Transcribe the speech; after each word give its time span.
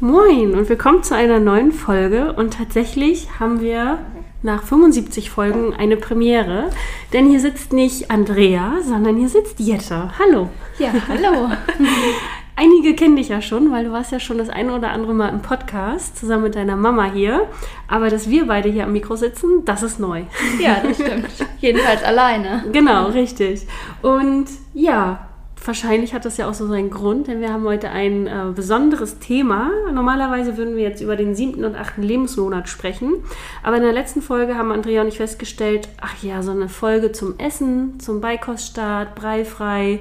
Moin 0.00 0.54
und 0.54 0.68
willkommen 0.68 1.02
zu 1.02 1.14
einer 1.14 1.38
neuen 1.38 1.72
Folge. 1.72 2.32
Und 2.32 2.54
tatsächlich 2.54 3.28
haben 3.38 3.60
wir 3.60 3.98
nach 4.42 4.62
75 4.62 5.30
Folgen 5.30 5.74
eine 5.74 5.96
Premiere, 5.96 6.70
denn 7.12 7.28
hier 7.28 7.38
sitzt 7.38 7.72
nicht 7.72 8.10
Andrea, 8.10 8.78
sondern 8.82 9.18
hier 9.18 9.28
sitzt 9.28 9.60
Jette. 9.60 10.10
Hallo. 10.18 10.48
Ja, 10.78 10.92
hallo. 11.08 11.50
Einige 12.56 12.94
kennen 12.94 13.16
dich 13.16 13.28
ja 13.28 13.40
schon, 13.40 13.72
weil 13.72 13.84
du 13.84 13.92
warst 13.92 14.12
ja 14.12 14.20
schon 14.20 14.38
das 14.38 14.48
eine 14.48 14.74
oder 14.74 14.90
andere 14.90 15.14
Mal 15.14 15.28
im 15.28 15.40
Podcast 15.40 16.16
zusammen 16.16 16.44
mit 16.44 16.54
deiner 16.54 16.76
Mama 16.76 17.10
hier. 17.10 17.46
Aber 17.88 18.10
dass 18.10 18.28
wir 18.28 18.46
beide 18.46 18.68
hier 18.68 18.84
am 18.84 18.92
Mikro 18.92 19.16
sitzen, 19.16 19.64
das 19.64 19.82
ist 19.82 19.98
neu. 19.98 20.22
Ja, 20.60 20.82
das 20.82 20.96
stimmt. 21.00 21.28
Jedenfalls 21.60 22.02
alleine. 22.02 22.64
Genau, 22.72 23.06
richtig. 23.06 23.66
Und 24.02 24.46
ja, 24.74 25.30
wahrscheinlich 25.64 26.14
hat 26.14 26.24
das 26.24 26.36
ja 26.36 26.48
auch 26.48 26.54
so 26.54 26.66
seinen 26.66 26.90
Grund, 26.90 27.26
denn 27.26 27.40
wir 27.40 27.52
haben 27.52 27.64
heute 27.64 27.90
ein 27.90 28.26
äh, 28.26 28.52
besonderes 28.54 29.18
Thema. 29.18 29.70
Normalerweise 29.92 30.56
würden 30.56 30.76
wir 30.76 30.82
jetzt 30.82 31.00
über 31.00 31.16
den 31.16 31.34
siebten 31.34 31.64
und 31.64 31.76
achten 31.76 32.02
Lebensmonat 32.02 32.68
sprechen. 32.68 33.14
Aber 33.62 33.76
in 33.76 33.82
der 33.82 33.92
letzten 33.92 34.22
Folge 34.22 34.56
haben 34.56 34.72
Andrea 34.72 35.02
und 35.02 35.08
ich 35.08 35.18
festgestellt, 35.18 35.88
ach 36.00 36.22
ja, 36.22 36.42
so 36.42 36.50
eine 36.50 36.68
Folge 36.68 37.12
zum 37.12 37.38
Essen, 37.38 38.00
zum 38.00 38.20
Beikoststart, 38.20 39.14
breifrei. 39.14 40.00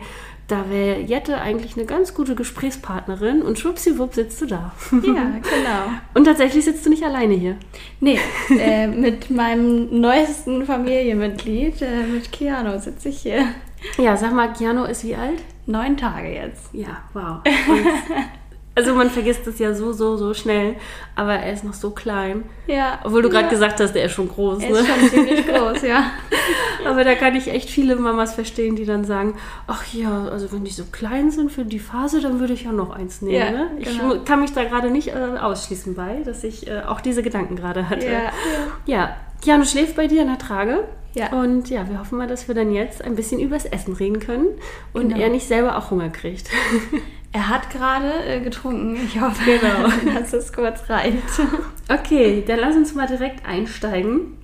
Da 0.50 0.68
wäre 0.68 1.00
Jette 1.00 1.40
eigentlich 1.40 1.78
eine 1.78 1.86
ganz 1.86 2.16
gute 2.16 2.34
Gesprächspartnerin 2.34 3.44
und 3.44 3.60
schwuppsiwupp 3.60 4.16
sitzt 4.16 4.42
du 4.42 4.48
da. 4.48 4.74
Ja, 4.92 5.00
genau. 5.04 5.92
Und 6.16 6.24
tatsächlich 6.26 6.66
sitzt 6.66 6.84
du 6.86 6.90
nicht 6.90 7.04
alleine 7.04 7.36
hier. 7.36 7.56
Nee, 8.00 8.20
äh, 8.50 8.88
mit 8.88 9.30
meinem 9.30 10.02
neuesten 10.02 10.66
Familienmitglied, 10.66 11.84
äh, 11.84 12.04
mit 12.12 12.32
Keanu, 12.32 12.80
sitze 12.80 13.10
ich 13.10 13.20
hier. 13.22 13.46
Ja, 14.00 14.18
sag 14.18 14.34
mal, 14.34 14.52
Keanu 14.52 14.86
ist 14.86 15.04
wie 15.04 15.16
alt? 15.16 15.40
Neun 15.68 15.96
Tage 15.96 16.34
jetzt. 16.34 16.74
Ja, 16.74 17.04
wow. 17.14 17.42
Und, 17.46 17.86
also 18.80 18.96
man 18.96 19.10
vergisst 19.10 19.46
es 19.46 19.60
ja 19.60 19.74
so, 19.74 19.92
so, 19.92 20.16
so 20.16 20.34
schnell, 20.34 20.76
aber 21.16 21.34
er 21.34 21.52
ist 21.52 21.64
noch 21.66 21.74
so 21.74 21.92
klein. 21.92 22.44
Ja. 22.68 23.00
Obwohl 23.04 23.22
du 23.22 23.30
gerade 23.30 23.46
ja. 23.46 23.50
gesagt 23.52 23.80
hast, 23.82 23.94
der 23.94 24.06
ist 24.06 24.14
schon 24.14 24.30
groß. 24.30 24.64
Er 24.64 24.70
Ne? 24.70 24.78
ist 24.80 24.88
schon 24.88 25.10
ziemlich 25.10 25.46
groß, 25.48 25.82
ja. 25.82 26.12
Aber 26.86 27.04
da 27.04 27.14
kann 27.16 27.36
ich 27.36 27.50
echt 27.50 27.70
viele 27.70 27.98
Mamas 27.98 28.34
verstehen, 28.36 28.78
die 28.78 28.86
dann 28.86 29.04
sagen, 29.04 29.36
ach 29.68 29.84
ja, 29.94 30.30
also 30.32 30.50
wenn 30.54 30.64
die 30.64 30.72
so 30.72 30.86
klein 30.90 31.30
sind 31.30 31.52
für 31.52 31.66
die 31.66 31.78
Phase, 31.80 32.22
dann 32.22 32.40
würde 32.40 32.54
ich 32.54 32.64
ja 32.64 32.72
noch 32.72 32.92
eins 32.92 33.22
nehmen. 33.22 33.36
Ja, 33.36 33.52
ne? 33.52 33.72
Ich 33.80 33.98
genau. 34.00 34.16
mu- 34.16 34.24
kann 34.24 34.40
mich 34.40 34.54
da 34.54 34.64
gerade 34.64 34.90
nicht 34.90 35.10
äh, 35.10 35.38
ausschließen 35.42 35.94
bei, 35.94 36.22
dass 36.24 36.44
ich 36.46 36.68
äh, 36.68 36.82
auch 36.88 37.02
diese 37.02 37.22
Gedanken 37.22 37.58
gerade 37.58 37.90
hatte. 37.90 38.06
Ja, 38.08 38.32
ja. 38.86 39.16
Keanu 39.44 39.66
schläft 39.66 39.98
bei 39.98 40.08
dir 40.08 40.22
in 40.22 40.30
der 40.30 40.38
Trage. 40.38 40.86
Ja. 41.16 41.34
Und 41.34 41.70
ja, 41.70 41.90
wir 41.90 42.00
hoffen 42.00 42.18
mal, 42.18 42.28
dass 42.28 42.48
wir 42.48 42.56
dann 42.56 42.72
jetzt 42.72 43.04
ein 43.04 43.16
bisschen 43.16 43.40
übers 43.42 43.66
Essen 43.66 43.94
reden 43.96 44.20
können 44.20 44.48
und 44.94 45.10
Genau. 45.10 45.20
er 45.22 45.30
nicht 45.30 45.48
selber 45.48 45.78
auch 45.78 45.92
Hunger 45.92 46.10
kriegt. 46.10 46.50
Er 47.32 47.50
hat 47.50 47.70
gerade 47.70 48.12
äh, 48.26 48.40
getrunken. 48.42 48.96
Ich 48.96 49.20
hoffe, 49.22 49.44
Genau. 49.46 50.14
dass 50.20 50.34
es 50.34 50.52
kurz 50.52 50.90
reicht. 50.90 51.18
Okay, 51.88 52.44
dann 52.46 52.60
lass 52.60 52.76
uns 52.76 52.96
mal 52.96 53.08
direkt 53.08 53.46
einsteigen. 53.46 54.36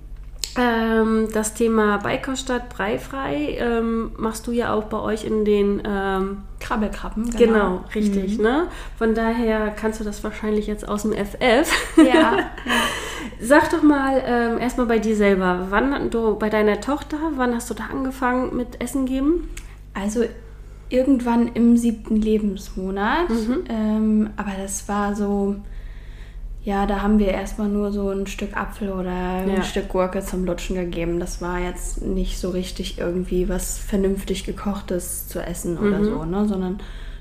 Ähm, 0.58 1.28
das 1.34 1.52
Thema 1.52 1.98
Beikoststadt 1.98 2.70
breifrei 2.70 3.58
ähm, 3.58 4.12
machst 4.16 4.46
du 4.46 4.52
ja 4.52 4.72
auch 4.72 4.84
bei 4.84 4.98
euch 4.98 5.24
in 5.24 5.44
den 5.44 5.82
ähm, 5.86 6.44
Krabbelkrabben, 6.60 7.30
Genau, 7.36 7.84
richtig, 7.94 8.38
ne? 8.38 8.68
Von 8.96 9.14
daher 9.14 9.68
kannst 9.78 10.00
du 10.00 10.04
das 10.04 10.24
wahrscheinlich 10.24 10.66
jetzt 10.66 10.88
aus 10.88 11.02
dem 11.02 11.12
FF. 11.12 11.70
Ja, 11.98 12.38
Sag 13.40 13.68
doch 13.70 13.82
mal 13.82 14.22
ähm, 14.24 14.58
erstmal 14.58 14.86
bei 14.86 14.98
dir 14.98 15.14
selber, 15.14 15.66
wann 15.68 16.10
du 16.10 16.36
bei 16.38 16.48
deiner 16.48 16.80
Tochter, 16.80 17.18
wann 17.34 17.54
hast 17.54 17.68
du 17.68 17.74
da 17.74 17.84
angefangen 17.92 18.56
mit 18.56 18.80
Essen 18.80 19.04
geben? 19.04 19.50
Also 19.92 20.24
irgendwann 20.88 21.48
im 21.54 21.76
siebten 21.76 22.16
Lebensmonat. 22.16 23.28
Mhm. 23.30 23.64
Ähm, 23.68 24.30
aber 24.36 24.52
das 24.60 24.88
war 24.88 25.14
so, 25.16 25.56
ja, 26.62 26.86
da 26.86 27.02
haben 27.02 27.18
wir 27.18 27.28
erstmal 27.28 27.68
nur 27.68 27.92
so 27.92 28.10
ein 28.10 28.26
Stück 28.26 28.56
Apfel 28.56 28.90
oder 28.92 29.10
Ja. 29.46 29.54
ein 29.56 29.62
Stück 29.64 29.88
Gurke 29.88 30.20
zum 30.20 30.44
Lutschen 30.44 30.76
gegeben. 30.76 31.20
Das 31.20 31.40
war 31.40 31.60
jetzt 31.60 32.02
nicht 32.02 32.38
so 32.38 32.50
richtig 32.50 32.98
irgendwie 32.98 33.48
was 33.48 33.78
vernünftig 33.78 34.44
gekochtes 34.44 35.28
zu 35.28 35.40
essen 35.40 35.78
oder 35.78 35.98
Mhm. 35.98 36.04
so, 36.04 36.24
ne? 36.24 36.46
Sondern 36.48 36.80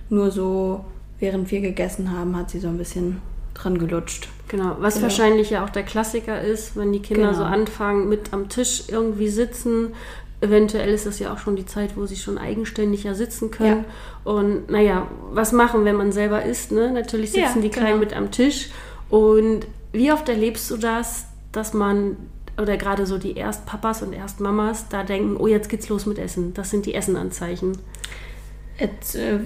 nur 0.09 0.31
so, 0.31 0.85
während 1.19 1.49
wir 1.51 1.61
gegessen 1.61 2.11
haben, 2.11 2.35
hat 2.35 2.49
sie 2.49 2.59
so 2.59 2.67
ein 2.67 2.77
bisschen 2.77 3.21
dran 3.53 3.77
gelutscht. 3.77 4.27
Genau, 4.47 4.75
was 4.79 4.95
Genau. 4.95 5.03
wahrscheinlich 5.05 5.49
ja 5.49 5.63
auch 5.63 5.69
der 5.69 5.83
Klassiker 5.83 6.41
ist, 6.41 6.75
wenn 6.75 6.91
die 6.91 6.99
Kinder 6.99 7.27
Genau. 7.29 7.37
so 7.37 7.43
anfangen, 7.45 8.09
mit 8.09 8.33
am 8.33 8.49
Tisch 8.49 8.83
irgendwie 8.89 9.29
sitzen. 9.29 9.93
Eventuell 10.45 10.93
ist 10.93 11.05
das 11.05 11.17
ja 11.19 11.33
auch 11.33 11.39
schon 11.39 11.55
die 11.55 11.65
Zeit, 11.65 11.97
wo 11.97 12.05
sie 12.05 12.15
schon 12.15 12.37
eigenständiger 12.37 13.15
sitzen 13.15 13.49
können. 13.49 13.85
Und 14.23 14.69
naja, 14.69 15.07
was 15.31 15.51
machen, 15.51 15.85
wenn 15.85 15.95
man 15.95 16.11
selber 16.11 16.43
isst? 16.43 16.71
Ne? 16.71 16.91
Natürlich 16.91 17.31
sitzen 17.31 17.57
Ja, 17.57 17.61
die 17.61 17.69
Kleinen 17.69 17.99
genau. 17.99 17.99
mit 17.99 18.15
am 18.15 18.31
Tisch. 18.31 18.69
Und 19.09 19.61
wie 19.91 20.11
oft 20.11 20.29
erlebst 20.29 20.69
du 20.69 20.77
das, 20.77 21.25
dass 21.51 21.73
man, 21.73 22.17
oder 22.61 22.77
gerade 22.77 23.05
so 23.05 23.17
die 23.17 23.35
Erstpapas 23.35 24.03
und 24.03 24.13
Erstmamas, 24.13 24.87
da 24.89 25.03
denken, 25.03 25.37
oh, 25.37 25.47
jetzt 25.47 25.69
geht's 25.69 25.89
los 25.89 26.05
mit 26.05 26.19
Essen. 26.19 26.53
Das 26.53 26.69
sind 26.69 26.85
die 26.85 26.93
Essenanzeichen. 26.93 27.77
Äh, 28.77 28.87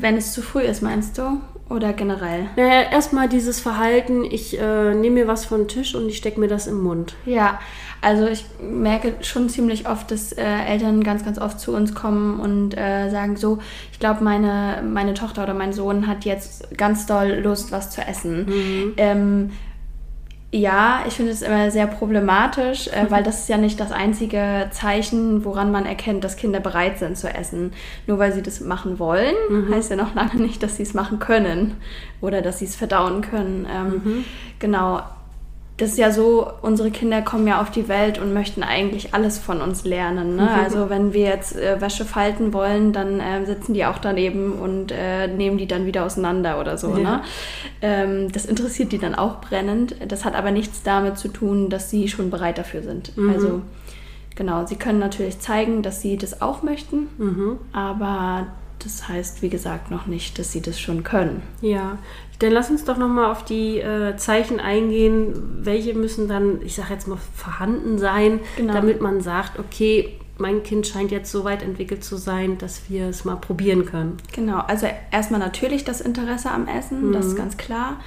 wenn 0.01 0.17
es 0.17 0.33
zu 0.33 0.41
früh 0.41 0.63
ist, 0.63 0.81
meinst 0.81 1.17
du? 1.17 1.39
Oder 1.69 1.93
generell? 1.93 2.47
Naja, 2.55 2.89
erstmal 2.91 3.29
dieses 3.29 3.59
Verhalten, 3.59 4.23
ich 4.23 4.59
äh, 4.59 4.95
nehme 4.95 5.21
mir 5.21 5.27
was 5.27 5.45
von 5.45 5.67
Tisch 5.67 5.93
und 5.93 6.09
ich 6.09 6.17
stecke 6.17 6.39
mir 6.39 6.47
das 6.47 6.65
im 6.65 6.81
Mund. 6.81 7.13
Ja, 7.25 7.59
also 8.01 8.27
ich 8.27 8.45
merke 8.61 9.13
schon 9.21 9.49
ziemlich 9.49 9.87
oft, 9.87 10.09
dass 10.09 10.31
äh, 10.31 10.43
Eltern 10.43 11.03
ganz, 11.03 11.23
ganz 11.23 11.37
oft 11.37 11.59
zu 11.59 11.75
uns 11.75 11.93
kommen 11.93 12.39
und 12.39 12.75
äh, 12.75 13.09
sagen 13.11 13.35
so, 13.35 13.59
ich 13.91 13.99
glaube, 13.99 14.23
meine, 14.23 14.83
meine 14.83 15.13
Tochter 15.13 15.43
oder 15.43 15.53
mein 15.53 15.71
Sohn 15.71 16.07
hat 16.07 16.25
jetzt 16.25 16.75
ganz 16.75 17.05
doll 17.05 17.39
Lust, 17.43 17.71
was 17.71 17.91
zu 17.91 18.01
essen. 18.01 18.47
Ähm, 18.97 19.51
ja, 20.51 21.03
ich 21.07 21.13
finde 21.13 21.31
es 21.31 21.43
immer 21.43 21.69
sehr 21.69 21.85
problematisch, 21.85 22.87
äh, 22.87 23.05
weil 23.09 23.23
das 23.29 23.41
ist 23.41 23.49
ja 23.49 23.57
nicht 23.57 23.79
das 23.79 23.91
einzige 23.91 24.69
Zeichen, 24.71 25.45
woran 25.45 25.71
man 25.71 25.85
erkennt, 25.85 26.23
dass 26.23 26.37
Kinder 26.37 26.59
bereit 26.59 26.97
sind 26.97 27.17
zu 27.17 27.31
essen. 27.33 27.73
Nur 28.07 28.17
weil 28.19 28.33
sie 28.33 28.41
das 28.41 28.59
machen 28.61 28.99
wollen, 28.99 29.35
heißt 29.71 29.91
ja 29.91 29.95
noch 29.95 30.15
lange 30.15 30.35
nicht, 30.35 30.63
dass 30.63 30.77
sie 30.77 30.83
es 30.83 30.93
machen 30.93 31.19
können 31.19 31.77
oder 32.21 32.41
dass 32.41 32.59
sie 32.59 32.65
es 32.65 32.75
verdauen 32.75 33.21
können. 33.21 33.67
Ähm, 33.71 34.25
Genau. 34.59 35.01
Das 35.79 35.91
ist 35.91 35.97
ja 35.97 36.11
so, 36.11 36.51
unsere 36.61 36.91
Kinder 36.91 37.21
kommen 37.21 37.47
ja 37.47 37.61
auf 37.61 37.71
die 37.71 37.87
Welt 37.87 38.19
und 38.19 38.33
möchten 38.33 38.63
eigentlich 38.63 39.13
alles 39.13 39.39
von 39.39 39.61
uns 39.61 39.85
lernen. 39.85 40.35
Ne? 40.35 40.51
Also 40.51 40.89
wenn 40.89 41.13
wir 41.13 41.25
jetzt 41.25 41.55
äh, 41.55 41.79
Wäsche 41.79 42.03
falten 42.03 42.51
wollen, 42.51 42.91
dann 42.91 43.21
äh, 43.21 43.45
sitzen 43.45 43.73
die 43.73 43.85
auch 43.85 43.97
daneben 43.97 44.51
und 44.59 44.91
äh, 44.91 45.27
nehmen 45.27 45.57
die 45.57 45.67
dann 45.67 45.85
wieder 45.85 46.03
auseinander 46.03 46.59
oder 46.59 46.77
so. 46.77 46.97
Ja. 46.97 46.99
Ne? 46.99 47.21
Ähm, 47.81 48.31
das 48.31 48.45
interessiert 48.45 48.91
die 48.91 48.97
dann 48.97 49.15
auch 49.15 49.39
brennend. 49.39 49.95
Das 50.05 50.25
hat 50.25 50.35
aber 50.35 50.51
nichts 50.51 50.83
damit 50.83 51.17
zu 51.17 51.29
tun, 51.29 51.69
dass 51.69 51.89
sie 51.89 52.09
schon 52.09 52.29
bereit 52.29 52.57
dafür 52.57 52.83
sind. 52.83 53.13
Also 53.33 53.61
genau, 54.35 54.65
sie 54.65 54.75
können 54.75 54.99
natürlich 54.99 55.39
zeigen, 55.39 55.81
dass 55.81 56.01
sie 56.01 56.17
das 56.17 56.41
auch 56.41 56.61
möchten, 56.61 57.07
aber 57.71 58.47
das 58.83 59.07
heißt, 59.07 59.41
wie 59.41 59.49
gesagt, 59.49 59.91
noch 59.91 60.07
nicht, 60.07 60.39
dass 60.39 60.51
sie 60.51 60.61
das 60.61 60.79
schon 60.79 61.03
können. 61.03 61.41
Ja, 61.61 61.97
dann 62.39 62.51
lass 62.53 62.69
uns 62.69 62.85
doch 62.85 62.97
nochmal 62.97 63.31
auf 63.31 63.43
die 63.45 63.79
äh, 63.79 64.15
Zeichen 64.15 64.59
eingehen. 64.59 65.33
Welche 65.61 65.93
müssen 65.93 66.27
dann, 66.27 66.61
ich 66.61 66.75
sage 66.75 66.93
jetzt 66.93 67.07
mal, 67.07 67.17
vorhanden 67.35 67.97
sein, 67.97 68.39
Genau. 68.57 68.73
damit 68.73 69.01
man 69.01 69.21
sagt, 69.21 69.59
okay, 69.59 70.17
mein 70.39 70.63
Kind 70.63 70.87
scheint 70.87 71.11
jetzt 71.11 71.31
so 71.31 71.43
weit 71.43 71.61
entwickelt 71.61 72.03
zu 72.03 72.17
sein, 72.17 72.57
dass 72.57 72.89
wir 72.89 73.07
es 73.07 73.25
mal 73.25 73.35
probieren 73.35 73.85
können. 73.85 74.17
Genau, 74.33 74.59
also 74.59 74.87
erstmal 75.11 75.39
natürlich 75.39 75.83
das 75.83 76.01
Interesse 76.01 76.51
am 76.51 76.67
Essen, 76.67 77.11
das 77.11 77.27
ist 77.27 77.35
ganz 77.35 77.57
klar. 77.57 77.97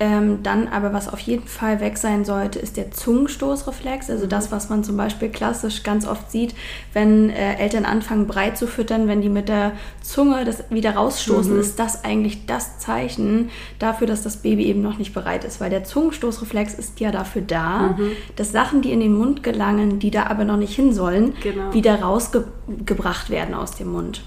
Ähm, 0.00 0.44
dann 0.44 0.68
aber, 0.68 0.92
was 0.92 1.12
auf 1.12 1.18
jeden 1.18 1.48
Fall 1.48 1.80
weg 1.80 1.98
sein 1.98 2.24
sollte, 2.24 2.60
ist 2.60 2.76
der 2.76 2.92
Zungenstoßreflex. 2.92 4.10
Also 4.10 4.28
das, 4.28 4.52
was 4.52 4.68
man 4.70 4.84
zum 4.84 4.96
Beispiel 4.96 5.28
klassisch 5.28 5.82
ganz 5.82 6.06
oft 6.06 6.30
sieht, 6.30 6.54
wenn 6.92 7.30
äh, 7.30 7.56
Eltern 7.56 7.84
anfangen 7.84 8.28
breit 8.28 8.56
zu 8.56 8.68
füttern, 8.68 9.08
wenn 9.08 9.22
die 9.22 9.28
mit 9.28 9.48
der 9.48 9.72
Zunge 10.00 10.44
das 10.44 10.62
wieder 10.70 10.92
rausstoßen, 10.92 11.58
ist 11.58 11.80
das 11.80 12.04
eigentlich 12.04 12.46
das 12.46 12.78
Zeichen 12.78 13.50
dafür, 13.80 14.06
dass 14.06 14.22
das 14.22 14.36
Baby 14.36 14.66
eben 14.66 14.82
noch 14.82 14.98
nicht 14.98 15.14
bereit 15.14 15.44
ist. 15.44 15.60
Weil 15.60 15.70
der 15.70 15.82
Zungenstoßreflex 15.82 16.74
ist 16.74 17.00
ja 17.00 17.10
dafür 17.10 17.42
da, 17.42 17.98
dass 18.36 18.52
Sachen, 18.52 18.82
die 18.82 18.92
in 18.92 19.00
den 19.00 19.18
Mund 19.18 19.42
gelangen, 19.42 19.98
die 19.98 20.12
da 20.12 20.26
aber 20.26 20.44
noch 20.44 20.58
nicht 20.58 20.76
hin 20.76 20.92
sollen, 20.92 21.34
Genau. 21.42 21.70
Wieder 21.78 22.00
rausgebracht 22.02 23.30
werden 23.30 23.54
aus 23.54 23.76
dem 23.76 23.92
Mund. 23.92 24.22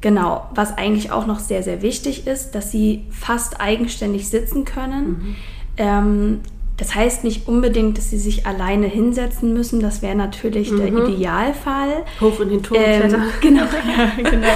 Genau, 0.00 0.48
was 0.54 0.76
eigentlich 0.76 1.12
auch 1.12 1.26
noch 1.26 1.38
sehr, 1.38 1.62
sehr 1.62 1.80
wichtig 1.80 2.26
ist, 2.26 2.54
dass 2.54 2.72
sie 2.72 3.04
fast 3.10 3.60
eigenständig 3.60 4.28
sitzen 4.28 4.64
können. 4.64 5.36
Ähm, 5.76 6.40
das 6.76 6.94
heißt 6.94 7.22
nicht 7.22 7.46
unbedingt, 7.46 7.96
dass 7.98 8.10
sie 8.10 8.18
sich 8.18 8.46
alleine 8.46 8.88
hinsetzen 8.88 9.54
müssen. 9.54 9.78
Das 9.78 10.02
wäre 10.02 10.16
natürlich 10.16 10.70
der 10.74 10.88
Idealfall. 10.88 12.04
Hoch 12.20 12.40
in 12.40 12.48
den 12.48 12.62
Turm 12.64 12.80
Ähm, 12.84 13.14
genau, 13.40 13.62
ja, 13.96 14.30
genau. 14.30 14.48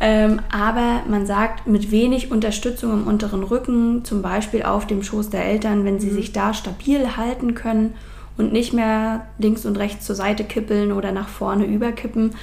ähm, 0.00 0.40
aber 0.52 1.02
man 1.08 1.26
sagt, 1.26 1.66
mit 1.66 1.90
wenig 1.90 2.30
Unterstützung 2.30 2.92
im 2.92 3.06
unteren 3.08 3.42
Rücken, 3.42 4.04
zum 4.04 4.22
Beispiel 4.22 4.62
auf 4.62 4.86
dem 4.86 5.02
Schoß 5.02 5.30
der 5.30 5.44
Eltern, 5.46 5.84
wenn 5.84 5.98
sie 5.98 6.10
sich 6.10 6.32
da 6.32 6.54
stabil 6.54 7.16
halten 7.16 7.54
können 7.54 7.94
und 8.38 8.52
nicht 8.52 8.72
mehr 8.72 9.26
links 9.38 9.66
und 9.66 9.76
rechts 9.76 10.06
zur 10.06 10.14
Seite 10.14 10.44
kippeln 10.44 10.92
oder 10.92 11.12
nach 11.12 11.28
vorne 11.28 11.66
überkippen, 11.66 12.34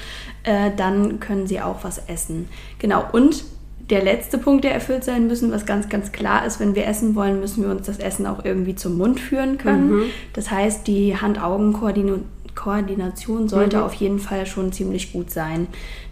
äh, 0.44 0.72
dann 0.76 1.20
können 1.20 1.48
sie 1.48 1.62
auch 1.62 1.84
was 1.84 1.98
essen. 2.08 2.48
Genau, 2.78 3.04
und 3.12 3.44
der 3.90 4.04
letzte 4.04 4.38
Punkt, 4.38 4.64
der 4.64 4.74
erfüllt 4.74 5.04
sein 5.04 5.28
müssen, 5.28 5.52
was 5.52 5.66
ganz, 5.66 5.90
ganz 5.90 6.12
klar 6.12 6.46
ist, 6.46 6.60
wenn 6.60 6.76
wir 6.76 6.88
essen 6.88 7.16
wollen, 7.16 7.40
müssen 7.40 7.64
wir 7.64 7.70
uns 7.70 7.86
das 7.86 8.00
Essen 8.00 8.26
auch 8.26 8.44
irgendwie 8.44 8.76
zum 8.76 8.98
Mund 8.98 9.20
führen 9.20 9.58
können. 9.58 9.92
Das 10.34 10.50
heißt, 10.50 10.88
die 10.88 11.16
Hand-Augen-Koordination 11.18 12.26
sollte 13.50 13.84
auf 13.84 13.94
jeden 13.94 14.20
Fall 14.20 14.46
schon 14.46 14.72
ziemlich 14.72 15.12
gut 15.14 15.30
sein. 15.32 15.68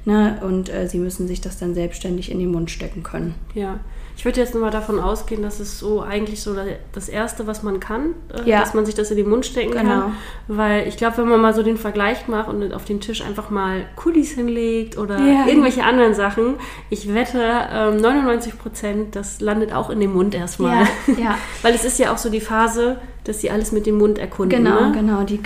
Ne? 0.06 0.38
Und 0.42 0.70
äh, 0.74 0.88
sie 0.88 0.98
müssen 1.00 1.28
sich 1.28 1.40
das 1.42 1.58
dann 1.58 1.74
selbstständig 1.74 2.30
in 2.30 2.40
den 2.40 2.52
Mund 2.52 2.70
stecken 2.70 3.04
können. 3.04 3.36
Ja, 3.54 3.80
ich 4.18 4.26
würde 4.26 4.40
jetzt 4.42 4.54
nur 4.54 4.62
mal 4.62 4.70
davon 4.70 5.00
ausgehen, 5.00 5.42
dass 5.42 5.60
es 5.62 5.80
so 5.80 6.02
eigentlich 6.02 6.42
so 6.42 6.56
das 6.92 7.10
Erste, 7.10 7.48
was 7.48 7.64
man 7.64 7.80
kann, 7.80 8.14
äh, 8.32 8.48
Ja. 8.48 8.60
dass 8.60 8.74
man 8.74 8.86
sich 8.86 8.94
das 8.96 9.10
in 9.12 9.18
den 9.18 9.30
Mund 9.30 9.46
stecken 9.46 9.72
Genau. 9.72 9.84
kann. 10.02 10.16
Weil 10.50 10.88
ich 10.88 10.98
glaube, 10.98 11.18
wenn 11.20 11.30
man 11.30 11.40
mal 11.42 11.54
so 11.54 11.64
den 11.64 11.78
Vergleich 11.78 12.28
macht 12.28 12.50
und 12.50 12.74
auf 12.74 12.84
den 12.86 13.00
Tisch 13.00 13.22
einfach 13.24 13.50
mal 13.50 13.86
Kulis 13.96 14.32
hinlegt 14.32 14.98
oder 14.98 15.18
Ja. 15.20 15.48
irgendwelche 15.48 15.84
anderen 15.86 16.14
Sachen, 16.14 16.56
ich 16.90 17.14
wette, 17.14 17.42
ähm, 17.72 17.98
99 18.02 18.60
Prozent, 18.60 19.16
das 19.16 19.40
landet 19.40 19.74
auch 19.74 19.90
in 19.90 20.00
dem 20.02 20.14
Mund 20.14 20.36
erstmal. 20.36 20.86
Ja. 21.18 21.38
Weil 21.64 21.74
es 21.74 21.86
ist 21.86 21.98
ja 21.98 22.12
auch 22.14 22.18
so 22.18 22.30
die 22.30 22.42
Phase, 22.42 22.98
dass 23.24 23.40
sie 23.40 23.50
alles 23.50 23.72
mit 23.72 23.86
dem 23.86 23.98
Mund 23.98 24.20
erkunden. 24.20 24.64
Genau, 24.64 24.90
ne? 24.90 24.92
genau, 24.94 25.24
die 25.24 25.42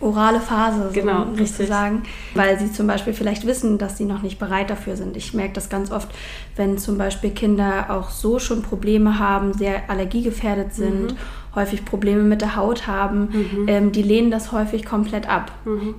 orale 0.00 0.40
Phase 0.40 0.84
so 0.88 1.00
Genau, 1.00 1.22
richtig. 1.24 1.48
sozusagen, 1.48 2.02
weil 2.34 2.58
sie 2.58 2.72
zum 2.72 2.86
Beispiel 2.86 3.12
vielleicht 3.12 3.46
wissen, 3.46 3.78
dass 3.78 3.96
sie 3.98 4.04
noch 4.04 4.22
nicht 4.22 4.38
bereit 4.38 4.70
dafür 4.70 4.96
sind. 4.96 5.16
Ich 5.16 5.34
merke 5.34 5.52
das 5.54 5.68
ganz 5.68 5.90
oft, 5.92 6.08
wenn 6.56 6.78
zum 6.78 6.96
Beispiel 6.98 7.30
Kinder 7.30 7.86
auch 7.90 8.10
so 8.10 8.38
schon 8.38 8.62
Probleme 8.62 9.18
haben, 9.18 9.52
sehr 9.52 9.88
allergiegefährdet 9.90 10.74
sind, 10.74 11.14
häufig 11.54 11.84
Probleme 11.84 12.22
mit 12.22 12.40
der 12.42 12.54
Haut 12.56 12.86
haben, 12.86 13.28
ähm, 13.66 13.90
die 13.92 14.02
lehnen 14.02 14.30
das 14.30 14.52
häufig 14.52 14.84
komplett 14.86 15.28
ab. 15.28 15.50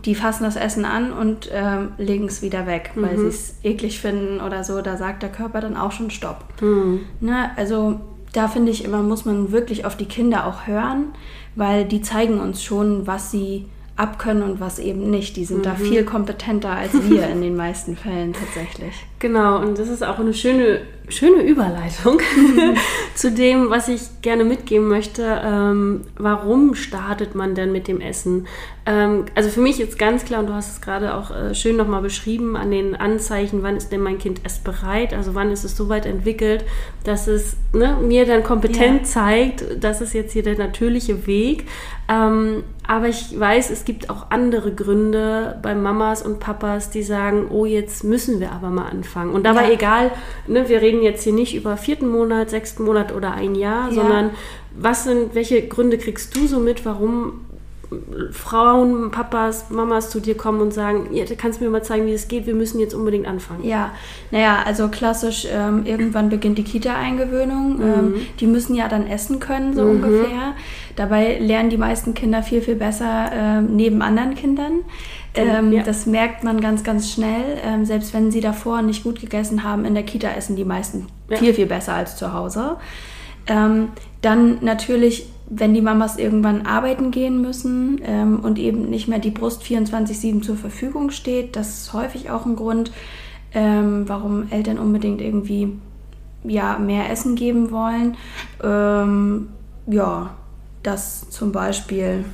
Die 0.06 0.16
fassen 0.16 0.44
das 0.46 0.56
Essen 0.56 0.86
an 0.86 1.12
und 1.12 1.50
ähm, 1.54 1.90
legen 1.98 2.26
es 2.26 2.42
wieder 2.42 2.66
weg, 2.68 2.92
weil 2.96 3.18
sie 3.18 3.28
es 3.28 3.56
eklig 3.64 4.00
finden 4.00 4.40
oder 4.40 4.64
so. 4.64 4.82
Da 4.82 4.96
sagt 4.98 5.24
der 5.24 5.30
Körper 5.32 5.60
dann 5.62 5.76
auch 5.76 5.92
schon 5.92 6.10
Stopp. 6.10 6.46
Ne, 7.20 7.52
also 7.58 8.00
da 8.34 8.48
finde 8.48 8.72
ich 8.72 8.86
immer, 8.86 9.04
muss 9.04 9.26
man 9.26 9.52
wirklich 9.52 9.84
auf 9.86 9.98
die 9.98 10.06
Kinder 10.06 10.48
auch 10.48 10.68
hören, 10.68 11.08
weil 11.56 11.84
die 11.84 12.02
zeigen 12.02 12.40
uns 12.40 12.64
schon, 12.64 13.06
was 13.06 13.30
sie 13.30 13.66
abkönnen 14.02 14.44
und 14.44 14.60
was 14.60 14.80
eben 14.80 15.10
nicht. 15.10 15.38
Die 15.38 15.46
sind 15.46 15.66
da 15.66 15.76
viel 15.76 16.04
kompetenter 16.04 16.72
als 16.72 16.92
wir 17.10 17.28
in 17.28 17.42
den 17.42 17.56
meisten 17.56 17.96
Fällen 17.96 18.34
tatsächlich. 18.34 18.94
Genau, 19.20 19.60
und 19.62 19.78
das 19.78 19.90
ist 19.90 20.04
auch 20.04 20.18
eine 20.18 20.34
schöne, 20.34 20.82
schöne 21.12 21.44
Überleitung 21.44 22.20
zu 23.16 23.32
dem, 23.32 23.70
was 23.70 23.88
ich 23.88 24.02
gerne 24.22 24.44
mitgeben 24.44 24.88
möchte. 24.88 25.42
Ähm, 25.44 26.02
warum 26.18 26.76
startet 26.76 27.36
man 27.36 27.56
denn 27.56 27.72
mit 27.72 27.88
dem 27.88 28.02
Essen? 28.02 28.48
Ähm, 28.86 29.26
also 29.36 29.50
für 29.50 29.62
mich 29.62 29.80
ist 29.80 30.00
ganz 30.00 30.26
klar, 30.26 30.40
und 30.40 30.48
du 30.48 30.54
hast 30.54 30.72
es 30.74 30.82
gerade 30.82 31.14
auch 31.14 31.30
äh, 31.32 31.54
schön 31.54 31.76
nochmal 31.78 32.02
beschrieben, 32.02 32.56
an 32.56 32.72
den 32.72 32.96
Anzeichen, 32.96 33.62
wann 33.64 33.78
ist 33.78 33.92
denn 33.92 34.02
mein 34.02 34.18
Kind 34.18 34.44
essbereit? 34.46 35.14
Also 35.14 35.36
wann 35.36 35.52
ist 35.52 35.64
es 35.64 35.78
so 35.78 35.88
weit 35.90 36.06
entwickelt, 36.06 36.64
dass 37.04 37.28
es 37.28 37.56
ne, 37.74 37.98
mir 38.02 38.26
dann 38.26 38.44
kompetent 38.44 39.02
Ja. 39.02 39.04
zeigt, 39.04 39.64
das 39.84 40.02
ist 40.02 40.14
jetzt 40.14 40.34
hier 40.34 40.44
der 40.44 40.58
natürliche 40.58 41.28
Weg. 41.28 41.66
Ähm, 42.10 42.64
aber 42.88 43.08
ich 43.08 43.40
weiß, 43.40 43.70
es 43.70 43.86
gibt 43.86 44.10
auch 44.10 44.32
andere 44.32 44.74
Gründe 44.74 45.58
bei 45.62 45.76
Mamas 45.76 46.24
und 46.24 46.40
Papas, 46.40 46.90
die 46.90 47.04
sagen, 47.04 47.48
oh, 47.50 47.66
jetzt 47.66 48.04
müssen 48.04 48.40
wir 48.42 48.52
aber 48.52 48.70
mal 48.70 48.88
anfangen. 48.90 49.32
Und 49.34 49.46
dabei 49.46 49.68
Ja. 49.68 49.74
egal, 49.74 50.12
ne, 50.48 50.68
wir 50.68 50.82
reden 50.82 51.01
jetzt 51.02 51.24
hier 51.24 51.34
nicht 51.34 51.56
über 51.56 51.78
vierten 51.78 52.08
Monat, 52.10 52.50
sechsten 52.50 52.84
Monat 52.84 53.14
oder 53.14 53.34
ein 53.34 53.56
Jahr, 53.56 53.90
Ja. 53.90 53.94
sondern 53.96 54.30
was 54.78 55.04
sind, 55.04 55.36
welche 55.36 55.68
Gründe 55.68 55.98
kriegst 55.98 56.36
du 56.36 56.48
so 56.48 56.60
mit, 56.60 56.86
warum 56.86 57.42
Frauen, 58.32 59.12
Papas, 59.12 59.70
Mamas 59.70 60.10
zu 60.10 60.22
dir 60.22 60.36
kommen 60.38 60.62
und 60.62 60.74
sagen, 60.74 61.10
ja, 61.12 61.26
du 61.26 61.36
kannst 61.36 61.60
mir 61.60 61.70
mal 61.70 61.84
zeigen, 61.84 62.06
wie 62.06 62.14
es 62.14 62.30
geht, 62.30 62.46
wir 62.46 62.56
müssen 62.56 62.80
jetzt 62.80 62.94
unbedingt 62.94 63.28
anfangen. 63.28 63.66
Ja, 63.68 63.92
naja, 64.32 64.60
also 64.66 64.88
klassisch, 64.88 65.46
ähm, 65.52 65.86
irgendwann 65.86 66.30
beginnt 66.30 66.58
die 66.58 66.64
Kita-Eingewöhnung. 66.64 67.82
Ähm, 67.82 68.14
die 68.40 68.48
müssen 68.48 68.76
ja 68.76 68.88
dann 68.88 69.08
essen 69.08 69.42
können, 69.42 69.74
so 69.76 69.84
ungefähr. 69.84 70.54
Dabei 70.96 71.38
lernen 71.40 71.70
die 71.70 71.78
meisten 71.78 72.14
Kinder 72.14 72.44
viel, 72.44 72.62
viel 72.62 72.76
besser 72.76 73.30
ähm, 73.34 73.76
neben 73.76 74.02
anderen 74.02 74.36
Kindern. 74.36 74.82
Ähm, 75.36 75.72
ja. 75.72 75.84
Das 75.84 76.06
merkt 76.06 76.44
man 76.44 76.60
ganz, 76.60 76.84
ganz 76.84 77.12
schnell. 77.12 77.58
Ähm, 77.64 77.86
selbst 77.86 78.14
wenn 78.14 78.32
sie 78.32 78.42
davor 78.42 78.82
nicht 78.82 79.04
gut 79.04 79.20
gegessen 79.22 79.64
haben, 79.64 79.86
in 79.86 79.94
der 79.94 80.04
Kita 80.04 80.30
essen 80.30 80.56
die 80.56 80.66
meisten 80.66 81.08
Ja. 81.30 81.38
viel, 81.38 81.54
viel 81.54 81.68
besser 81.68 81.94
als 81.94 82.18
zu 82.18 82.34
Hause. 82.34 82.78
Ähm, 83.48 83.90
dann 84.22 84.58
natürlich, 84.62 85.28
wenn 85.50 85.74
die 85.74 85.82
Mamas 85.82 86.18
irgendwann 86.18 86.66
arbeiten 86.66 87.12
gehen 87.12 87.42
müssen 87.42 88.00
ähm, 88.04 88.40
und 88.42 88.60
eben 88.60 88.90
nicht 88.90 89.08
mehr 89.08 89.20
die 89.20 89.32
Brust 89.32 89.64
24-7 89.64 90.42
zur 90.42 90.56
Verfügung 90.56 91.10
steht, 91.12 91.56
das 91.56 91.70
ist 91.70 91.94
häufig 91.94 92.30
auch 92.30 92.46
ein 92.46 92.56
Grund, 92.56 92.92
ähm, 93.54 94.04
warum 94.08 94.52
Eltern 94.52 94.78
unbedingt 94.78 95.22
irgendwie 95.22 95.80
ja, 96.44 96.78
mehr 96.78 97.10
Essen 97.10 97.36
geben 97.36 97.72
wollen. 97.72 98.18
Ähm, 98.64 99.50
ja, 99.88 100.32
das 100.84 101.30
zum 101.30 101.52
Beispiel. 101.52 102.26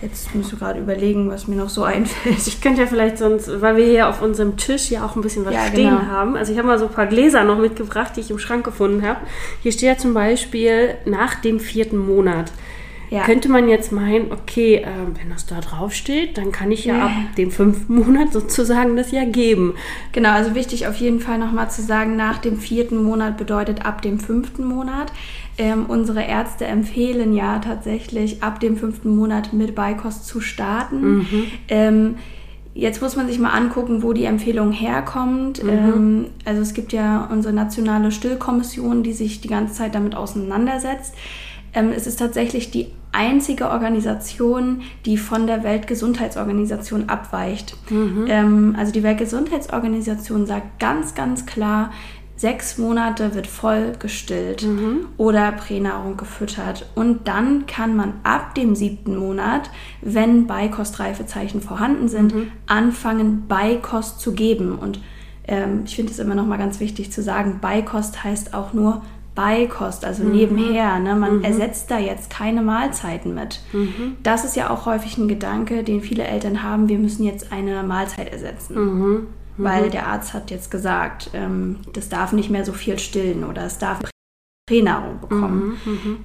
Jetzt 0.00 0.34
muss 0.34 0.52
ich 0.52 0.58
gerade 0.58 0.78
überlegen, 0.78 1.28
was 1.30 1.48
mir 1.48 1.56
noch 1.56 1.68
so 1.68 1.82
einfällt. 1.94 2.46
Ich 2.46 2.60
könnte 2.60 2.82
ja 2.82 2.86
vielleicht 2.86 3.18
sonst, 3.18 3.60
weil 3.60 3.76
wir 3.76 3.84
hier 3.84 4.08
auf 4.08 4.22
unserem 4.22 4.56
Tisch 4.56 4.90
ja 4.90 5.04
auch 5.04 5.16
ein 5.16 5.22
bisschen 5.22 5.44
was 5.44 5.54
Ja, 5.54 5.66
stehen 5.66 5.90
genau. 5.90 6.02
haben. 6.06 6.36
Also 6.36 6.52
ich 6.52 6.58
habe 6.58 6.68
mal 6.68 6.78
so 6.78 6.86
ein 6.86 6.92
paar 6.92 7.06
Gläser 7.06 7.44
noch 7.44 7.58
mitgebracht, 7.58 8.12
die 8.16 8.20
ich 8.20 8.30
im 8.30 8.38
Schrank 8.38 8.64
gefunden 8.64 9.06
habe. 9.06 9.20
Hier 9.62 9.72
steht 9.72 9.88
ja 9.88 9.98
zum 9.98 10.14
Beispiel 10.14 10.94
nach 11.04 11.34
dem 11.36 11.58
vierten 11.60 11.96
Monat. 11.98 12.52
Ja. 13.10 13.24
Könnte 13.24 13.48
man 13.48 13.70
jetzt 13.70 13.90
meinen, 13.90 14.30
okay, 14.32 14.82
ähm, 14.84 15.14
wenn 15.18 15.30
das 15.30 15.46
da 15.46 15.60
drauf 15.60 15.94
steht, 15.94 16.36
dann 16.36 16.52
kann 16.52 16.70
ich 16.70 16.84
ja 16.84 16.94
Ja. 16.98 17.06
ab 17.06 17.12
dem 17.38 17.50
fünften 17.50 17.94
Monat 18.04 18.34
sozusagen 18.34 18.96
das 18.96 19.12
ja 19.12 19.24
geben. 19.24 19.74
Genau, 20.12 20.32
also 20.32 20.54
wichtig 20.54 20.86
auf 20.86 20.96
jeden 20.96 21.18
Fall 21.20 21.38
nochmal 21.38 21.70
zu 21.70 21.80
sagen, 21.80 22.16
nach 22.16 22.36
dem 22.36 22.58
vierten 22.58 23.02
Monat 23.02 23.38
bedeutet 23.38 23.86
ab 23.86 24.02
dem 24.02 24.20
fünften 24.20 24.66
Monat. 24.66 25.10
Ähm, 25.58 25.86
unsere 25.86 26.22
Ärzte 26.22 26.66
empfehlen 26.66 27.34
ja 27.34 27.58
tatsächlich 27.58 28.42
ab 28.42 28.60
dem 28.60 28.76
fünften 28.76 29.16
Monat 29.16 29.52
mit 29.52 29.74
Beikost 29.74 30.26
zu 30.26 30.40
starten. 30.40 31.26
Ähm, 31.68 32.14
Jetzt 32.78 33.02
muss 33.02 33.16
man 33.16 33.26
sich 33.26 33.40
mal 33.40 33.50
angucken, 33.50 34.04
wo 34.04 34.12
die 34.12 34.22
Empfehlung 34.22 34.70
herkommt. 34.70 35.60
Ähm, 35.64 36.26
also 36.44 36.62
es 36.62 36.74
gibt 36.74 36.92
ja 36.92 37.28
unsere 37.28 37.52
nationale 37.52 38.12
Stillkommission, 38.12 39.02
die 39.02 39.14
sich 39.14 39.40
die 39.40 39.48
ganze 39.48 39.74
Zeit 39.74 39.96
damit 39.96 40.14
auseinandersetzt. 40.14 41.12
Ähm, 41.74 41.90
es 41.90 42.06
ist 42.06 42.20
tatsächlich 42.20 42.70
die 42.70 42.86
einzige 43.10 43.70
Organisation, 43.70 44.82
die 45.06 45.16
von 45.16 45.48
der 45.48 45.64
Weltgesundheitsorganisation 45.64 47.08
abweicht. 47.08 47.76
Ähm, 48.28 48.76
also 48.78 48.92
die 48.92 49.02
Weltgesundheitsorganisation 49.02 50.46
sagt 50.46 50.78
ganz, 50.78 51.16
ganz 51.16 51.46
klar, 51.46 51.90
sechs 52.38 52.78
Monate 52.78 53.34
wird 53.34 53.46
voll 53.46 53.92
gestillt 53.98 54.62
oder 55.16 55.52
Pränahrung 55.52 56.16
gefüttert. 56.16 56.86
Und 56.94 57.26
dann 57.28 57.66
kann 57.66 57.96
man 57.96 58.14
ab 58.22 58.54
dem 58.54 58.74
siebten 58.76 59.16
Monat, 59.16 59.70
wenn 60.00 60.46
Beikostreifezeichen 60.46 61.60
vorhanden 61.60 62.08
sind, 62.08 62.32
anfangen, 62.66 63.46
Beikost 63.48 64.20
zu 64.20 64.32
geben. 64.32 64.78
Und 64.78 65.00
ähm, 65.48 65.82
ich 65.84 65.96
finde 65.96 66.12
es 66.12 66.18
immer 66.20 66.36
noch 66.36 66.46
mal 66.46 66.58
ganz 66.58 66.78
wichtig 66.78 67.10
zu 67.10 67.22
sagen, 67.22 67.58
Beikost 67.60 68.22
heißt 68.22 68.54
auch 68.54 68.72
nur 68.72 69.02
Beikost, 69.34 70.04
also 70.04 70.22
nebenher. 70.24 70.98
Ne? 71.00 71.14
Man 71.16 71.42
ersetzt 71.44 71.90
da 71.90 71.98
jetzt 71.98 72.30
keine 72.30 72.62
Mahlzeiten 72.62 73.34
mit. 73.34 73.60
Das 74.22 74.44
ist 74.44 74.56
ja 74.56 74.70
auch 74.70 74.86
häufig 74.86 75.16
ein 75.18 75.26
Gedanke, 75.28 75.82
den 75.84 76.00
viele 76.00 76.24
Eltern 76.24 76.62
haben, 76.62 76.88
wir 76.88 76.98
müssen 76.98 77.24
jetzt 77.24 77.52
eine 77.52 77.82
Mahlzeit 77.82 78.32
ersetzen. 78.32 78.76
Weil 79.58 79.90
der 79.90 80.06
Arzt 80.06 80.34
hat 80.34 80.50
jetzt 80.50 80.70
gesagt, 80.70 81.30
ähm, 81.34 81.80
das 81.92 82.08
darf 82.08 82.32
nicht 82.32 82.50
mehr 82.50 82.64
so 82.64 82.72
viel 82.72 82.98
stillen 82.98 83.44
oder 83.44 83.64
es 83.64 83.78
darf 83.78 84.00
Pränahrung 84.68 85.20
bekommen. 85.20 85.78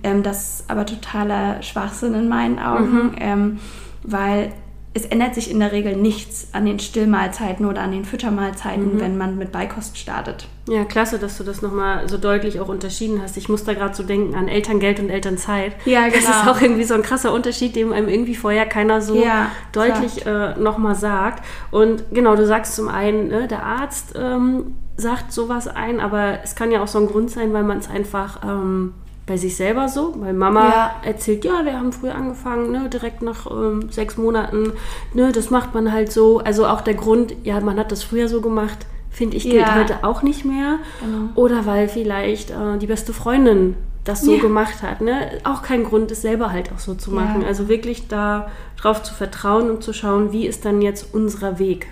Ähm, 0.04 0.22
das 0.22 0.60
ist 0.60 0.70
aber 0.70 0.86
totaler 0.86 1.62
Schwachsinn 1.62 2.13
in 2.13 2.30
meinen 2.30 2.60
Augen, 2.60 3.16
ähm, 3.20 3.60
weil 4.04 4.54
es 4.95 5.05
ändert 5.05 5.33
sich 5.33 5.50
in 5.50 5.59
der 5.59 5.71
Regel 5.71 5.95
nichts 5.95 6.50
an 6.51 6.65
den 6.65 6.77
Stillmahlzeiten 6.77 7.65
oder 7.65 7.81
an 7.81 7.91
den 7.91 8.05
Füttermahlzeiten, 8.05 9.00
wenn 9.00 9.17
man 9.17 9.38
mit 9.39 9.51
Beikost 9.51 9.97
startet. 9.97 10.47
Ja, 10.69 10.85
klasse, 10.85 11.17
dass 11.17 11.38
du 11.38 11.43
das 11.43 11.63
nochmal 11.63 12.07
so 12.07 12.19
deutlich 12.19 12.59
auch 12.59 12.67
unterschieden 12.69 13.19
hast. 13.21 13.35
Ich 13.35 13.50
muss 13.50 13.63
da 13.63 13.73
gerade 13.73 13.95
so 13.95 14.03
denken 14.03 14.35
an 14.35 14.47
Elterngeld 14.47 15.00
und 15.00 15.09
Elternzeit. 15.09 15.73
Ja, 15.85 16.05
Das 16.05 16.19
ist 16.19 16.27
genau. 16.27 16.51
auch 16.51 16.62
irgendwie 16.62 16.83
so 16.83 16.93
ein 16.93 17.01
krasser 17.01 17.33
Unterschied, 17.33 17.75
den 17.75 17.91
einem 17.91 18.07
irgendwie 18.07 18.35
vorher 18.35 18.67
keiner 18.67 19.01
so 19.01 19.15
Ja, 19.15 19.50
deutlich 19.71 20.27
äh, 20.27 20.53
nochmal 20.59 20.95
sagt. 20.95 21.43
Und 21.71 22.03
genau, 22.13 22.35
du 22.35 22.45
sagst 22.45 22.75
zum 22.75 22.88
einen, 22.88 23.29
ne, 23.29 23.47
der 23.47 23.63
Arzt 23.63 24.13
ähm, 24.15 24.75
sagt 24.95 25.31
sowas 25.31 25.67
ein, 25.67 26.00
aber 26.01 26.39
es 26.43 26.55
kann 26.55 26.71
ja 26.71 26.83
auch 26.83 26.88
so 26.88 27.00
ein 27.00 27.07
Grund 27.07 27.31
sein, 27.31 27.51
weil 27.51 27.63
man 27.63 27.79
es 27.79 27.89
einfach 27.89 28.43
ähm, 28.43 28.93
bei 29.25 29.38
sich 29.38 29.56
selber 29.56 29.88
so, 29.88 30.13
weil 30.18 30.34
Mama 30.34 30.70
Ja. 30.70 30.96
erzählt, 31.03 31.46
ja, 31.46 31.63
wir 31.63 31.74
haben 31.80 31.94
früher 31.94 32.13
angefangen, 32.15 32.72
ne, 32.72 32.89
direkt 32.89 33.22
nach 33.22 33.50
ähm, 33.50 33.89
sechs 33.89 34.18
Monaten, 34.18 34.74
ne, 35.13 35.32
das 35.32 35.50
macht 35.50 35.74
man 35.74 35.92
halt 35.94 36.12
so. 36.12 36.39
Also 36.39 36.65
auch 36.68 36.82
der 36.82 36.94
Grund, 36.96 37.34
ja, 37.44 37.60
man 37.62 37.80
hat 37.80 37.92
das 37.92 38.03
früher 38.03 38.27
so 38.27 38.42
gemacht, 38.42 38.86
finde 39.10 39.38
ich, 39.38 39.44
gilt 39.44 39.70
Ja. 39.70 39.75
heute 39.75 40.03
auch 40.03 40.24
nicht 40.24 40.44
mehr. 40.44 40.80
Genau. 41.00 41.30
Oder 41.36 41.65
weil 41.65 41.88
vielleicht 41.88 42.51
äh, 42.51 42.77
die 42.80 42.88
beste 42.88 43.13
Freundin 43.13 43.75
das 44.03 44.20
so 44.22 44.36
Ja. 44.36 44.42
gemacht 44.42 44.84
hat. 44.84 45.00
Ne? 45.00 45.39
Auch 45.46 45.62
kein 45.62 45.86
Grund, 45.86 46.12
es 46.12 46.22
selber 46.22 46.51
halt 46.51 46.74
auch 46.74 46.80
so 46.80 46.94
zu 46.94 47.12
machen. 47.12 47.46
Also 47.46 47.70
wirklich 47.70 48.10
da 48.10 48.51
drauf 48.75 49.01
zu 49.03 49.13
vertrauen 49.13 49.70
und 49.70 49.82
zu 49.84 49.94
schauen, 49.94 50.34
wie 50.34 50.46
ist 50.46 50.65
dann 50.65 50.82
jetzt 50.82 51.13
unser 51.13 51.58
Weg. 51.60 51.88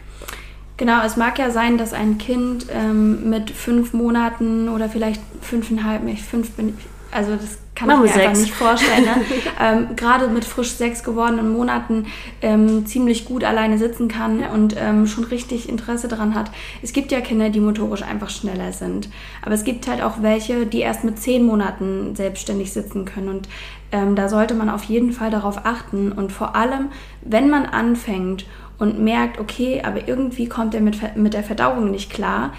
Genau, 0.75 1.01
es 1.05 1.15
mag 1.15 1.39
ja 1.39 1.51
sein, 1.51 1.77
dass 1.77 1.93
ein 1.93 2.17
Kind 2.17 2.65
ähm, 2.73 3.29
mit 3.29 3.51
fünf 3.51 3.93
Monaten 3.93 4.67
oder 4.67 4.89
vielleicht 4.89 5.21
fünfeinhalb, 5.39 6.03
nicht 6.03 6.23
fünf 6.23 6.51
bin 6.51 6.69
ich, 6.69 6.85
also 7.11 7.35
das 7.35 7.57
kann 7.75 7.87
Machen 7.87 8.05
ich 8.05 8.15
mir 8.15 8.21
einfach 8.21 8.41
nicht 8.41 8.53
vorstellen. 8.53 9.03
Ne? 9.03 9.15
ähm, 9.59 9.95
Gerade 9.95 10.27
mit 10.27 10.45
frisch 10.45 10.71
sechs 10.71 11.03
gewordenen 11.03 11.51
Monaten 11.51 12.05
ähm, 12.41 12.85
ziemlich 12.85 13.25
gut 13.25 13.43
alleine 13.43 13.77
sitzen 13.77 14.07
kann 14.07 14.43
und 14.43 14.75
ähm, 14.77 15.07
schon 15.07 15.23
richtig 15.23 15.69
Interesse 15.69 16.07
daran 16.07 16.35
hat. 16.35 16.51
Es 16.81 16.93
gibt 16.93 17.11
ja 17.11 17.21
Kinder, 17.21 17.49
die 17.49 17.59
motorisch 17.59 18.03
einfach 18.03 18.29
schneller 18.29 18.71
sind. 18.73 19.09
Aber 19.41 19.53
es 19.53 19.63
gibt 19.63 19.87
halt 19.87 20.01
auch 20.01 20.21
welche, 20.21 20.65
die 20.65 20.79
erst 20.79 21.03
mit 21.03 21.19
zehn 21.19 21.43
Monaten 21.43 22.15
selbstständig 22.15 22.71
sitzen 22.73 23.05
können. 23.05 23.29
Und 23.29 23.49
ähm, 23.91 24.15
da 24.15 24.29
sollte 24.29 24.53
man 24.53 24.69
auf 24.69 24.83
jeden 24.83 25.11
Fall 25.11 25.31
darauf 25.31 25.65
achten. 25.65 26.11
Und 26.11 26.31
vor 26.31 26.55
allem, 26.55 26.89
wenn 27.21 27.49
man 27.49 27.65
anfängt 27.65 28.45
und 28.77 28.99
merkt, 28.99 29.39
okay, 29.39 29.81
aber 29.83 30.07
irgendwie 30.07 30.47
kommt 30.47 30.75
er 30.75 30.81
mit, 30.81 31.15
mit 31.15 31.33
der 31.33 31.43
Verdauung 31.43 31.91
nicht 31.91 32.11
klar 32.11 32.51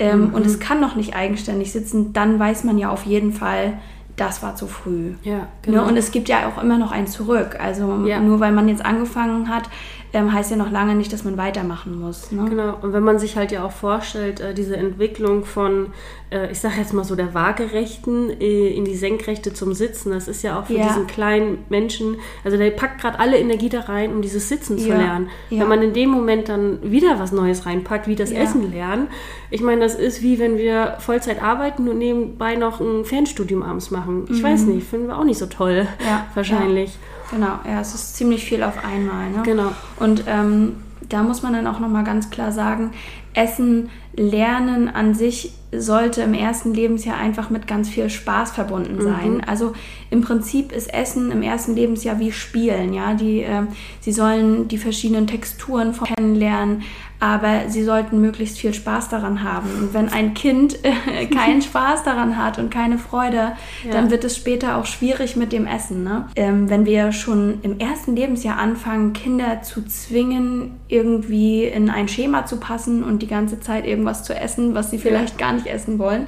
ähm, 0.00 0.32
und 0.32 0.46
es 0.46 0.58
kann 0.58 0.80
noch 0.80 0.96
nicht 0.96 1.14
eigenständig 1.14 1.72
sitzen, 1.72 2.12
dann 2.12 2.38
weiß 2.38 2.64
man 2.64 2.78
ja 2.78 2.90
auf 2.90 3.04
jeden 3.04 3.32
Fall, 3.32 3.74
das 4.20 4.42
war 4.42 4.54
zu 4.54 4.66
früh. 4.66 5.14
Ja, 5.22 5.48
Ne? 5.66 5.82
Und 5.82 5.96
es 5.96 6.10
gibt 6.10 6.28
ja 6.28 6.48
auch 6.48 6.62
immer 6.62 6.76
noch 6.78 6.92
ein 6.92 7.06
Zurück. 7.06 7.56
Also 7.58 8.04
Ja. 8.06 8.20
nur 8.20 8.38
weil 8.40 8.52
man 8.52 8.68
jetzt 8.68 8.84
angefangen 8.84 9.48
hat, 9.48 9.64
ähm, 10.12 10.32
heißt 10.32 10.50
ja 10.50 10.56
noch 10.56 10.70
lange 10.70 10.94
nicht, 10.94 11.12
dass 11.12 11.24
man 11.24 11.36
weitermachen 11.36 11.98
muss. 11.98 12.30
Ne? 12.32 12.44
Genau, 12.48 12.76
und 12.82 12.92
wenn 12.92 13.02
man 13.02 13.18
sich 13.18 13.36
halt 13.36 13.52
ja 13.52 13.64
auch 13.64 13.70
vorstellt, 13.72 14.40
äh, 14.40 14.52
diese 14.54 14.76
Entwicklung 14.76 15.44
von, 15.44 15.92
äh, 16.30 16.50
ich 16.52 16.60
sage 16.60 16.74
jetzt 16.78 16.92
mal 16.92 17.04
so, 17.04 17.14
der 17.16 17.34
waagerechten 17.34 18.30
äh, 18.40 18.68
in 18.68 18.84
die 18.84 18.94
senkrechte 18.96 19.52
zum 19.52 19.72
Sitzen, 19.74 20.10
das 20.10 20.28
ist 20.28 20.42
ja 20.42 20.58
auch 20.58 20.66
für 20.66 20.74
Ja. 20.74 20.86
diesen 20.88 21.06
kleinen 21.06 21.58
Menschen, 21.68 22.16
also 22.44 22.56
der 22.56 22.70
packt 22.70 23.00
gerade 23.00 23.18
alle 23.18 23.38
Energie 23.38 23.68
da 23.68 23.80
rein, 23.80 24.12
um 24.12 24.22
dieses 24.22 24.48
Sitzen 24.48 24.78
zu 24.78 24.88
Ja, 24.88 24.96
lernen. 24.96 25.28
ja. 25.50 25.60
Wenn 25.60 25.68
man 25.68 25.82
in 25.82 25.92
dem 25.92 26.10
Moment 26.10 26.48
dann 26.48 26.78
wieder 26.90 27.18
was 27.18 27.32
Neues 27.32 27.66
reinpackt, 27.66 28.06
wie 28.06 28.16
das. 28.16 28.30
Essen 28.30 28.72
lernen, 28.72 29.08
ich 29.50 29.60
meine, 29.60 29.80
das 29.80 29.94
ist 29.96 30.22
wie 30.22 30.38
wenn 30.38 30.56
wir 30.56 30.96
Vollzeit 31.00 31.42
arbeiten 31.42 31.88
und 31.88 31.98
nebenbei 31.98 32.54
noch 32.54 32.80
ein 32.80 33.04
Fernstudium 33.04 33.62
abends 33.62 33.90
machen. 33.90 34.26
Ich 34.30 34.42
weiß 34.42 34.62
nicht, 34.66 34.86
finden 34.86 35.08
wir 35.08 35.18
auch 35.18 35.24
nicht 35.24 35.38
so 35.38 35.46
toll, 35.46 35.82
Mhm. 35.82 36.06
Ja, 36.06 36.26
wahrscheinlich. 36.34 36.96
Genau, 37.30 37.58
ja, 37.64 37.80
es 37.80 37.94
ist 37.94 38.16
ziemlich 38.16 38.44
viel 38.44 38.62
auf 38.62 38.84
einmal. 38.84 39.30
Ne? 39.30 39.42
Genau. 39.44 39.72
Und 39.98 40.24
ähm, 40.26 40.76
da 41.08 41.22
muss 41.22 41.42
man 41.42 41.52
dann 41.52 41.66
auch 41.66 41.78
nochmal 41.80 42.04
ganz 42.04 42.30
klar 42.30 42.50
sagen, 42.52 42.90
Essen 43.34 43.90
lernen 44.14 44.88
an 44.88 45.14
sich 45.14 45.52
sollte 45.72 46.22
im 46.22 46.34
ersten 46.34 46.74
Lebensjahr 46.74 47.16
einfach 47.16 47.48
mit 47.48 47.68
ganz 47.68 47.88
viel 47.88 48.10
Spaß 48.10 48.50
verbunden 48.50 49.00
sein. 49.00 49.42
Also 49.46 49.72
im 50.10 50.20
Prinzip 50.20 50.72
ist 50.72 50.92
Essen 50.92 51.30
im 51.30 51.42
ersten 51.42 51.76
Lebensjahr 51.76 52.18
wie 52.18 52.32
Spielen. 52.32 52.92
Ja, 52.92 53.14
die, 53.14 53.40
ähm, 53.40 53.68
sie 54.00 54.12
sollen 54.12 54.66
die 54.66 54.78
verschiedenen 54.78 55.28
Texturen 55.28 55.94
kennenlernen, 56.16 56.82
aber 57.20 57.68
sie 57.68 57.84
sollten 57.84 58.20
möglichst 58.20 58.58
viel 58.58 58.72
Spaß 58.72 59.10
daran 59.10 59.44
haben. 59.44 59.68
Und 59.78 59.94
wenn 59.94 60.08
ein 60.08 60.32
Kind 60.32 60.78
keinen 61.34 61.60
Spaß 61.60 62.02
daran 62.02 62.36
hat 62.42 62.58
und 62.58 62.70
keine 62.70 62.96
Freude, 62.98 63.52
dann 63.90 64.10
wird 64.10 64.24
es 64.24 64.36
später 64.36 64.76
auch 64.76 64.86
schwierig 64.86 65.36
mit 65.36 65.52
dem 65.52 65.66
Essen. 65.66 66.02
Ne? 66.02 66.26
Ähm, 66.34 66.70
wenn 66.70 66.86
wir 66.86 67.12
schon 67.12 67.58
im 67.62 67.78
ersten 67.78 68.16
Lebensjahr 68.16 68.58
anfangen, 68.58 69.12
Kinder 69.12 69.62
zu 69.62 69.84
zwingen, 69.84 70.80
irgendwie 70.88 71.64
in 71.64 71.90
ein 71.90 72.08
Schema 72.08 72.46
zu 72.46 72.56
passen 72.58 73.04
und 73.04 73.20
die 73.20 73.26
ganze 73.28 73.60
Zeit 73.60 73.86
irgendwas 73.86 74.24
zu 74.24 74.34
essen, 74.34 74.74
was 74.74 74.90
sie 74.90 74.98
vielleicht 74.98 75.36
gar 75.38 75.52
nicht 75.52 75.66
essen 75.66 75.98
wollen, 75.98 76.26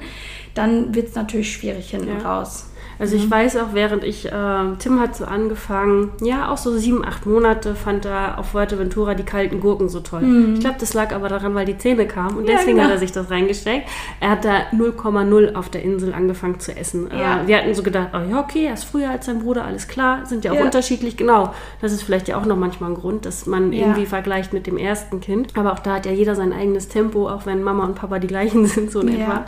dann 0.53 0.93
wird 0.93 1.09
es 1.09 1.15
natürlich 1.15 1.51
schwierig 1.51 1.89
hinten 1.89 2.19
Ja. 2.21 2.37
raus. 2.37 2.67
Also 2.99 3.15
ich 3.15 3.29
weiß 3.29 3.57
auch, 3.57 3.73
während 3.73 4.03
ich, 4.03 4.25
äh, 4.25 4.31
Tim 4.79 4.99
hat 4.99 5.15
so 5.15 5.25
angefangen, 5.25 6.11
ja, 6.21 6.49
auch 6.49 6.57
so 6.57 6.77
sieben, 6.77 7.03
acht 7.05 7.25
Monate 7.25 7.75
fand 7.75 8.05
er 8.05 8.37
auf 8.39 8.49
Fuerteventura 8.51 9.13
die 9.15 9.23
kalten 9.23 9.59
Gurken 9.59 9.89
so 9.89 9.99
toll. 9.99 10.23
Ich 10.53 10.59
glaube, 10.59 10.75
das 10.79 10.93
lag 10.93 11.13
aber 11.13 11.27
daran, 11.29 11.55
weil 11.55 11.65
die 11.65 11.77
Zähne 11.77 12.05
kamen 12.07 12.37
und 12.37 12.45
Ja, 12.47 12.53
deswegen 12.57 12.77
genau. 12.77 12.83
hat 12.89 12.91
er 12.95 12.99
sich 12.99 13.11
das 13.11 13.29
reingesteckt. 13.31 13.87
Er 14.19 14.29
hat 14.31 14.45
da 14.45 14.57
0,0 14.71 15.55
auf 15.55 15.69
der 15.69 15.83
Insel 15.83 16.13
angefangen 16.13 16.59
zu 16.59 16.75
essen. 16.75 17.09
Ja. 17.11 17.41
Äh, 17.43 17.47
wir 17.47 17.57
hatten 17.57 17.73
so 17.73 17.83
gedacht, 17.83 18.09
oh 18.13 18.29
ja, 18.29 18.39
okay, 18.39 18.65
er 18.65 18.73
ist 18.73 18.83
früher 18.85 19.09
als 19.09 19.25
sein 19.25 19.39
Bruder, 19.39 19.65
alles 19.65 19.87
klar, 19.87 20.25
sind 20.25 20.45
ja 20.45 20.51
auch 20.51 20.55
Ja. 20.57 20.63
unterschiedlich, 20.65 21.17
genau. 21.17 21.53
Das 21.81 21.91
ist 21.91 22.03
vielleicht 22.03 22.27
ja 22.27 22.37
auch 22.37 22.45
noch 22.45 22.57
manchmal 22.57 22.91
ein 22.91 22.95
Grund, 22.95 23.25
dass 23.25 23.45
man 23.45 23.73
irgendwie 23.73 24.05
vergleicht 24.05 24.53
mit 24.53 24.67
dem 24.67 24.77
ersten 24.77 25.19
Kind. 25.21 25.57
Aber 25.57 25.73
auch 25.73 25.79
da 25.79 25.95
hat 25.95 26.05
ja 26.05 26.11
jeder 26.11 26.35
sein 26.35 26.53
eigenes 26.53 26.87
Tempo, 26.87 27.27
auch 27.29 27.45
wenn 27.45 27.63
Mama 27.63 27.83
und 27.85 27.95
Papa 27.95 28.19
die 28.19 28.27
gleichen 28.27 28.65
sind, 28.67 28.91
so 28.91 28.99
in 29.01 29.09
etwa. 29.19 29.45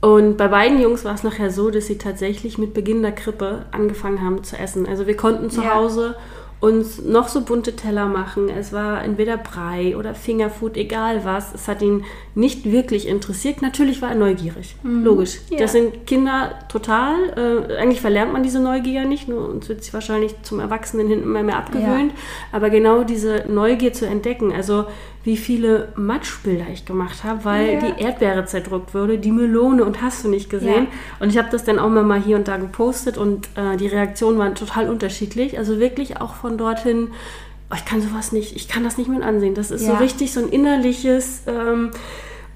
Und 0.00 0.36
bei 0.38 0.48
beiden 0.48 0.80
Jungs 0.80 1.04
war 1.04 1.14
es 1.14 1.22
nachher 1.22 1.50
so, 1.50 1.70
dass 1.70 1.86
sie 1.86 1.98
tatsächlich 1.98 2.56
mit 2.56 2.72
Beginn 2.72 3.02
der 3.02 3.12
Krippe 3.12 3.66
angefangen 3.70 4.22
haben 4.22 4.42
zu 4.42 4.56
essen. 4.56 4.86
Also 4.86 5.06
wir 5.06 5.16
konnten 5.16 5.50
zu 5.50 5.62
Ja. 5.62 5.74
Hause 5.74 6.16
uns 6.60 7.02
noch 7.02 7.28
so 7.28 7.40
bunte 7.40 7.74
Teller 7.74 8.06
machen. 8.06 8.50
Es 8.50 8.72
war 8.72 9.02
entweder 9.02 9.38
Brei 9.38 9.96
oder 9.96 10.14
Fingerfood, 10.14 10.76
egal 10.76 11.24
was. 11.24 11.54
Es 11.54 11.68
hat 11.68 11.80
ihn 11.80 12.04
nicht 12.34 12.70
wirklich 12.70 13.08
interessiert. 13.08 13.62
Natürlich 13.62 14.02
war 14.02 14.10
er 14.10 14.14
neugierig. 14.14 14.76
Logisch. 14.82 15.40
Ja. 15.48 15.58
Das 15.58 15.72
sind 15.72 16.06
Kinder 16.06 16.58
total. 16.68 17.14
Äh, 17.70 17.76
eigentlich 17.76 18.02
verlernt 18.02 18.34
man 18.34 18.42
diese 18.42 18.60
Neugier 18.60 19.06
nicht. 19.06 19.26
Nur 19.26 19.48
uns 19.48 19.70
wird 19.70 19.82
sie 19.82 19.94
wahrscheinlich 19.94 20.34
zum 20.42 20.60
Erwachsenen 20.60 21.08
hin 21.08 21.22
immer 21.22 21.42
mehr 21.42 21.56
abgewöhnt. 21.56 22.12
Aber 22.52 22.68
genau 22.68 23.04
diese 23.04 23.44
Neugier 23.48 23.94
zu 23.94 24.06
entdecken, 24.06 24.52
also 24.52 24.84
wie 25.22 25.36
viele 25.36 25.88
Matschbilder 25.96 26.64
ich 26.72 26.86
gemacht 26.86 27.24
habe, 27.24 27.44
weil 27.44 27.74
Ja. 27.74 27.80
die 27.90 28.02
Erdbeere 28.02 28.46
zerdrückt 28.46 28.94
wurde, 28.94 29.18
die 29.18 29.30
Melone 29.32 29.84
und 29.84 30.00
hast 30.00 30.24
du 30.24 30.28
nicht 30.28 30.48
gesehen. 30.48 30.86
Und 31.18 31.28
ich 31.28 31.36
habe 31.36 31.48
das 31.50 31.64
dann 31.64 31.78
auch 31.78 31.90
mal 31.90 32.02
mal 32.04 32.20
hier 32.22 32.36
und 32.36 32.48
da 32.48 32.56
gepostet 32.56 33.18
und 33.18 33.48
äh, 33.54 33.76
die 33.76 33.86
Reaktionen 33.86 34.38
waren 34.38 34.54
total 34.54 34.88
unterschiedlich. 34.88 35.58
Also 35.58 35.78
wirklich 35.78 36.20
auch 36.22 36.34
von 36.36 36.56
dorthin, 36.56 37.08
oh, 37.70 37.74
ich 37.76 37.84
kann 37.84 38.00
sowas 38.00 38.32
nicht, 38.32 38.56
ich 38.56 38.66
kann 38.66 38.82
das 38.82 38.96
nicht 38.96 39.08
mehr 39.10 39.22
ansehen. 39.26 39.54
Das 39.54 39.70
ist 39.70 39.84
so 39.84 39.92
Ja. 39.92 39.98
richtig 39.98 40.32
so 40.32 40.40
ein 40.40 40.48
innerliches, 40.48 41.42
ähm, 41.46 41.90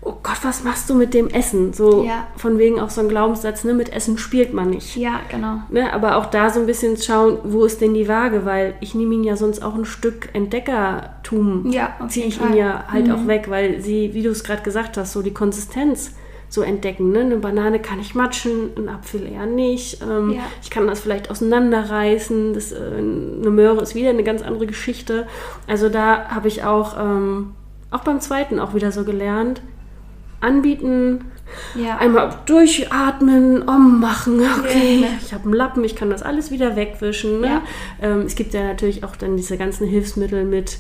oh 0.05 0.15
Gott, 0.23 0.39
was 0.43 0.63
machst 0.65 0.89
du 0.91 0.95
mit 0.95 1.15
dem 1.15 1.29
Essen? 1.29 1.73
So 1.73 2.05
Ja. 2.05 2.27
von 2.37 2.59
wegen 2.59 2.79
auch 2.79 2.91
so 2.91 3.01
ein 3.01 3.09
Glaubenssatz, 3.09 3.65
ne, 3.65 3.73
mit 3.75 3.93
Essen 3.93 4.19
spielt 4.19 4.53
man 4.53 4.71
nicht. 4.71 4.97
Ja, 4.97 5.21
genau. 5.31 5.61
Ne, 5.71 5.93
aber 5.93 6.17
auch 6.17 6.27
da 6.27 6.51
so 6.51 6.61
ein 6.61 6.67
bisschen 6.67 6.97
schauen, 6.97 7.39
wo 7.45 7.65
ist 7.65 7.81
denn 7.81 7.95
die 7.95 8.07
Waage, 8.09 8.45
weil 8.45 8.75
ich 8.81 8.95
nehme 8.95 9.15
ihn 9.15 9.25
ja 9.25 9.37
sonst 9.37 9.63
auch 9.63 9.75
ein 9.75 9.85
Stück 9.87 10.29
Entdeckertum, 10.35 11.71
Ja, 11.71 11.95
ziehe 12.09 12.27
ich 12.27 12.41
ihn 12.41 12.55
ja 12.55 12.85
halt 12.91 13.07
Mhm. 13.09 13.15
auch 13.15 13.27
weg, 13.27 13.47
weil 13.49 13.81
sie, 13.81 14.15
wie 14.15 14.23
du 14.23 14.31
es 14.31 14.45
gerade 14.45 14.63
gesagt 14.63 14.97
hast, 14.97 15.13
so 15.13 15.23
die 15.23 15.33
Konsistenz 15.35 16.13
so 16.51 16.63
entdecken. 16.63 17.11
Ne? 17.11 17.21
Eine 17.21 17.37
Banane 17.39 17.81
kann 17.81 17.99
ich 17.99 18.15
matschen, 18.15 18.71
ein 18.77 18.89
Apfel 18.89 19.27
eher 19.27 19.47
nicht. 19.47 20.01
Ähm, 20.03 20.33
Ja. 20.33 20.43
Ich 20.63 20.71
kann 20.71 20.87
das 20.87 21.01
vielleicht 21.01 21.31
auseinanderreißen. 21.31 22.55
Das, 22.55 22.71
äh, 22.73 22.77
eine 22.77 23.51
Möhre 23.51 23.81
ist 23.83 23.95
wieder 23.95 24.11
eine 24.11 24.23
ganz 24.23 24.43
andere 24.43 24.67
Geschichte. 24.67 25.27
Also 25.67 25.89
da 25.89 26.29
habe 26.29 26.47
ich 26.49 26.63
auch, 26.63 26.97
ähm, 27.01 27.55
auch 27.91 28.01
beim 28.01 28.21
zweiten 28.21 28.61
auch 28.61 28.75
wieder 28.75 28.93
so 28.93 29.05
gelernt, 29.05 29.63
anbieten, 30.45 31.25
Ja. 31.75 31.99
Einmal 31.99 32.31
durchatmen, 32.47 33.69
om 33.69 34.01
machen, 34.01 34.41
okay. 34.61 35.01
Ja. 35.03 35.09
Ich 35.25 35.33
habe 35.33 35.45
einen 35.45 35.53
Lappen, 35.55 35.85
ich 35.85 35.95
kann 35.97 36.11
das 36.11 36.23
alles 36.23 36.51
wieder 36.51 36.75
wegwischen. 36.77 37.41
Ne? 37.41 37.47
Ja. 37.47 37.63
Ähm, 38.03 38.23
es 38.23 38.35
gibt 38.35 38.55
ja 38.55 38.63
natürlich 38.65 39.05
auch 39.05 39.15
dann 39.17 39.37
diese 39.37 39.57
ganzen 39.57 39.87
Hilfsmittel 39.87 40.45
mit 40.45 40.79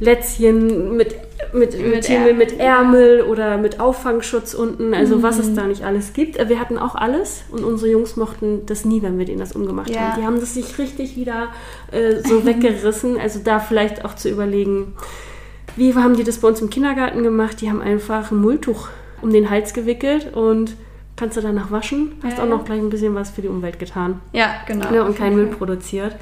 Lätzchen, 0.00 0.96
mit, 0.96 1.14
mit, 1.52 1.78
mit, 1.80 2.08
Ärmel. 2.10 2.34
mit 2.34 2.58
Ärmel 2.58 3.22
oder 3.22 3.56
mit 3.58 3.78
Auffangschutz 3.80 4.52
unten. 4.54 4.92
Also 4.92 5.22
was 5.22 5.36
Mhm. 5.36 5.42
es 5.42 5.54
da 5.54 5.66
nicht 5.66 5.84
alles 5.84 6.12
gibt. 6.12 6.36
Äh, 6.36 6.48
Wir 6.48 6.58
hatten 6.60 6.78
auch 6.78 6.94
alles 6.96 7.44
und 7.50 7.64
unsere 7.64 7.90
Jungs 7.92 8.16
mochten 8.16 8.66
das 8.66 8.84
nie, 8.84 9.02
wenn 9.02 9.18
wir 9.18 9.24
denen 9.24 9.38
das 9.38 9.52
umgemacht 9.52 9.96
haben. 9.96 10.20
Die 10.20 10.26
haben 10.26 10.40
das 10.40 10.54
sich 10.54 10.78
richtig 10.78 11.16
wieder 11.16 11.48
äh, 11.92 12.16
so 12.26 12.44
weggerissen. 12.44 13.18
Also 13.18 13.40
da 13.42 13.60
vielleicht 13.60 14.04
auch 14.04 14.14
zu 14.16 14.28
überlegen, 14.28 14.94
wie 15.76 15.94
haben 15.94 16.16
die 16.16 16.24
das 16.24 16.38
bei 16.38 16.48
uns 16.48 16.60
im 16.60 16.70
Kindergarten 16.70 17.22
gemacht? 17.22 17.60
Die 17.60 17.68
haben 17.70 17.80
einfach 17.80 18.30
ein 18.30 18.38
Mulltuch 18.40 18.88
um 19.22 19.32
den 19.32 19.50
Hals 19.50 19.72
gewickelt 19.74 20.34
und 20.34 20.76
kannst 21.16 21.36
du 21.36 21.40
danach 21.40 21.70
waschen. 21.70 22.12
Hast 22.22 22.38
Ja, 22.38 22.44
auch 22.44 22.48
ja. 22.48 22.56
noch 22.56 22.64
gleich 22.64 22.78
ein 22.80 22.90
bisschen 22.90 23.14
was 23.14 23.30
für 23.30 23.42
die 23.42 23.48
Umwelt 23.48 23.78
getan. 23.78 24.20
ja, 24.32 24.54
genau. 24.66 24.90
Ne, 24.90 25.04
und 25.04 25.16
keinen 25.16 25.36
Müll 25.36 25.46
produziert. 25.46 26.16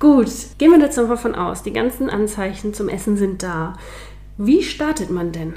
Gut, 0.00 0.28
gehen 0.58 0.70
wir 0.72 0.78
jetzt 0.80 0.98
einfach 0.98 1.18
von 1.18 1.34
aus. 1.34 1.62
Die 1.62 1.72
ganzen 1.72 2.10
Anzeichen 2.10 2.74
zum 2.74 2.88
Essen 2.88 3.16
sind 3.16 3.42
da. 3.42 3.74
Wie 4.36 4.62
startet 4.62 5.10
man 5.10 5.30
denn? 5.30 5.54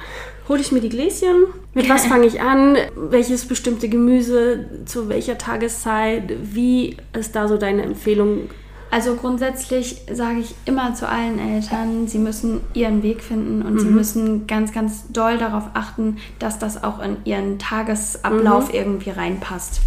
Hole 0.48 0.62
ich 0.62 0.72
mir 0.72 0.80
die 0.80 0.90
Gläschen? 0.90 1.48
Mit 1.74 1.90
was 1.90 2.06
fange 2.12 2.28
ich 2.28 2.40
an? 2.42 2.78
Welches 2.96 3.46
bestimmte 3.46 3.90
Gemüse? 3.90 4.68
Zu 4.86 5.10
welcher 5.10 5.38
Tageszeit? 5.40 6.32
Wie 6.44 6.96
ist 7.18 7.36
da 7.36 7.48
so 7.48 7.58
deine 7.58 7.82
Empfehlung? 7.82 8.50
Also 8.90 9.16
grundsätzlich 9.16 10.02
sage 10.12 10.40
ich 10.40 10.56
immer 10.66 10.94
zu 10.96 11.10
allen 11.10 11.40
Eltern, 11.40 12.08
sie 12.08 12.20
müssen 12.20 12.62
ihren 12.74 13.04
Weg 13.04 13.22
finden 13.22 13.62
und 13.62 13.74
Mhm. 13.76 13.80
sie 13.80 13.88
müssen 13.90 14.48
ganz, 14.48 14.72
ganz 14.72 15.06
doll 15.12 15.38
darauf 15.38 15.64
achten, 15.74 16.18
dass 16.40 16.58
das 16.58 16.84
auch 16.84 17.02
in 17.02 17.18
ihren 17.26 17.60
Tagesablauf 17.60 18.70
Mhm. 18.70 18.76
irgendwie 18.76 19.10
reinpasst. 19.10 19.82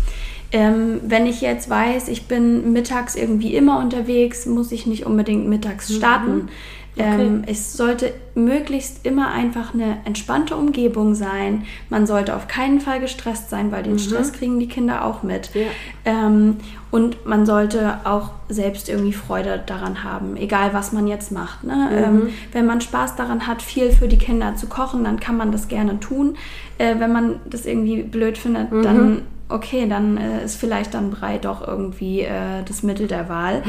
Ähm, 0.52 1.00
wenn 1.06 1.26
ich 1.26 1.40
jetzt 1.40 1.70
weiß, 1.70 2.08
ich 2.08 2.26
bin 2.26 2.72
mittags 2.72 3.14
irgendwie 3.14 3.54
immer 3.54 3.78
unterwegs, 3.78 4.46
muss 4.46 4.72
ich 4.72 4.84
nicht 4.86 5.06
unbedingt 5.06 5.48
mittags 5.48 5.94
starten. 5.94 6.48
Ähm, 6.96 7.44
es 7.46 7.74
sollte 7.74 8.12
möglichst 8.34 9.06
immer 9.06 9.30
einfach 9.30 9.74
eine 9.74 9.98
entspannte 10.04 10.56
Umgebung 10.56 11.14
sein. 11.14 11.64
Man 11.88 12.06
sollte 12.06 12.34
auf 12.34 12.48
keinen 12.48 12.80
Fall 12.80 13.00
gestresst 13.00 13.50
sein, 13.50 13.72
weil 13.72 13.82
den 13.82 13.98
Stress 13.98 14.32
kriegen 14.32 14.58
die 14.58 14.68
Kinder 14.68 15.04
auch 15.04 15.22
mit. 15.22 15.50
Ja. 15.54 15.62
Ähm, 16.04 16.56
und 16.90 17.24
man 17.24 17.46
sollte 17.46 18.00
auch 18.04 18.30
selbst 18.48 18.88
irgendwie 18.88 19.12
Freude 19.12 19.62
daran 19.64 20.02
haben, 20.02 20.36
egal 20.36 20.74
was 20.74 20.92
man 20.92 21.06
jetzt 21.06 21.30
macht. 21.30 21.62
Ne? 21.62 21.88
Ähm, 21.92 22.28
wenn 22.52 22.66
man 22.66 22.80
Spaß 22.80 23.14
daran 23.14 23.46
hat, 23.46 23.62
viel 23.62 23.92
für 23.92 24.08
die 24.08 24.18
Kinder 24.18 24.56
zu 24.56 24.66
kochen, 24.66 25.04
dann 25.04 25.20
kann 25.20 25.36
man 25.36 25.52
das 25.52 25.68
gerne 25.68 26.00
tun. 26.00 26.36
Äh, 26.78 26.96
wenn 26.98 27.12
man 27.12 27.36
das 27.48 27.66
irgendwie 27.66 28.02
blöd 28.02 28.36
findet, 28.36 28.72
dann 28.72 29.22
okay, 29.48 29.86
dann 29.88 30.16
äh, 30.16 30.44
ist 30.44 30.56
vielleicht 30.56 30.94
dann 30.94 31.10
Brei 31.10 31.38
doch 31.38 31.66
irgendwie 31.66 32.20
äh, 32.20 32.62
das 32.66 32.82
Mittel 32.82 33.06
der 33.08 33.28
Wahl. 33.28 33.62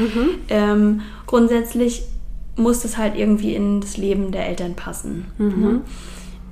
Ähm, 0.48 1.00
grundsätzlich 1.26 2.04
muss 2.56 2.80
das 2.80 2.98
halt 2.98 3.16
irgendwie 3.16 3.54
in 3.54 3.80
das 3.80 3.96
Leben 3.96 4.32
der 4.32 4.46
Eltern 4.46 4.74
passen. 4.74 5.26
Ne? 5.38 5.80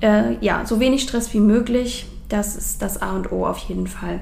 Äh, 0.01 0.43
ja, 0.43 0.65
so 0.65 0.79
wenig 0.79 1.03
Stress 1.03 1.33
wie 1.33 1.39
möglich, 1.39 2.07
das 2.29 2.55
ist 2.55 2.81
das 2.81 3.01
A 3.01 3.15
und 3.15 3.31
O 3.31 3.45
auf 3.45 3.59
jeden 3.59 3.87
Fall. 3.87 4.21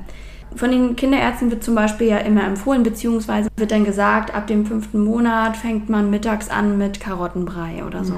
Von 0.56 0.72
den 0.72 0.96
Kinderärzten 0.96 1.52
wird 1.52 1.64
zum 1.64 1.76
Beispiel 1.76 2.08
ja 2.08 2.18
immer 2.18 2.44
empfohlen, 2.44 2.82
beziehungsweise 2.82 3.50
wird 3.56 3.70
dann 3.70 3.84
gesagt, 3.84 4.34
ab 4.34 4.48
dem 4.48 4.66
fünften 4.66 5.04
Monat 5.04 5.56
fängt 5.56 5.90
man 5.90 6.10
mittags 6.10 6.50
an 6.50 6.80
mit 6.80 7.00
Karottenbrei 7.00 7.84
oder 7.86 8.04
so. 8.04 8.16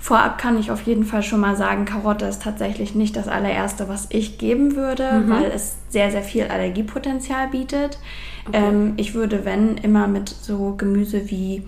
Vorab 0.00 0.38
kann 0.38 0.58
ich 0.58 0.70
auf 0.70 0.82
jeden 0.82 1.04
Fall 1.04 1.22
schon 1.22 1.40
mal 1.40 1.56
sagen, 1.56 1.84
Karotte 1.84 2.24
ist 2.24 2.42
tatsächlich 2.42 2.94
nicht 2.94 3.16
das 3.16 3.28
allererste, 3.28 3.86
was 3.86 4.06
ich 4.08 4.38
geben 4.38 4.76
würde, 4.76 5.24
weil 5.26 5.50
es 5.54 5.76
sehr, 5.90 6.10
sehr 6.10 6.22
viel 6.22 6.44
Allergiepotenzial 6.44 7.48
bietet. 7.48 7.98
Ähm, 8.54 8.94
ich 8.96 9.14
würde, 9.14 9.44
wenn, 9.44 9.76
immer 9.76 10.08
mit 10.08 10.30
so 10.30 10.74
Gemüse 10.78 11.28
wie 11.28 11.64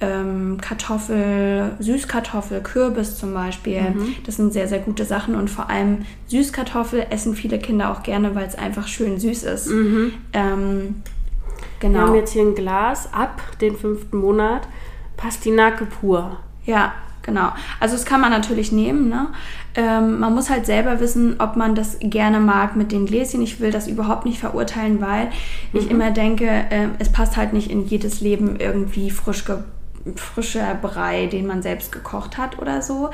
ähm, 0.00 0.58
Kartoffel, 0.60 1.72
Süßkartoffel, 1.78 2.60
Kürbis 2.62 3.16
zum 3.16 3.32
Beispiel. 3.34 3.94
Das 4.26 4.36
sind 4.36 4.52
sehr, 4.52 4.68
sehr 4.68 4.80
gute 4.80 5.04
Sachen 5.04 5.34
und 5.34 5.48
vor 5.50 5.70
allem 5.70 6.04
Süßkartoffel 6.26 7.06
essen 7.10 7.34
viele 7.34 7.58
Kinder 7.58 7.90
auch 7.90 8.02
gerne, 8.02 8.34
weil 8.34 8.46
es 8.46 8.54
einfach 8.54 8.86
schön 8.88 9.18
süß 9.18 9.44
ist. 9.44 9.70
Ähm, 9.70 10.12
Wir 10.32 11.88
genau. 11.90 12.00
haben 12.00 12.14
jetzt 12.14 12.32
hier 12.32 12.42
ein 12.42 12.54
Glas 12.54 13.12
ab 13.12 13.40
den 13.60 13.76
fünften 13.76 14.18
Monat. 14.18 14.62
Pastinake 15.16 15.86
pur. 15.86 16.38
Ja, 16.66 16.92
genau. 17.22 17.52
Also 17.78 17.94
das 17.94 18.04
kann 18.04 18.20
man 18.20 18.30
natürlich 18.30 18.72
nehmen. 18.72 19.08
Ne? 19.08 19.28
Ähm, 19.76 20.18
man 20.18 20.34
muss 20.34 20.50
halt 20.50 20.66
selber 20.66 21.00
wissen, 21.00 21.36
ob 21.38 21.56
man 21.56 21.74
das 21.74 21.98
gerne 22.00 22.40
mag 22.40 22.74
mit 22.76 22.90
den 22.92 23.06
Gläschen. 23.06 23.42
Ich 23.42 23.60
will 23.60 23.70
das 23.70 23.86
überhaupt 23.86 24.24
nicht 24.24 24.38
verurteilen, 24.38 25.00
weil 25.00 25.30
ich 25.72 25.90
immer 25.90 26.10
denke, 26.10 26.48
ähm, 26.70 26.92
es 26.98 27.10
passt 27.12 27.36
halt 27.36 27.52
nicht 27.52 27.70
in 27.70 27.86
jedes 27.86 28.20
Leben 28.20 28.56
irgendwie 28.58 29.10
frisch 29.10 29.44
ge 29.44 29.56
frischer 30.16 30.74
Brei, 30.80 31.26
den 31.26 31.46
man 31.46 31.62
selbst 31.62 31.92
gekocht 31.92 32.38
hat 32.38 32.58
oder 32.60 32.82
so. 32.82 33.10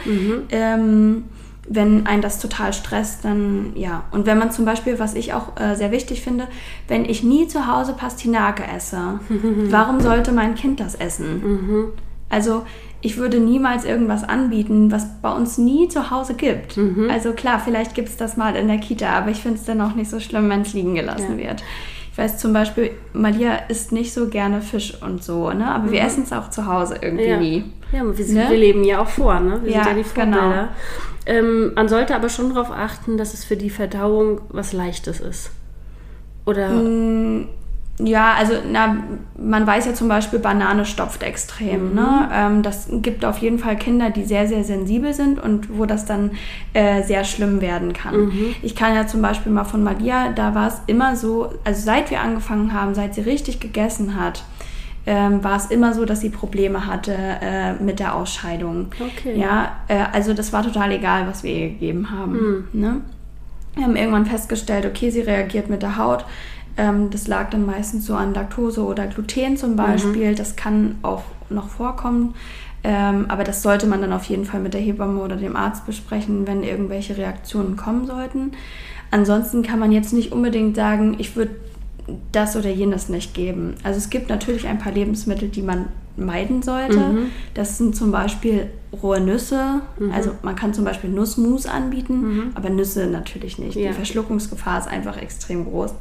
Ähm, 0.51 1.25
wenn 1.69 2.07
einen 2.07 2.23
das 2.23 2.41
total 2.41 2.73
stresst, 2.73 3.25
dann 3.25 3.73
ja. 3.77 4.05
Und 4.11 4.27
wenn 4.27 4.39
man 4.39 4.51
zum 4.51 4.65
Beispiel, 4.65 4.99
was 4.99 5.15
ich 5.15 5.33
auch 5.35 5.61
äh, 5.61 5.77
sehr 5.77 5.93
wichtig 5.93 6.21
finde, 6.21 6.49
wenn 6.89 7.05
ich 7.05 7.23
nie 7.23 7.47
zu 7.47 7.67
Hause 7.67 7.93
Pastinake 7.93 8.65
esse, 8.65 9.21
warum 9.29 10.01
sollte 10.01 10.33
mein 10.33 10.55
Kind 10.57 10.81
das 10.81 10.95
essen? 10.97 11.43
Also 12.29 12.65
ich 13.03 13.17
würde 13.17 13.39
niemals 13.39 13.85
irgendwas 13.85 14.25
anbieten, 14.25 14.91
was 14.91 15.07
bei 15.23 15.33
uns 15.33 15.59
nie 15.59 15.89
zu 15.89 16.11
Hause 16.11 16.35
gibt. 16.35 16.77
Also 17.11 17.33
klar, 17.33 17.61
vielleicht 17.65 17.95
gibt 17.95 18.09
es 18.09 18.17
das 18.17 18.37
mal 18.37 18.57
in 18.57 18.69
der 18.69 18.79
Kita, 18.79 19.09
aber 19.09 19.31
ich 19.31 19.39
finde 19.41 19.59
es 19.59 19.65
dann 19.65 19.81
auch 19.81 19.95
nicht 19.95 20.11
so 20.11 20.21
schlimm, 20.21 20.49
wenn 20.51 20.63
es 20.63 20.73
liegen 20.75 20.95
gelassen 20.95 21.39
wird. 21.39 21.63
Ich 22.13 22.19
weiß 22.19 22.39
zum 22.39 22.53
Beispiel, 22.53 22.91
Malia 23.13 23.55
isst 23.69 23.93
nicht 23.93 24.13
so 24.13 24.29
gerne 24.29 24.61
Fisch 24.61 24.95
und 25.03 25.23
so, 25.23 25.51
ne? 25.53 25.67
aber 25.73 25.91
wir 25.93 26.03
essen 26.03 26.25
es 26.25 26.33
auch 26.33 26.51
zu 26.51 26.67
Hause 26.67 26.97
irgendwie 27.01 27.25
Ja. 27.29 27.37
nie. 27.39 27.65
Ja, 27.93 28.01
aber 28.03 28.17
wir, 28.19 28.25
sind, 28.25 28.37
Ne? 28.37 28.47
wir 28.51 28.57
leben 28.59 28.85
ja 28.85 29.01
auch 29.01 29.09
vor, 29.09 29.39
ne? 29.41 29.61
Wir 29.63 29.73
Ja, 29.73 29.85
sind 29.85 29.97
ja 29.97 30.03
die 30.03 30.15
genau. 30.15 30.37
Vorbilder. 30.39 30.69
Ähm, 31.27 31.73
man 31.75 31.89
sollte 31.89 32.15
aber 32.15 32.29
schon 32.29 32.53
darauf 32.55 32.71
achten, 32.71 33.17
dass 33.17 33.35
es 33.35 33.45
für 33.45 33.57
die 33.57 33.71
Verdauung 33.71 34.41
was 34.51 34.73
Leichtes 34.73 35.21
ist. 35.21 35.51
Oder 36.47 36.71
Mm, 36.71 37.49
Ja, 38.05 38.35
also 38.35 38.55
na, 38.71 38.97
man 39.37 39.67
weiß 39.67 39.87
ja 39.87 39.95
zum 39.95 40.09
Beispiel, 40.09 40.39
Banane 40.39 40.85
stopft 40.85 41.23
extrem. 41.23 41.95
Ne? 41.95 42.29
Ähm, 42.33 42.63
das 42.63 42.89
gibt 42.91 43.25
auf 43.25 43.39
jeden 43.39 43.59
Fall 43.59 43.77
Kinder, 43.77 44.11
die 44.11 44.25
sehr, 44.25 44.47
sehr 44.47 44.65
sensibel 44.65 45.13
sind 45.15 45.41
und 45.41 45.77
wo 45.77 45.87
das 45.87 46.05
dann 46.05 46.33
äh, 46.73 47.03
sehr 47.03 47.25
schlimm 47.25 47.61
werden 47.61 47.93
kann. 47.93 48.33
Ich 48.63 48.75
kann 48.77 48.95
ja 48.95 49.07
zum 49.07 49.23
Beispiel 49.23 49.53
mal 49.53 49.65
von 49.65 49.83
Malia, 49.83 50.31
da 50.33 50.55
war 50.55 50.69
es 50.69 50.81
immer 50.87 51.17
so, 51.17 51.53
also 51.65 51.83
seit 51.83 52.11
wir 52.11 52.21
angefangen 52.21 52.73
haben, 52.73 52.95
seit 52.95 53.15
sie 53.15 53.23
richtig 53.23 53.61
gegessen 53.61 54.19
hat, 54.21 54.45
ähm, 55.07 55.43
war 55.43 55.57
es 55.57 55.67
immer 55.67 55.95
so, 55.95 56.05
dass 56.05 56.21
sie 56.21 56.29
Probleme 56.29 56.87
hatte 56.87 57.17
äh, 57.17 57.73
mit 57.75 58.01
der 58.01 58.15
Ausscheidung. 58.15 58.89
Okay. 59.01 59.39
Ja, 59.39 59.77
äh, 59.89 60.05
also 60.13 60.35
das 60.35 60.53
war 60.53 60.63
total 60.63 60.93
egal, 60.93 61.27
was 61.27 61.43
wir 61.43 61.53
ihr 61.53 61.69
gegeben 61.71 62.11
haben. 62.11 62.69
Ne? 62.73 63.01
Wir 63.75 63.85
haben 63.85 63.97
irgendwann 63.97 64.27
festgestellt, 64.27 64.85
okay, 64.85 65.11
sie 65.11 65.21
reagiert 65.21 65.71
mit 65.71 65.83
der 65.83 65.97
Haut. 65.97 66.25
Ähm, 66.81 67.11
das 67.11 67.29
lag 67.29 67.51
dann 67.51 67.67
meistens 67.67 68.07
so 68.07 68.15
an 68.15 68.33
Laktose 68.33 68.83
oder 68.83 69.07
Gluten 69.07 69.59
zum 69.59 69.77
Beispiel. 69.77 70.35
Das 70.35 70.57
kann 70.57 70.97
auch 71.03 71.25
noch 71.51 71.69
vorkommen. 71.69 72.35
Ähm, 72.83 73.27
aber 73.29 73.45
das 73.45 73.63
sollte 73.63 73.87
man 73.87 74.01
dann 74.01 74.15
auf 74.15 74.25
jeden 74.25 74.47
Fall 74.47 74.61
mit 74.61 74.73
der 74.73 74.81
Hebamme 74.81 75.21
oder 75.21 75.37
dem 75.37 75.57
Arzt 75.57 75.85
besprechen, 75.85 76.47
wenn 76.47 76.63
irgendwelche 76.63 77.19
Reaktionen 77.19 77.77
kommen 77.77 78.07
sollten. 78.07 78.53
Ansonsten 79.11 79.63
kann 79.63 79.79
man 79.79 79.93
jetzt 79.93 80.15
nicht 80.15 80.33
unbedingt 80.33 80.77
sagen, 80.77 81.17
ich 81.19 81.37
würde 81.37 81.55
das 82.33 82.57
oder 82.57 82.71
jenes 82.71 83.11
nicht 83.11 83.35
geben. 83.35 83.75
Also 83.83 83.99
es 83.99 84.09
gibt 84.09 84.31
natürlich 84.31 84.67
ein 84.67 84.79
paar 84.79 84.93
Lebensmittel, 84.93 85.51
die 85.51 85.63
man 85.63 85.87
meiden 86.17 86.63
sollte. 86.63 87.29
Das 87.53 87.77
sind 87.77 87.95
zum 87.95 88.11
Beispiel 88.11 88.71
rohe 89.03 89.21
Nüsse. 89.21 89.83
Also 90.13 90.31
man 90.43 90.57
kann 90.57 90.73
zum 90.73 90.85
Beispiel 90.85 91.11
Nussmus 91.11 91.67
anbieten, 91.67 92.53
aber 92.55 92.71
Nüsse 92.71 93.07
natürlich 93.07 93.59
nicht. 93.59 93.77
Ja. 93.77 93.89
Die 93.89 93.95
Verschluckungsgefahr 93.95 94.79
ist 94.79 94.89
einfach 94.89 95.19
extrem 95.19 95.67
groß. 95.67 95.93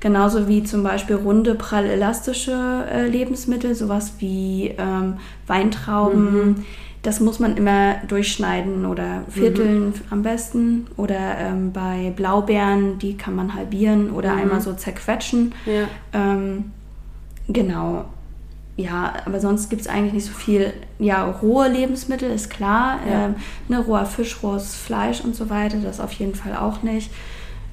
Genauso 0.00 0.46
wie 0.46 0.62
zum 0.62 0.82
Beispiel 0.82 1.16
runde, 1.16 1.54
prall 1.54 1.86
elastische 1.86 2.86
äh, 2.90 3.08
Lebensmittel, 3.08 3.74
sowas 3.74 4.14
wie 4.18 4.74
ähm, 4.78 5.14
Weintrauben. 5.46 6.64
Das 7.02 7.20
muss 7.20 7.38
man 7.38 7.56
immer 7.56 7.96
durchschneiden 8.06 8.84
oder 8.86 9.22
vierteln 9.28 9.94
am 10.10 10.22
besten. 10.22 10.86
Oder 10.96 11.38
ähm, 11.38 11.72
bei 11.72 12.12
Blaubeeren, 12.14 12.98
die 12.98 13.16
kann 13.16 13.34
man 13.34 13.54
halbieren 13.54 14.10
oder 14.10 14.34
einmal 14.34 14.60
so 14.60 14.72
zerquetschen. 14.72 15.54
Ja. 15.66 15.88
Ähm, 16.12 16.72
genau. 17.48 18.04
Ja, 18.76 19.14
aber 19.24 19.40
sonst 19.40 19.70
gibt 19.70 19.82
es 19.82 19.88
eigentlich 19.88 20.12
nicht 20.12 20.26
so 20.26 20.32
viel. 20.32 20.72
Ja, 21.00 21.24
rohe 21.24 21.68
Lebensmittel 21.68 22.30
ist 22.30 22.50
klar. 22.50 23.00
Ja. 23.08 23.26
Ähm, 23.26 23.34
ne, 23.68 23.80
roher 23.80 24.06
Fisch, 24.06 24.40
rohes 24.42 24.76
Fleisch 24.76 25.20
und 25.20 25.34
so 25.34 25.50
weiter, 25.50 25.78
das 25.78 25.98
auf 25.98 26.12
jeden 26.12 26.36
Fall 26.36 26.56
auch 26.56 26.84
nicht. 26.84 27.10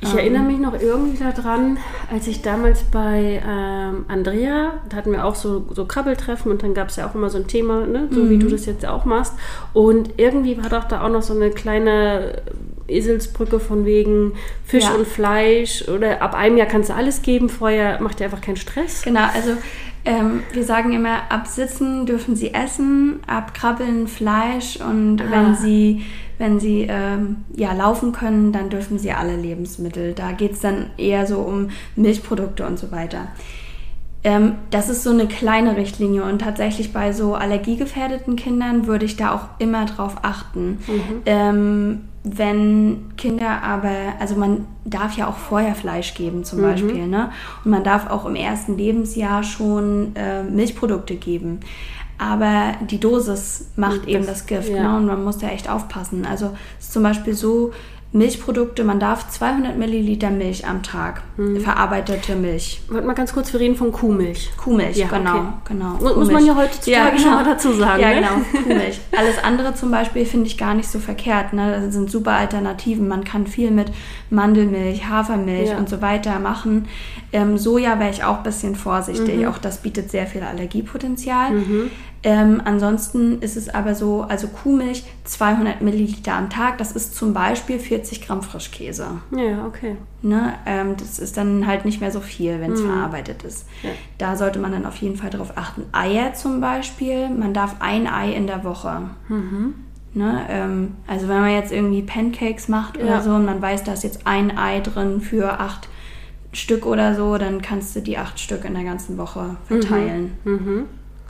Ich 0.02 0.12
Ähm, 0.12 0.18
erinnere 0.20 0.44
mich 0.44 0.60
noch 0.60 0.80
irgendwie 0.80 1.18
daran, 1.24 1.78
als 2.12 2.28
ich 2.28 2.42
damals 2.42 2.84
bei 2.84 3.42
ähm, 3.48 4.06
Andrea, 4.08 4.74
da 4.90 4.98
hatten 4.98 5.12
wir 5.14 5.26
auch 5.26 5.36
so, 5.36 5.66
so 5.74 5.86
Krabbeltreffen 5.86 6.52
und 6.52 6.62
dann 6.64 6.74
gab 6.74 6.90
es 6.90 6.98
ja 6.98 7.08
auch 7.08 7.16
immer 7.16 7.30
so 7.30 7.38
ein 7.38 7.48
Thema, 7.48 7.86
ne? 7.88 8.08
so 8.12 8.20
Mhm. 8.20 8.30
wie 8.30 8.38
du 8.38 8.48
das 8.48 8.66
jetzt 8.66 8.86
auch 8.86 9.06
machst. 9.06 9.34
Und 9.74 10.12
irgendwie 10.18 10.62
war 10.62 10.70
doch 10.70 10.84
da 10.84 11.02
auch 11.04 11.10
noch 11.10 11.22
so 11.24 11.34
eine 11.34 11.50
kleine 11.50 12.42
Eselsbrücke 12.88 13.60
von 13.60 13.86
wegen 13.86 14.34
Fisch 14.66 14.84
Ja. 14.84 14.94
und 14.94 15.08
Fleisch 15.08 15.88
oder 15.88 16.22
ab 16.22 16.36
einem 16.36 16.58
Jahr 16.58 16.68
kannst 16.68 16.90
du 16.90 16.94
alles 16.94 17.22
geben, 17.24 17.50
vorher 17.50 18.00
macht 18.02 18.20
dir 18.20 18.26
einfach 18.26 18.42
keinen 18.42 18.58
Stress. 18.58 19.02
Genau, 19.02 19.24
also 19.34 19.52
ähm, 20.04 20.44
wir 20.54 20.64
sagen 20.64 20.94
immer, 20.94 21.32
ab 21.32 21.48
Sitzen 21.48 22.06
dürfen 22.06 22.36
sie 22.36 22.54
essen, 22.54 23.22
ab 23.26 23.56
Krabbeln 23.56 24.08
Fleisch 24.08 24.78
und 24.78 25.20
Ah. 25.22 25.26
wenn 25.32 25.56
sie, 25.56 26.04
wenn 26.38 26.60
sie 26.60 26.88
ähm, 26.90 27.38
ja, 27.56 27.74
laufen 27.74 28.12
können, 28.12 28.52
dann 28.52 28.70
dürfen 28.70 29.00
sie 29.00 29.12
alle 29.12 29.36
Lebensmittel. 29.36 30.14
Da 30.14 30.32
geht 30.32 30.54
es 30.54 30.60
dann 30.60 30.88
eher 30.98 31.26
so 31.26 31.40
um 31.40 31.70
Milchprodukte 31.96 32.66
und 32.66 32.78
so 32.80 32.92
weiter. 32.92 33.28
Ähm, 34.24 34.56
das 34.72 34.90
ist 34.90 35.04
so 35.04 35.12
eine 35.12 35.28
kleine 35.28 35.78
Richtlinie 35.78 36.24
und 36.24 36.40
tatsächlich 36.40 36.92
bei 36.92 37.14
so 37.14 37.36
allergiegefährdeten 37.36 38.36
Kindern 38.36 38.88
würde 38.88 39.06
ich 39.06 39.18
da 39.18 39.36
auch 39.36 39.60
immer 39.60 39.86
drauf 39.86 40.18
achten. 40.24 40.80
Ähm, 41.28 42.02
wenn 42.24 43.12
Kinder 43.18 43.62
aber, 43.62 43.94
also 44.20 44.36
man 44.36 44.66
darf 44.84 45.16
ja 45.16 45.28
auch 45.28 45.38
vorher 45.38 45.76
Fleisch 45.76 46.16
geben 46.16 46.44
zum 46.44 46.60
Beispiel, 46.62 47.06
ne? 47.08 47.30
Und 47.64 47.70
man 47.70 47.84
darf 47.84 48.10
auch 48.10 48.26
im 48.26 48.36
ersten 48.36 48.80
Lebensjahr 48.80 49.44
schon 49.44 50.16
äh, 50.16 50.42
Milchprodukte 50.42 51.16
geben. 51.16 51.60
Aber 52.18 52.74
die 52.90 53.00
Dosis 53.00 53.72
macht 53.76 54.02
Das- 54.02 54.08
eben 54.08 54.26
das 54.26 54.46
Gift, 54.46 54.70
ja. 54.70 54.84
ne? 54.92 54.98
Und 54.98 55.06
man 55.06 55.24
muss 55.24 55.38
da 55.38 55.48
echt 55.50 55.70
aufpassen. 55.70 56.26
Also 56.26 56.52
es 56.80 56.86
ist 56.86 56.94
zum 56.94 57.04
Beispiel 57.04 57.34
so, 57.34 57.72
Milchprodukte, 58.12 58.86
man 58.86 58.98
darf 59.02 59.28
200 59.28 59.78
Milliliter 59.78 60.30
Milch 60.30 60.66
am 60.66 60.84
Tag, 60.84 61.22
Mhm. 61.36 61.60
verarbeitete 61.60 62.38
Milch. 62.38 62.80
Warte 62.88 63.06
mal 63.06 63.12
ganz 63.14 63.34
kurz, 63.34 63.52
wir 63.52 63.60
reden 63.60 63.76
von 63.76 63.92
Kuhmilch. 63.92 64.52
Kuhmilch, 64.56 64.96
Ja, 64.96 65.08
genau, 65.08 65.36
okay. 65.36 65.48
genau. 65.68 65.90
Muss- 65.90 66.02
muss 66.02 66.14
Kuhmilch. 66.14 66.32
man 66.32 66.46
ja 66.46 66.56
heutzutage 66.56 67.20
schon 67.20 67.32
mal 67.32 67.44
dazu 67.44 67.74
sagen, 67.74 68.02
Ja, 68.02 68.10
ne? 68.10 68.16
genau, 68.16 68.30
Kuhmilch. 68.64 69.02
Alles 69.18 69.44
andere 69.44 69.76
zum 69.76 69.92
Beispiel 69.92 70.26
finde 70.26 70.48
ich 70.48 70.58
gar 70.58 70.76
nicht 70.76 70.88
so 70.88 71.00
verkehrt. 71.00 71.52
Ne? 71.52 71.82
Das 71.84 71.94
sind 71.94 72.10
super 72.10 72.32
Alternativen. 72.32 73.06
Man 73.10 73.26
kann 73.26 73.48
viel 73.48 73.70
mit 73.70 73.92
Mandelmilch, 74.30 75.10
Hafermilch 75.10 75.72
Ja. 75.72 75.78
und 75.78 75.90
so 75.90 76.02
weiter 76.02 76.40
machen. 76.40 76.88
Ähm, 77.36 77.58
Soja 77.58 78.00
wäre 78.00 78.10
ich 78.12 78.24
auch 78.24 78.38
ein 78.38 78.44
bisschen 78.44 78.76
vorsichtig. 78.76 79.40
Mhm. 79.42 79.48
Auch 79.48 79.58
das 79.58 79.78
bietet 79.82 80.10
sehr 80.10 80.26
viel 80.26 80.42
Allergiepotenzial. 80.42 81.52
Ähm, 82.24 82.62
ansonsten 82.66 83.40
ist 83.42 83.56
es 83.58 83.70
aber 83.70 83.94
so, 83.94 84.22
also 84.24 84.48
Kuhmilch 84.48 85.04
200 85.26 85.82
Milliliter 85.82 86.34
am 86.34 86.50
Tag. 86.50 86.78
Das 86.80 86.94
ist 86.94 87.14
zum 87.16 87.34
Beispiel 87.34 87.78
40 87.78 88.26
Gramm 88.26 88.42
Frischkäse. 88.42 89.06
Ja, 89.36 89.66
okay. 89.68 89.98
Ne? 90.22 90.54
Ähm, 90.66 90.96
das 90.98 91.20
ist 91.20 91.38
dann 91.38 91.68
halt 91.68 91.86
nicht 91.86 92.02
mehr 92.02 92.12
so 92.12 92.22
viel, 92.22 92.60
wenn 92.62 92.72
es 92.72 92.82
verarbeitet 92.82 93.44
ist. 93.44 93.68
Ja. 93.84 93.90
Da 94.18 94.36
sollte 94.38 94.58
man 94.60 94.72
dann 94.72 94.86
auf 94.86 94.96
jeden 94.96 95.18
Fall 95.18 95.30
darauf 95.30 95.56
achten. 95.58 95.84
Eier 95.92 96.34
zum 96.34 96.62
Beispiel, 96.62 97.30
man 97.30 97.54
darf 97.54 97.76
ein 97.80 98.08
Ei 98.08 98.32
in 98.32 98.48
der 98.48 98.64
Woche. 98.64 99.02
Ne? 100.14 100.46
Ähm, 100.50 100.96
also 101.08 101.28
wenn 101.28 101.42
man 101.42 101.52
jetzt 101.52 101.72
irgendwie 101.72 102.02
Pancakes 102.02 102.70
macht 102.70 102.98
oder 102.98 103.06
Ja. 103.06 103.22
so 103.22 103.32
und 103.32 103.46
man 103.46 103.62
weiß, 103.62 103.84
da 103.84 103.94
ist 103.94 104.04
jetzt 104.04 104.26
ein 104.26 104.58
Ei 104.58 104.80
drin 104.80 105.20
für 105.22 105.60
acht 105.60 105.90
Stück 106.56 106.86
oder 106.86 107.16
so, 107.16 107.38
dann 107.38 107.62
kannst 107.62 107.96
du 107.96 108.02
die 108.02 108.18
acht 108.18 108.40
Stück 108.40 108.66
in 108.66 108.74
der 108.74 108.84
ganzen 108.84 109.18
Woche 109.18 109.58
verteilen. 109.68 110.38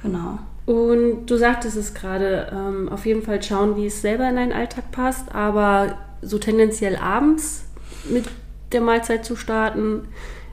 Genau. 0.04 0.40
Und 0.66 1.28
du 1.28 1.38
sagtest 1.38 1.78
es 1.78 1.94
gerade, 1.94 2.52
ähm, 2.52 2.90
auf 2.90 3.06
jeden 3.06 3.22
Fall 3.22 3.42
schauen, 3.42 3.76
wie 3.76 3.86
es 3.86 4.02
selber 4.02 4.28
in 4.28 4.36
deinen 4.36 4.52
Alltag 4.52 4.92
passt, 4.92 5.34
aber 5.34 5.98
so 6.22 6.40
tendenziell 6.40 6.96
abends 6.96 7.66
mit 8.10 8.26
der 8.72 8.82
Mahlzeit 8.82 9.26
zu 9.26 9.36
starten, 9.36 10.08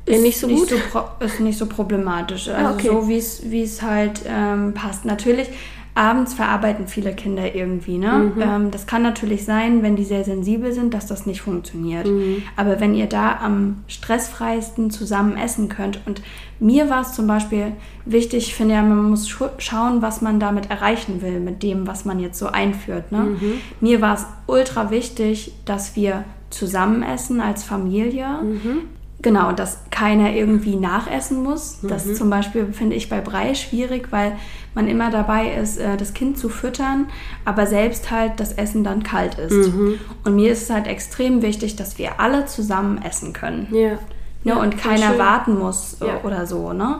eher 0.04 0.20
nicht 0.20 0.38
so 0.38 0.48
gut. 0.48 0.72
pro, 0.90 1.24
ist 1.24 1.40
nicht 1.40 1.58
so 1.58 1.66
problematisch. 1.66 2.48
Also 2.48 2.74
okay. 2.74 2.88
so 2.88 3.08
wie 3.08 3.18
es 3.18 3.50
wie 3.50 3.62
es 3.62 3.80
halt 3.82 4.22
ähm, 4.26 4.74
passt. 4.74 5.04
Natürlich, 5.04 5.48
abends 5.94 6.33
verarbeiten 6.33 6.88
viele 6.88 7.14
Kinder 7.14 7.55
irgendwie. 7.55 7.98
Ne? 7.98 8.33
Mhm. 8.35 8.42
Ähm, 8.42 8.70
das 8.70 8.87
kann 8.87 9.02
natürlich 9.02 9.44
sein, 9.44 9.83
wenn 9.83 9.94
die 9.94 10.05
sehr 10.05 10.24
sensibel 10.24 10.72
sind, 10.72 10.94
dass 10.94 11.07
das 11.07 11.26
nicht 11.26 11.42
funktioniert. 11.42 12.07
Mhm. 12.07 12.42
Aber 12.57 12.81
wenn 12.81 12.94
ihr 12.94 13.07
da 13.07 13.38
am 13.42 13.85
stressfreiesten 13.88 14.90
zusammen 14.90 15.37
essen 15.37 15.68
könnt 15.68 16.00
und 16.07 16.22
mir 16.61 16.88
war 16.88 17.02
es 17.02 17.12
zum 17.12 17.26
Beispiel 17.26 17.72
wichtig, 18.07 18.48
ich 18.48 18.55
finde 18.55 18.74
ja, 18.74 18.83
man 18.83 19.11
muss 19.11 19.28
schauen, 19.59 20.00
was 20.00 20.22
man 20.22 20.40
damit 20.40 20.70
erreichen 20.70 21.20
will, 21.20 21.40
mit 21.40 21.62
dem, 21.62 21.87
was 21.87 22.05
man 22.05 22.20
jetzt 22.20 22.38
so 22.38 22.46
einführt. 22.46 23.12
Ne? 23.12 23.18
Mhm. 23.18 23.55
Mir 23.81 24.00
war 24.00 24.14
es 24.14 24.26
ultra 24.46 24.90
wichtig, 24.90 25.52
dass 25.66 25.94
wir 25.94 26.24
zusammen 26.48 27.02
essen 27.02 27.40
als 27.40 27.64
Familie. 27.64 28.28
Mhm. 28.42 28.88
Genau, 29.22 29.52
dass 29.52 29.78
keiner 29.90 30.32
irgendwie 30.32 30.74
nachessen 30.76 31.42
muss. 31.42 31.78
Das 31.82 32.06
Mhm. 32.06 32.14
zum 32.16 32.28
Beispiel 32.30 32.72
finde 32.72 32.96
ich 32.96 33.08
bei 33.08 33.20
Brei 33.20 33.54
schwierig, 33.54 34.08
weil 34.11 34.32
man 34.74 34.88
immer 34.88 35.11
dabei 35.11 35.52
ist, 35.54 35.78
äh, 35.78 35.96
das 35.96 36.12
Kind 36.12 36.37
zu 36.38 36.48
füttern, 36.48 37.06
aber 37.44 37.66
selbst 37.66 38.11
halt 38.11 38.40
das 38.40 38.52
Essen 38.52 38.82
dann 38.82 39.02
kalt 39.04 39.37
ist. 39.38 39.52
Mhm. 39.72 39.94
Und 40.24 40.35
mir 40.37 40.50
ist 40.52 40.62
es 40.64 40.70
halt 40.70 40.87
extrem 40.88 41.40
wichtig, 41.42 41.76
dass 41.76 41.98
wir 41.98 42.18
alle 42.20 42.46
zusammen 42.46 43.00
essen 43.02 43.32
können. 43.32 43.68
Ja. 43.70 43.90
Ne? 43.92 43.98
Ja, 44.44 44.56
und 44.56 44.76
keiner 44.76 45.11
schön. 45.11 45.18
warten 45.18 45.56
muss 45.58 45.98
äh, 46.00 46.06
Ja. 46.08 46.20
oder 46.24 46.46
so. 46.46 46.72
Ne? 46.72 46.96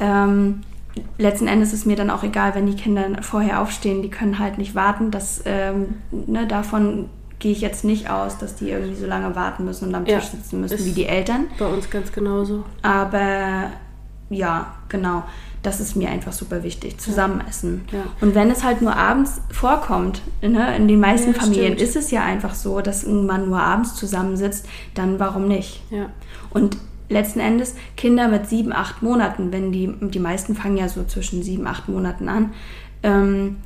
Ähm, 0.00 0.62
letzten 1.18 1.46
Endes 1.46 1.72
ist 1.72 1.86
mir 1.86 1.94
dann 1.94 2.10
auch 2.10 2.24
egal, 2.24 2.56
wenn 2.56 2.66
die 2.66 2.74
Kinder 2.74 3.04
vorher 3.22 3.60
aufstehen, 3.62 4.02
die 4.02 4.10
können 4.10 4.40
halt 4.40 4.58
nicht 4.58 4.74
warten. 4.74 5.12
Das, 5.12 5.40
ähm, 5.44 5.94
ne, 6.10 6.48
davon 6.48 7.08
gehe 7.40 7.50
ich 7.52 7.60
jetzt 7.60 7.84
nicht 7.84 8.08
aus, 8.08 8.38
dass 8.38 8.54
die 8.54 8.70
irgendwie 8.70 8.94
so 8.94 9.06
lange 9.06 9.34
warten 9.34 9.64
müssen 9.64 9.88
und 9.88 9.94
am 9.96 10.06
Ja. 10.06 10.20
Tisch 10.20 10.28
sitzen 10.28 10.60
müssen 10.60 10.84
wie 10.84 10.92
die 10.92 11.06
Eltern. 11.06 11.46
Bei 11.58 11.66
uns 11.66 11.90
ganz 11.90 12.12
genauso. 12.12 12.64
Aber 12.82 13.70
ja, 14.28 14.74
genau. 14.88 15.24
Das 15.62 15.78
ist 15.78 15.94
mir 15.94 16.08
einfach 16.08 16.32
super 16.32 16.62
wichtig. 16.62 16.98
Zusammen 16.98 17.42
essen. 17.46 17.82
Ja. 17.92 18.04
Und 18.22 18.34
wenn 18.34 18.50
es 18.50 18.64
halt 18.64 18.80
nur 18.80 18.96
abends 18.96 19.42
vorkommt, 19.50 20.22
ne, 20.40 20.74
in 20.76 20.88
den 20.88 21.00
meisten 21.00 21.34
Ja, 21.34 21.40
Familien 21.40 21.74
stimmt. 21.74 21.82
ist 21.82 21.96
es 21.96 22.10
ja 22.10 22.22
einfach 22.22 22.54
so, 22.54 22.80
dass 22.80 23.04
man 23.06 23.48
nur 23.48 23.60
abends 23.60 23.94
zusammensitzt, 23.94 24.66
dann 24.94 25.18
warum 25.18 25.48
nicht? 25.48 25.82
Ja. 25.90 26.06
Und 26.48 26.78
letzten 27.10 27.40
Endes 27.40 27.74
Kinder 27.96 28.28
mit 28.28 28.48
sieben, 28.48 28.72
acht 28.72 29.02
Monaten, 29.02 29.52
wenn 29.52 29.70
die, 29.72 29.92
die 30.00 30.18
meisten 30.20 30.54
fangen 30.54 30.78
ja 30.78 30.88
so 30.88 31.04
zwischen 31.04 31.42
sieben, 31.42 31.66
acht 31.66 31.88
Monaten 31.90 32.28
an, 32.30 32.52
ähm, 33.02 33.56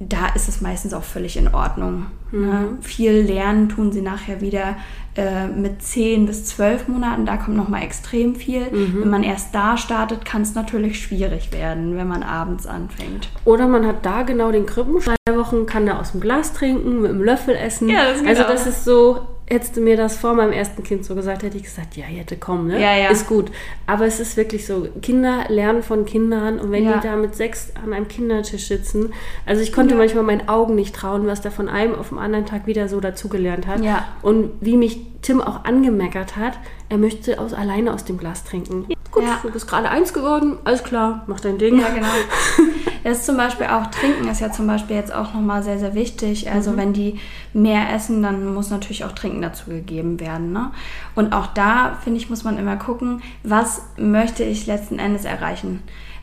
da 0.00 0.28
ist 0.28 0.48
es 0.48 0.60
meistens 0.60 0.94
auch 0.94 1.02
völlig 1.02 1.36
in 1.36 1.52
Ordnung. 1.52 2.06
Ne? 2.30 2.78
Viel 2.82 3.22
lernen 3.22 3.68
tun 3.68 3.90
sie 3.90 4.00
nachher 4.00 4.40
wieder 4.40 4.76
äh, 5.16 5.48
mit 5.48 5.82
zehn 5.82 6.26
bis 6.26 6.44
zwölf 6.44 6.86
Monaten. 6.86 7.26
Da 7.26 7.36
kommt 7.36 7.56
nochmal 7.56 7.82
extrem 7.82 8.36
viel. 8.36 8.66
Wenn 8.70 9.10
man 9.10 9.24
erst 9.24 9.52
da 9.54 9.76
startet, 9.76 10.24
kann 10.24 10.42
es 10.42 10.54
natürlich 10.54 11.02
schwierig 11.02 11.52
werden, 11.52 11.96
wenn 11.96 12.06
man 12.06 12.22
abends 12.22 12.66
anfängt. 12.66 13.28
Oder 13.44 13.66
man 13.66 13.86
hat 13.86 14.06
da 14.06 14.22
genau 14.22 14.52
den 14.52 14.66
Krippen. 14.66 15.00
Drei 15.00 15.36
Wochen 15.36 15.66
kann 15.66 15.84
der 15.86 15.98
aus 15.98 16.12
dem 16.12 16.20
Glas 16.20 16.52
trinken, 16.52 17.00
mit 17.00 17.10
dem 17.10 17.24
Löffel 17.24 17.56
essen. 17.56 17.88
Ja, 17.88 18.12
das 18.12 18.24
also 18.24 18.42
das 18.42 18.66
ist 18.68 18.84
so, 18.84 19.26
hättest 19.50 19.76
du 19.76 19.80
mir 19.80 19.96
das 19.96 20.16
vor 20.16 20.34
meinem 20.34 20.52
ersten 20.52 20.82
Kind 20.82 21.04
so 21.04 21.14
gesagt, 21.14 21.42
hätte 21.42 21.56
ich 21.56 21.62
gesagt, 21.64 21.96
ja, 21.96 22.04
hätte 22.04 22.36
kommen, 22.36 22.68
ne? 22.68 22.80
Ja, 22.80 22.96
ja. 22.96 23.08
Ist 23.10 23.26
gut. 23.26 23.50
Aber 23.86 24.04
es 24.06 24.20
ist 24.20 24.36
wirklich 24.36 24.66
so, 24.66 24.88
Kinder 25.02 25.44
lernen 25.48 25.82
von 25.82 26.04
Kindern 26.04 26.58
und 26.60 26.70
wenn 26.70 26.84
Ja. 26.84 26.98
die 26.98 27.06
da 27.08 27.16
mit 27.16 27.34
sechs 27.34 27.72
an 27.82 27.92
einem 27.92 28.08
Kindertisch 28.08 28.68
sitzen, 28.68 29.12
also 29.46 29.62
ich 29.62 29.72
konnte 29.72 29.94
manchmal 29.94 30.24
meinen 30.24 30.48
Augen 30.48 30.74
nicht 30.74 30.94
trauen, 30.94 31.26
was 31.26 31.40
der 31.40 31.50
von 31.50 31.68
einem 31.68 31.94
auf 31.94 32.10
den 32.10 32.18
anderen 32.18 32.46
Tag 32.46 32.66
wieder 32.66 32.88
so 32.88 33.00
dazugelernt 33.00 33.66
hat. 33.66 33.82
Ja. 33.82 34.06
Und 34.22 34.50
wie 34.60 34.76
mich 34.76 35.00
Tim 35.22 35.40
auch 35.40 35.64
angemeckert 35.64 36.36
hat, 36.36 36.52
er 36.88 36.98
möchte 36.98 37.40
aus, 37.40 37.52
alleine 37.54 37.92
aus 37.92 38.04
dem 38.04 38.18
Glas 38.18 38.44
trinken. 38.44 38.86
Gut, 39.10 39.22
Ja. 39.22 39.38
du 39.42 39.50
bist 39.50 39.66
gerade 39.66 39.88
eins 39.88 40.12
geworden, 40.12 40.58
alles 40.64 40.84
klar, 40.84 41.24
mach 41.26 41.40
dein 41.40 41.58
Ding. 41.58 41.80
Ja, 41.80 41.88
genau. 41.88 42.06
Das 43.04 43.18
ist 43.18 43.26
zum 43.26 43.36
Beispiel 43.36 43.66
auch 43.66 43.86
Trinken 43.86 44.28
ist 44.28 44.40
ja 44.40 44.50
zum 44.50 44.66
Beispiel 44.66 44.96
jetzt 44.96 45.14
auch 45.14 45.34
nochmal 45.34 45.62
sehr, 45.62 45.78
sehr 45.78 45.94
wichtig. 45.94 46.50
Also 46.50 46.76
wenn 46.76 46.92
die 46.92 47.18
mehr 47.52 47.92
essen, 47.94 48.22
dann 48.22 48.54
muss 48.54 48.70
natürlich 48.70 49.04
auch 49.04 49.12
Trinken 49.12 49.42
dazu 49.42 49.70
gegeben 49.70 50.20
werden. 50.20 50.52
Ne? 50.52 50.70
Und 51.14 51.32
auch 51.32 51.48
da, 51.48 51.98
finde 52.02 52.18
ich, 52.18 52.30
muss 52.30 52.44
man 52.44 52.58
immer 52.58 52.76
gucken, 52.76 53.22
was 53.42 53.82
möchte 53.96 54.44
ich 54.44 54.66
letzten 54.66 54.98
Endes 54.98 55.24
erreichen. 55.24 55.82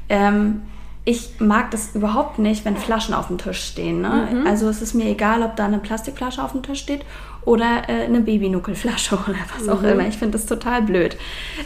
Ähm, 0.09 0.61
ich 1.07 1.39
mag 1.39 1.69
das 1.69 1.95
überhaupt 1.95 2.39
nicht, 2.39 2.65
wenn 2.65 2.75
Flaschen 2.75 3.13
auf 3.13 3.27
dem 3.27 3.38
Tisch 3.38 3.63
stehen. 3.63 4.01
Ne? 4.01 4.43
Also 4.47 4.67
es 4.67 4.81
ist 4.81 4.95
mir 4.95 5.05
egal, 5.05 5.43
ob 5.43 5.55
da 5.55 5.65
eine 5.65 5.77
Plastikflasche 5.77 6.43
auf 6.43 6.53
dem 6.53 6.63
Tisch 6.63 6.79
steht 6.79 7.05
oder 7.45 7.84
äh, 7.88 8.05
eine 8.05 8.21
Babynuckelflasche 8.21 9.15
oder 9.27 9.38
was 9.58 9.69
auch 9.69 9.84
immer. 9.84 10.08
Ich 10.08 10.17
finde 10.17 10.38
das 10.38 10.45
total 10.45 10.81
blöd. 10.81 11.17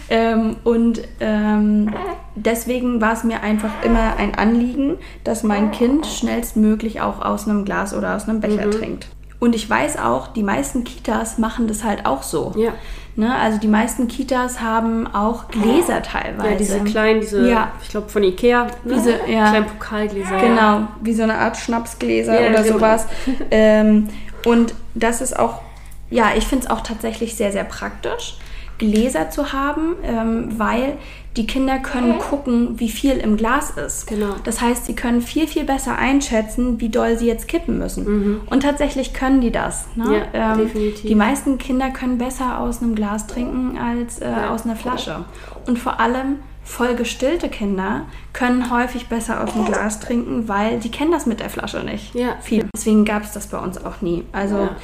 Ähm, 0.10 0.58
und 0.64 1.02
ähm, 1.20 1.94
deswegen 2.36 3.02
war 3.02 3.14
es 3.14 3.24
mir 3.24 3.42
einfach 3.42 3.72
immer 3.84 4.18
ein 4.18 4.36
Anliegen, 4.36 4.98
dass 5.24 5.44
mein 5.44 5.72
Kind 5.72 6.06
schnellstmöglich 6.06 7.02
auch 7.02 7.22
aus 7.22 7.48
einem 7.48 7.66
Glas 7.66 7.94
oder 7.94 8.16
aus 8.16 8.28
einem 8.28 8.42
Becher 8.42 8.70
trinkt. 8.70 9.08
Und 9.40 9.56
ich 9.56 9.70
weiß 9.70 9.98
auch, 10.00 10.28
die 10.28 10.44
meisten 10.44 10.84
Kitas 10.84 11.38
machen 11.38 11.68
das 11.68 11.86
halt 11.86 12.06
auch 12.06 12.24
so. 12.24 12.54
Ja. 12.58 12.74
Ne? 13.16 13.34
Also 13.36 13.58
die 13.58 13.68
meisten 13.68 14.08
Kitas 14.08 14.62
haben 14.62 15.08
auch 15.08 15.48
Gläser 15.48 16.02
teilweise. 16.02 16.50
Ja, 16.50 16.56
diese 16.56 16.80
kleinen, 16.82 17.22
diese, 17.22 17.50
Ja. 17.50 17.72
ich 17.82 17.90
glaube 17.90 18.10
von 18.10 18.24
Ikea, 18.24 18.66
ne? 18.66 18.94
Diese, 18.94 19.12
ja. 19.28 19.50
kleinen 19.50 19.66
Pokalgläser. 19.66 20.38
Genau, 20.40 20.88
wie 21.02 21.14
so 21.14 21.24
eine 21.24 21.36
Art 21.36 21.58
Schnapsgläser 21.58 22.40
Ja, 22.40 22.50
oder 22.50 22.64
genau. 22.64 22.76
sowas. 22.76 23.08
ähm, 23.52 24.10
und 24.46 24.74
das 24.94 25.22
ist 25.22 25.38
auch, 25.38 25.62
ja, 26.10 26.32
ich 26.36 26.46
finde 26.46 26.66
es 26.66 26.72
auch 26.72 26.82
tatsächlich 26.82 27.36
sehr, 27.36 27.52
sehr 27.52 27.64
praktisch, 27.64 28.38
Gläser 28.78 29.30
zu 29.30 29.52
haben, 29.52 29.96
ähm, 30.04 30.58
weil 30.58 30.98
die 31.38 31.46
Kinder 31.46 31.78
können 31.80 32.18
gucken, 32.18 32.80
wie 32.80 32.90
viel 32.90 33.18
im 33.18 33.38
Glas 33.38 33.72
ist. 33.72 34.08
Genau. 34.08 34.36
Das 34.44 34.62
heißt, 34.62 34.86
sie 34.86 34.96
können 34.96 35.22
viel, 35.22 35.48
viel 35.48 35.64
besser 35.64 35.98
einschätzen, 35.98 36.80
wie 36.82 36.90
doll 36.90 37.18
sie 37.18 37.28
jetzt 37.28 37.48
kippen 37.48 37.78
müssen. 37.78 38.42
Und 38.50 38.64
tatsächlich 38.64 39.14
können 39.14 39.40
die 39.40 39.52
das. 39.52 39.86
Ne? 39.96 40.06
Mhm. 40.06 40.14
Ja, 40.34 40.56
definitiv. 40.56 41.08
Die 41.08 41.16
meisten 41.16 41.58
Kinder 41.58 41.92
können 41.92 42.18
besser 42.18 42.60
aus 42.60 42.82
einem 42.82 42.96
Glas 42.96 43.28
trinken 43.28 43.78
als 43.78 44.22
äh, 44.22 44.34
aus 44.50 44.66
einer 44.66 44.76
Flasche. 44.76 45.26
Und 45.68 45.78
vor 45.78 46.00
allem 46.00 46.38
voll 46.64 46.96
gestillte 46.96 47.50
Kinder 47.50 48.06
können 48.34 48.72
häufig 48.72 49.08
besser 49.08 49.44
aus 49.44 49.54
dem 49.54 49.66
Glas 49.66 50.00
trinken, 50.00 50.48
weil 50.48 50.80
die 50.80 50.90
kennen 50.90 51.12
das 51.12 51.26
mit 51.26 51.40
der 51.40 51.50
Flasche 51.50 51.84
nicht. 51.84 52.16
Ja. 52.16 52.38
Viel. 52.42 52.66
Deswegen 52.76 53.06
gab 53.06 53.24
es 53.24 53.32
das 53.32 53.48
bei 53.48 53.60
uns 53.60 53.84
auch 53.84 54.02
nie. 54.02 54.24
Also 54.32 54.58
Ja. 54.58 54.76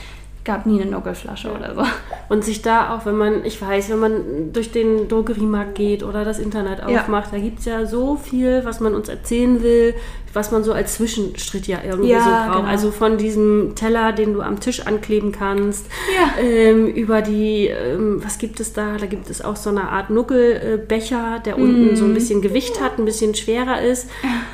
Gab 0.46 0.66
nie 0.66 0.80
eine 0.82 0.90
Nuckelflasche 0.92 1.52
oder 1.52 1.74
so. 1.76 1.82
Und 2.30 2.44
sich 2.46 2.62
da 2.62 2.96
auch, 2.96 3.06
wenn 3.06 3.18
man, 3.18 3.44
ich 3.46 3.62
weiß, 3.62 3.90
wenn 3.90 4.00
man 4.00 4.54
durch 4.54 4.72
den 4.72 5.08
Drogeriemarkt 5.08 5.76
geht 5.76 6.04
oder 6.04 6.24
das 6.24 6.40
Internet 6.40 6.80
Ja. 6.88 7.02
aufmacht, 7.02 7.34
da 7.34 7.38
gibt 7.38 7.60
es 7.60 7.66
ja 7.66 7.86
so 7.86 8.16
viel, 8.16 8.62
was 8.64 8.80
man 8.80 8.94
uns 8.96 9.10
erzählen 9.10 9.62
will, 9.64 9.96
was 10.34 10.52
man 10.52 10.64
so 10.64 10.72
als 10.74 10.96
Zwischenschritt 10.96 11.66
ja 11.68 11.80
irgendwie 11.84 12.12
Ja, 12.12 12.20
so 12.20 12.30
braucht. 12.30 12.58
genau. 12.60 12.70
Also 12.70 12.92
von 12.92 13.18
diesem 13.18 13.74
Teller, 13.76 14.12
den 14.14 14.34
du 14.34 14.42
am 14.42 14.60
Tisch 14.60 14.86
ankleben 14.86 15.32
kannst, 15.32 15.88
Ja. 16.16 16.42
ähm, 16.44 16.88
über 16.88 17.22
die, 17.22 17.68
ähm, 17.68 18.24
was 18.24 18.38
gibt 18.38 18.60
es 18.60 18.72
da? 18.74 18.98
Da 19.00 19.06
gibt 19.08 19.30
es 19.30 19.42
auch 19.44 19.56
so 19.56 19.70
eine 19.72 19.90
Art 19.90 20.10
Nuckelbecher, 20.10 21.40
der 21.46 21.58
unten 21.58 21.92
Mhm. 21.92 21.96
so 21.96 22.06
ein 22.06 22.14
bisschen 22.14 22.42
Gewicht 22.42 22.82
hat, 22.82 22.98
ein 23.00 23.06
bisschen 23.06 23.36
schwerer 23.36 23.82
ist. 23.82 24.10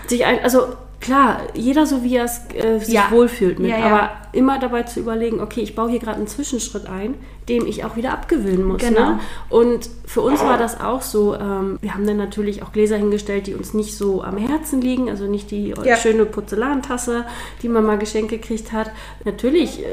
Sich 0.08 0.26
ein, 0.26 0.40
also 0.44 0.68
klar, 1.00 1.42
jeder 1.54 1.86
so 1.86 2.04
wie 2.04 2.16
er 2.16 2.26
es 2.26 2.42
äh, 2.56 2.80
sich 2.80 2.94
Ja. 2.94 3.08
wohlfühlt 3.10 3.60
mit, 3.60 3.72
Ja, 3.72 3.80
ja. 3.80 3.86
aber 3.88 4.10
immer 4.34 4.60
dabei 4.60 4.84
zu 4.84 5.00
überlegen, 5.00 5.40
okay, 5.40 5.62
ich 5.62 5.76
baue 5.76 5.90
hier 5.90 6.00
gerade 6.00 6.18
einen 6.18 6.28
Zwischenschritt 6.28 6.88
ein, 6.88 7.16
dem 7.50 7.66
ich 7.66 7.84
auch 7.84 7.96
wieder 7.96 8.14
abgewöhnen 8.14 8.64
muss. 8.66 8.82
Genau. 8.82 9.12
Ne? 9.12 9.20
Und 9.50 9.90
für 10.06 10.22
uns 10.22 10.42
war 10.42 10.58
das 10.58 10.80
auch 10.80 11.02
so, 11.02 11.36
ähm, 11.36 11.78
wir 11.82 11.94
haben 11.94 12.06
dann 12.08 12.18
natürlich 12.18 12.64
auch 12.64 12.72
Gläser 12.72 12.98
hingestellt, 12.98 13.48
die 13.48 13.54
uns 13.56 13.74
nicht 13.74 13.96
so 13.98 14.24
am 14.24 14.38
Herzen 14.38 14.82
liegen, 14.82 15.10
also 15.10 15.26
nicht 15.26 15.52
die 15.52 15.74
Ja. 15.84 15.96
schöne 15.98 16.26
Porzellantasse, 16.26 17.26
die 17.62 17.70
man 17.70 17.86
mal 17.86 17.98
geschenkt 17.98 18.30
gekriegt 18.32 18.72
hat. 18.72 18.92
Natürlich 19.26 19.80
äh, 19.82 19.86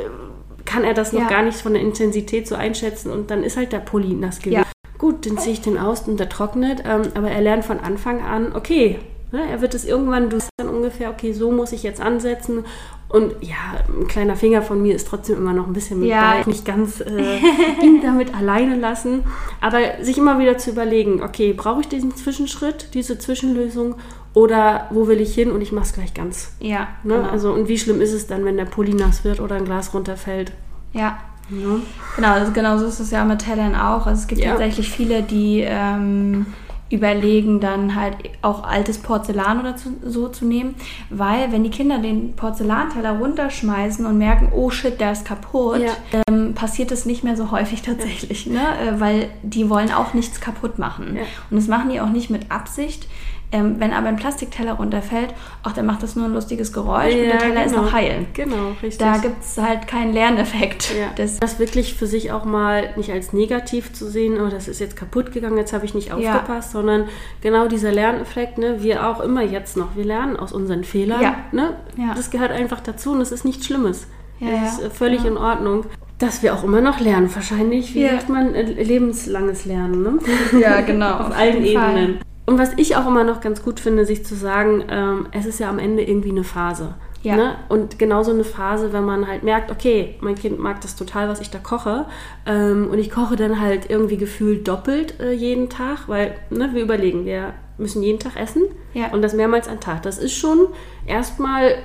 kann 0.65 0.85
er 0.85 0.95
das 0.95 1.13
noch 1.13 1.23
Ja. 1.23 1.29
gar 1.29 1.43
nicht 1.43 1.59
von 1.59 1.73
der 1.73 1.83
Intensität 1.83 2.47
so 2.47 2.55
einschätzen 2.55 3.11
und 3.11 3.31
dann 3.31 3.43
ist 3.43 3.57
halt 3.57 3.73
der 3.73 3.79
Pulli 3.79 4.15
nass 4.15 4.39
gewesen. 4.39 4.59
Ja. 4.61 4.65
Gut, 4.99 5.27
dann 5.27 5.39
ziehe 5.39 5.53
ich 5.55 5.61
den 5.61 5.79
aus 5.79 6.07
und 6.09 6.19
der 6.19 6.29
trocknet, 6.29 6.83
ähm, 6.85 7.03
aber 7.15 7.31
er 7.31 7.41
lernt 7.41 7.65
von 7.65 7.79
Anfang 7.81 8.21
an, 8.23 8.53
okay, 8.55 8.99
ne, 8.99 8.99
er 9.37 9.61
wird 9.61 9.75
es 9.75 9.85
irgendwann, 9.85 10.31
du 10.31 10.39
siehst 10.39 10.51
dann 10.57 10.69
ungefähr, 10.69 11.11
okay, 11.11 11.33
so 11.33 11.51
muss 11.51 11.73
ich 11.73 11.83
jetzt 11.83 12.01
ansetzen 12.01 12.65
und 13.11 13.35
ja, 13.41 13.57
ein 13.89 14.07
kleiner 14.07 14.37
Finger 14.37 14.63
von 14.63 14.81
mir 14.83 14.95
ist 14.95 15.09
trotzdem 15.09 15.37
immer 15.39 15.53
noch 15.53 15.67
ein 15.67 15.73
bisschen 15.73 16.01
mit 16.01 16.09
Ja. 16.09 16.35
bei, 16.35 16.45
nicht 16.51 16.65
ganz 16.65 17.01
äh, 17.01 17.39
ihn 17.83 18.01
damit 18.03 18.35
alleine 18.35 18.77
lassen, 18.77 19.25
aber 19.61 19.79
sich 20.03 20.19
immer 20.19 20.39
wieder 20.39 20.57
zu 20.59 20.71
überlegen, 20.71 21.23
okay, 21.23 21.53
brauche 21.53 21.81
ich 21.83 21.89
diesen 21.89 22.15
Zwischenschritt, 22.17 22.91
diese 22.95 23.19
Zwischenlösung 23.19 23.95
oder 24.35 24.87
wo 24.91 25.07
will 25.09 25.21
ich 25.21 25.35
hin 25.35 25.51
und 25.51 25.63
ich 25.63 25.73
mache 25.73 25.85
es 25.87 25.93
gleich 25.95 26.15
ganz. 26.15 26.53
Ja, 26.61 26.89
Ne? 27.03 27.15
genau. 27.17 27.29
Also 27.31 27.53
und 27.53 27.69
wie 27.69 27.79
schlimm 27.79 28.01
ist 28.01 28.13
es 28.13 28.27
dann, 28.27 28.45
wenn 28.45 28.57
der 28.57 28.67
Pulli 28.67 28.95
nass 28.95 29.25
wird 29.25 29.41
oder 29.41 29.57
ein 29.57 29.65
Glas 29.65 29.93
runterfällt? 29.95 30.53
ja. 30.93 31.19
Ne? 31.51 31.81
Genau, 32.17 32.33
also 32.33 32.53
genau 32.53 32.77
so 32.77 32.85
ist 32.85 33.01
es 33.01 33.11
ja 33.11 33.25
mit 33.25 33.39
Tellern 33.39 33.75
auch. 33.75 34.07
Also 34.07 34.21
es 34.21 34.27
gibt 34.27 34.43
Ja. 34.43 34.51
tatsächlich 34.51 34.91
viele, 34.91 35.23
die 35.23 35.65
ähm, 35.67 36.45
überlegen 36.91 37.61
dann 37.61 37.95
halt 37.95 38.17
auch 38.43 38.65
altes 38.65 38.99
Porzellan 38.99 39.61
oder 39.61 39.77
zu, 39.77 39.91
so 40.05 40.29
zu 40.29 40.47
nehmen, 40.47 40.75
weil 41.11 41.53
wenn 41.53 41.63
die 41.65 41.71
Kinder 41.71 41.99
den 41.99 42.35
Porzellanteller 42.35 43.19
runterschmeißen 43.19 44.07
und 44.07 44.17
merken, 44.19 44.51
oh 44.55 44.71
shit, 44.71 44.99
der 45.01 45.13
ist 45.13 45.25
kaputt, 45.27 45.81
Ja. 45.83 46.23
ähm, 46.29 46.55
passiert 46.55 46.91
das 46.91 47.05
nicht 47.05 47.25
mehr 47.25 47.37
so 47.37 47.51
häufig 47.51 47.83
tatsächlich, 47.89 48.47
ne? 48.47 48.61
Äh, 48.61 49.01
weil 49.01 49.29
die 49.43 49.69
wollen 49.69 49.93
auch 49.93 50.15
nichts 50.15 50.41
kaputt 50.41 50.79
machen. 50.79 51.17
Ja. 51.17 51.23
Und 51.51 51.57
das 51.59 51.69
machen 51.69 51.91
die 51.91 52.01
auch 52.01 52.09
nicht 52.11 52.31
mit 52.31 52.51
Absicht. 52.51 53.07
Ähm, 53.51 53.77
wenn 53.79 53.95
aber 53.95 54.09
ein 54.09 54.17
Plastikteller 54.17 54.75
runterfällt, 54.75 55.33
auch 55.63 55.73
dann 55.73 55.87
macht 55.87 56.03
das 56.03 56.17
nur 56.17 56.27
ein 56.27 56.35
lustiges 56.35 56.71
Geräusch 56.73 57.15
und 57.15 57.23
der 57.25 57.39
Teller 57.39 57.65
ist 57.65 57.75
noch 57.75 57.93
heil. 57.95 58.27
Genau, 58.35 58.73
richtig. 58.83 58.99
Da 58.99 59.17
gibt 59.17 59.43
es 59.43 59.57
halt 59.57 59.87
keinen 59.89 60.13
Lerneffekt. 60.13 60.91
Ja. 60.99 61.07
Das, 61.17 61.41
Das 61.41 61.59
wirklich 61.59 61.95
für 61.95 62.07
sich 62.07 62.31
auch 62.31 62.45
mal 62.45 62.91
nicht 62.97 63.11
als 63.11 63.33
negativ 63.33 63.95
zu 63.95 64.07
sehen, 64.11 64.39
oh, 64.39 64.51
das 64.51 64.69
ist 64.69 64.81
jetzt 64.81 64.97
kaputt 64.97 65.33
gegangen, 65.33 65.57
jetzt 65.57 65.73
habe 65.73 65.87
ich 65.87 65.95
nicht 65.95 66.09
Ja. 66.09 66.17
aufgepasst, 66.17 66.73
sondern 66.73 67.05
genau 67.41 67.69
dieser 67.69 67.91
Lerneffekt, 67.91 68.59
ne, 68.59 68.83
wir 68.83 69.09
auch 69.09 69.21
immer 69.21 69.43
jetzt 69.43 69.79
noch, 69.79 69.97
wir 69.97 70.05
lernen 70.05 70.37
aus 70.37 70.53
unseren 70.53 70.85
Fehlern. 70.85 71.23
Ja. 71.23 71.37
Ne? 71.51 71.75
Ja. 71.97 72.13
Das 72.15 72.31
gehört 72.31 72.51
einfach 72.53 72.81
dazu 72.81 73.13
und 73.13 73.21
das 73.21 73.33
ist 73.33 73.47
nichts 73.47 73.65
Schlimmes. 73.65 74.09
Ja, 74.41 74.51
das 74.51 74.61
ja. 74.61 74.67
ist 74.67 74.83
äh, 74.83 74.91
völlig 74.91 75.25
in 75.25 75.39
Ordnung. 75.39 75.87
Dass 76.19 76.43
wir 76.43 76.53
auch 76.53 76.65
immer 76.65 76.81
noch 76.81 77.01
lernen, 77.01 77.35
wahrscheinlich, 77.35 77.95
wie 77.95 78.03
Ja. 78.03 78.11
sagt 78.13 78.29
man, 78.29 78.55
äh, 78.55 78.63
lebenslanges 78.63 79.65
Lernen. 79.65 80.03
Ne? 80.03 80.19
Ja, 80.61 80.81
genau. 80.83 81.13
Auf 81.21 81.35
allen. 81.37 81.65
Ebenen. 81.65 82.19
Und 82.49 82.59
was 82.59 82.73
ich 82.79 82.97
auch 82.97 83.07
immer 83.07 83.25
noch 83.25 83.43
ganz 83.43 83.63
gut 83.63 83.79
finde, 83.79 84.07
sich 84.07 84.25
zu 84.25 84.35
sagen, 84.35 84.83
ähm, 84.89 85.27
es 85.33 85.45
ist 85.45 85.61
ja 85.61 85.69
am 85.69 85.79
Ende 85.79 86.03
irgendwie 86.03 86.31
eine 86.31 86.45
Phase. 86.45 86.95
Ja. 87.23 87.37
Ne? 87.37 87.57
Und 87.69 87.99
genauso 87.99 88.31
eine 88.31 88.43
Phase, 88.43 88.95
wenn 88.95 89.05
man 89.05 89.29
halt 89.29 89.43
merkt, 89.43 89.71
okay, 89.71 90.15
mein 90.23 90.35
Kind 90.35 90.59
mag 90.59 90.81
das 90.81 90.97
total, 90.97 91.29
was 91.29 91.43
ich 91.43 91.51
da 91.51 91.59
koche. 91.59 92.07
Ähm, 92.47 92.89
und 92.91 92.99
ich 92.99 93.11
koche 93.11 93.37
dann 93.37 93.61
halt 93.61 93.91
irgendwie 93.91 94.17
gefühlt 94.17 94.67
doppelt 94.67 95.21
äh, 95.21 95.33
jeden 95.33 95.69
Tag, 95.69 96.09
weil 96.09 96.37
ne, 96.49 96.71
wir 96.73 96.85
überlegen, 96.85 97.27
wir 97.27 97.53
müssen 97.79 98.03
jeden 98.03 98.19
Tag 98.19 98.37
essen 98.37 98.63
Ja. 98.93 99.13
und 99.13 99.23
das 99.23 99.35
mehrmals 99.35 99.69
am 99.69 99.79
Tag. 99.81 100.03
Das 100.03 100.19
ist 100.19 100.35
schon 100.35 100.67
erstmal, 101.07 101.77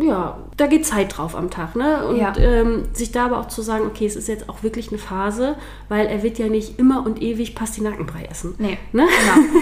ja, 0.00 0.38
da 0.56 0.66
geht 0.66 0.84
Zeit 0.84 1.16
drauf 1.16 1.36
am 1.36 1.48
Tag. 1.50 1.76
Ne? 1.76 2.06
Und 2.06 2.16
Ja. 2.16 2.32
ähm, 2.36 2.84
sich 2.92 3.12
da 3.12 3.26
aber 3.26 3.38
auch 3.40 3.48
zu 3.48 3.62
sagen, 3.62 3.86
okay, 3.86 4.04
es 4.06 4.16
ist 4.16 4.28
jetzt 4.28 4.48
auch 4.48 4.62
wirklich 4.62 4.88
eine 4.90 4.98
Phase, 4.98 5.54
weil 5.88 6.06
er 6.06 6.22
wird 6.22 6.38
ja 6.38 6.48
nicht 6.48 6.78
immer 6.78 7.06
und 7.06 7.22
ewig 7.22 7.54
Pastinakenbrei 7.54 8.24
essen. 8.30 8.54
Nee. 8.58 8.78
Ne? 8.92 9.06
Genau. 9.06 9.46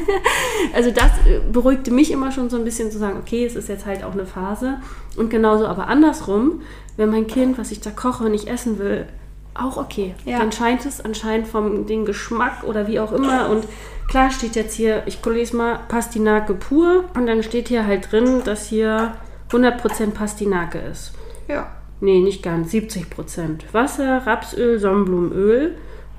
Also 0.74 0.90
das 0.90 1.10
äh, 1.26 1.40
beruhigte 1.52 1.90
mich 1.90 2.10
immer 2.10 2.32
schon 2.32 2.50
so 2.50 2.56
ein 2.56 2.64
bisschen 2.64 2.90
zu 2.90 2.98
sagen, 2.98 3.18
okay, 3.22 3.44
es 3.44 3.54
ist 3.56 3.68
jetzt 3.68 3.86
halt 3.86 4.02
auch 4.04 4.12
eine 4.12 4.26
Phase. 4.26 4.78
Und 5.16 5.30
genauso 5.30 5.66
aber 5.66 5.86
andersrum, 5.88 6.62
wenn 6.96 7.10
mein 7.10 7.26
Kind, 7.26 7.58
was 7.58 7.70
ich 7.70 7.80
da 7.80 7.90
koche, 7.90 8.28
nicht 8.30 8.48
essen 8.48 8.78
will, 8.78 9.06
auch 9.54 9.76
okay. 9.76 10.14
Ja. 10.24 10.38
Dann 10.38 10.52
scheint 10.52 10.84
es 10.84 11.00
anscheinend 11.00 11.46
vom 11.46 11.86
den 11.86 12.04
Geschmack 12.04 12.64
oder 12.64 12.88
wie 12.88 13.00
auch 13.00 13.12
immer. 13.12 13.48
Und 13.50 13.64
klar 14.08 14.30
steht 14.30 14.56
jetzt 14.56 14.74
hier, 14.74 15.02
ich 15.06 15.24
lese 15.24 15.56
mal 15.56 15.80
Pastinake 15.88 16.54
pur. 16.54 17.04
Und 17.14 17.26
dann 17.26 17.42
steht 17.42 17.68
hier 17.68 17.86
halt 17.86 18.10
drin, 18.10 18.42
dass 18.44 18.66
hier 18.66 19.14
100% 19.50 20.12
Pastinake 20.12 20.78
ist. 20.78 21.12
Ja. 21.48 21.68
Nee, 22.00 22.20
nicht 22.20 22.42
ganz, 22.42 22.72
70%. 22.72 23.72
Wasser, 23.72 24.26
Rapsöl, 24.26 24.78
Sonnenblumenöl. 24.78 25.76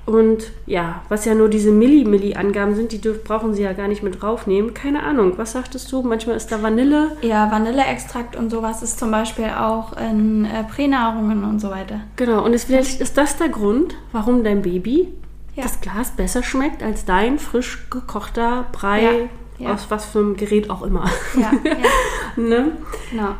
Und 0.08 0.52
ja, 0.64 1.02
was 1.10 1.26
ja 1.26 1.34
nur 1.34 1.50
diese 1.50 1.70
Milli-Milli-Angaben 1.70 2.74
sind, 2.74 2.92
die 2.92 3.00
dürf, 3.00 3.24
brauchen 3.24 3.52
sie 3.52 3.62
ja 3.62 3.74
gar 3.74 3.88
nicht 3.88 4.02
mit 4.02 4.22
draufnehmen. 4.22 4.72
Keine 4.72 5.02
Ahnung, 5.02 5.34
was 5.36 5.52
sagtest 5.52 5.92
du? 5.92 6.00
Manchmal 6.00 6.36
ist 6.36 6.50
da 6.50 6.62
Vanille. 6.62 7.12
Ja, 7.20 7.50
Vanilleextrakt 7.52 8.34
und 8.34 8.48
sowas 8.48 8.82
ist 8.82 8.98
zum 8.98 9.10
Beispiel 9.10 9.50
auch 9.58 9.94
in 9.98 10.46
äh, 10.46 10.64
Pränahrungen 10.64 11.44
und 11.44 11.60
so 11.60 11.68
weiter. 11.68 12.00
Genau, 12.16 12.42
und 12.42 12.54
es, 12.54 12.64
vielleicht 12.64 13.02
ist 13.02 13.18
das 13.18 13.36
der 13.36 13.50
Grund, 13.50 13.96
warum 14.12 14.44
dein 14.44 14.62
Baby 14.62 15.08
Ja. 15.58 15.64
das 15.64 15.80
Glas 15.80 16.10
besser 16.12 16.42
schmeckt 16.42 16.82
als 16.82 17.04
dein 17.04 17.38
frisch 17.38 17.88
gekochter 17.90 18.66
Brei 18.72 19.28
Ja, 19.58 19.74
aus 19.74 19.86
was 19.90 20.06
für 20.06 20.20
einem 20.20 20.36
Gerät 20.36 20.70
auch 20.70 20.82
immer. 20.82 21.10
Ne? 22.36 22.72
genau. 23.10 23.34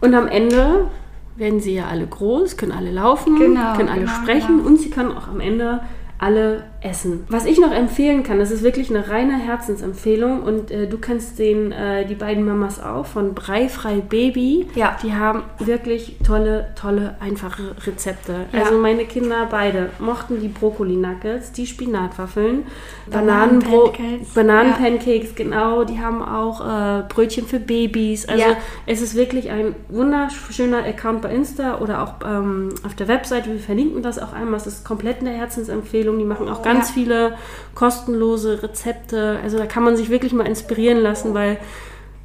Und 0.00 0.14
am 0.14 0.26
Ende 0.26 0.90
werden 1.36 1.60
sie 1.60 1.74
ja 1.74 1.86
alle 1.86 2.06
groß, 2.06 2.56
können 2.56 2.72
alle 2.72 2.90
laufen, 2.90 3.38
Genau, 3.38 3.74
können 3.76 3.88
alle 3.88 4.00
genau, 4.02 4.12
sprechen 4.12 4.56
genau. 4.58 4.68
und 4.68 4.80
sie 4.80 4.90
können 4.90 5.12
auch 5.16 5.28
am 5.28 5.40
Ende 5.40 5.80
alle 6.24 6.62
essen. 6.80 7.24
Was 7.28 7.44
ich 7.44 7.58
noch 7.60 7.72
empfehlen 7.72 8.22
kann, 8.22 8.38
das 8.38 8.50
ist 8.50 8.62
wirklich 8.62 8.88
eine 8.88 9.08
reine 9.08 9.34
Herzensempfehlung 9.38 10.42
und 10.42 10.70
äh, 10.70 10.86
du 10.86 10.96
kennst 10.98 11.38
den, 11.38 11.70
äh, 11.70 12.06
die 12.06 12.14
beiden 12.14 12.44
Mamas 12.46 12.82
auch 12.82 13.04
von 13.04 13.34
Breifrei 13.34 13.96
Baby. 14.00 14.66
Ja. 14.74 14.96
Die 15.02 15.12
haben 15.12 15.42
wirklich 15.58 16.16
tolle, 16.24 16.68
tolle, 16.80 17.16
einfache 17.20 17.74
Rezepte. 17.86 18.46
Ja. 18.52 18.60
Also 18.60 18.78
meine 18.78 19.04
Kinder 19.04 19.48
beide 19.50 19.90
mochten 19.98 20.40
die 20.40 20.48
Brokkoli-Nuggets, 20.48 21.52
die 21.52 21.66
Spinatwaffeln, 21.66 22.64
Bananenpancakes. 23.10 24.34
Bananenpancakes, 24.34 25.34
genau. 25.34 25.84
Die 25.84 25.98
haben 26.00 26.22
auch 26.22 26.60
äh, 26.60 27.02
Brötchen 27.08 27.46
für 27.46 27.60
Babys. 27.60 28.26
Also 28.28 28.40
Ja. 28.42 28.56
es 28.86 29.02
ist 29.02 29.14
wirklich 29.14 29.50
ein 29.50 29.74
wunderschöner 29.88 30.84
Account 30.84 31.22
bei 31.22 31.34
Insta 31.34 31.78
oder 31.80 32.02
auch 32.02 32.14
ähm, 32.26 32.70
auf 32.84 32.94
der 32.94 33.08
Webseite. 33.08 33.50
Wir 33.50 33.58
verlinken 33.58 34.02
das 34.02 34.18
auch 34.18 34.32
einmal. 34.32 34.56
Es 34.56 34.66
ist 34.66 34.84
komplett 34.84 35.20
eine 35.20 35.30
Herzensempfehlung. 35.30 36.13
Die 36.18 36.24
machen 36.24 36.48
auch 36.48 36.62
ganz 36.62 36.88
Ja. 36.88 36.94
viele 36.94 37.34
kostenlose 37.74 38.62
Rezepte. 38.62 39.38
Also 39.42 39.58
da 39.58 39.66
kann 39.66 39.82
man 39.82 39.96
sich 39.96 40.10
wirklich 40.10 40.32
mal 40.32 40.46
inspirieren 40.46 40.98
lassen, 40.98 41.34
weil 41.34 41.58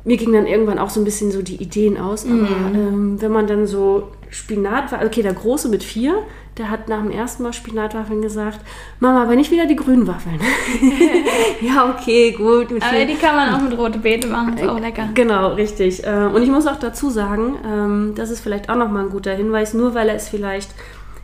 mir 0.06 0.18
ging 0.18 0.32
dann 0.32 0.48
irgendwann 0.48 0.80
auch 0.80 0.90
so 0.90 1.02
ein 1.02 1.04
bisschen 1.04 1.32
so 1.32 1.42
die 1.42 1.58
Ideen 1.62 1.98
aus. 2.00 2.26
Aber 2.26 2.34
Mhm. 2.34 2.76
ähm, 2.76 3.22
wenn 3.22 3.32
man 3.32 3.48
dann 3.48 3.68
so 3.68 4.08
Spinat, 4.30 4.94
okay, 5.04 5.22
der 5.24 5.34
Große 5.34 5.70
mit 5.70 5.84
vier, 5.84 6.20
der 6.58 6.70
hat 6.70 6.88
nach 6.88 7.02
dem 7.02 7.10
ersten 7.12 7.42
Mal 7.44 7.54
Spinatwaffeln 7.54 8.22
gesagt, 8.22 8.60
Mama, 9.00 9.24
aber 9.24 9.36
nicht 9.36 9.50
wieder 9.50 9.66
die 9.66 9.76
grünen 9.76 10.08
Waffeln. 10.08 10.40
ja, 11.62 11.90
okay, 11.90 12.32
gut. 12.32 12.70
Mit 12.72 12.84
Aber 12.84 12.96
vier. 12.96 13.06
die 13.06 13.16
kann 13.16 13.36
man 13.36 13.54
auch 13.54 13.62
mit 13.62 13.78
rote 13.78 14.00
Beete 14.00 14.28
machen, 14.28 14.58
ist 14.58 14.68
auch 14.68 14.80
lecker. 14.80 15.10
Genau, 15.14 15.54
richtig. 15.54 16.04
Äh, 16.06 16.30
Und 16.34 16.44
ich 16.44 16.50
muss 16.50 16.68
auch 16.68 16.78
dazu 16.80 17.10
sagen, 17.10 17.56
ähm, 17.66 18.14
das 18.16 18.30
ist 18.30 18.42
vielleicht 18.42 18.70
auch 18.70 18.76
nochmal 18.76 19.06
ein 19.06 19.10
guter 19.10 19.34
Hinweis, 19.34 19.74
nur 19.74 19.94
weil 19.96 20.10
er 20.10 20.16
es 20.16 20.30
vielleicht 20.30 20.70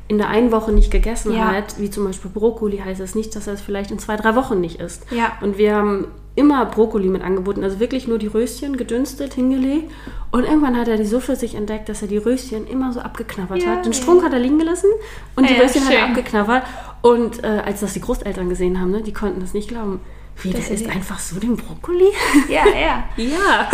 in 0.08 0.18
der 0.20 0.30
einen 0.30 0.52
Woche 0.52 0.72
nicht 0.72 0.92
gegessen 0.92 1.34
Ja. 1.34 1.52
hat, 1.52 1.80
wie 1.80 1.90
zum 1.90 2.06
Beispiel 2.06 2.30
Brokkoli, 2.32 2.78
heißt 2.78 3.00
das 3.02 3.16
nicht, 3.16 3.36
dass 3.36 3.48
er 3.48 3.54
es 3.54 3.62
vielleicht 3.62 3.90
in 3.92 3.98
zwei, 4.00 4.16
drei 4.18 4.36
Wochen 4.36 4.62
nicht 4.62 4.80
isst. 4.80 5.06
Ja. 5.12 5.34
Und 5.42 5.58
wir 5.58 5.76
haben 5.76 6.08
immer 6.36 6.66
Brokkoli 6.66 7.08
mit 7.08 7.24
angeboten, 7.24 7.64
also 7.64 7.80
wirklich 7.80 8.08
nur 8.08 8.20
die 8.20 8.28
Röschen 8.28 8.78
gedünstet, 8.78 9.34
hingelegt. 9.34 9.92
Und 10.32 10.44
irgendwann 10.44 10.78
hat 10.78 10.88
er 10.90 10.98
die 10.98 11.06
so 11.06 11.20
für 11.20 11.36
sich 11.36 11.56
entdeckt, 11.56 11.88
dass 11.90 12.02
er 12.02 12.08
die 12.08 12.18
Röschen 12.18 12.68
immer 12.68 12.92
so 12.94 13.00
abgeknabbert 13.00 13.64
Ja, 13.64 13.70
hat. 13.78 13.86
Den. 13.86 13.94
Strunk 13.94 14.24
hat 14.24 14.34
er 14.34 14.40
liegen 14.40 14.60
gelassen 14.60 14.90
und 15.36 15.50
die 15.50 15.54
Röschen 15.54 15.86
hat 15.86 15.94
er 15.94 16.00
schön. 16.02 16.10
abgeknabbert. 16.10 16.64
Und 17.02 17.44
äh, 17.44 17.62
als 17.66 17.80
das 17.80 17.94
die 17.94 18.02
Großeltern 18.02 18.50
gesehen 18.50 18.80
haben, 18.82 18.92
ne, 18.92 19.02
die 19.02 19.14
konnten 19.14 19.40
das 19.40 19.54
nicht 19.54 19.70
glauben. 19.70 20.02
Wie, 20.42 20.50
Das 20.52 20.66
der 20.66 20.76
ist 20.76 20.82
isst 20.82 20.92
einfach 20.94 21.18
so 21.20 21.40
den 21.40 21.56
Brokkoli? 21.56 22.10
Ja, 22.50 22.64
ja. 22.68 23.04
ja. 23.16 23.70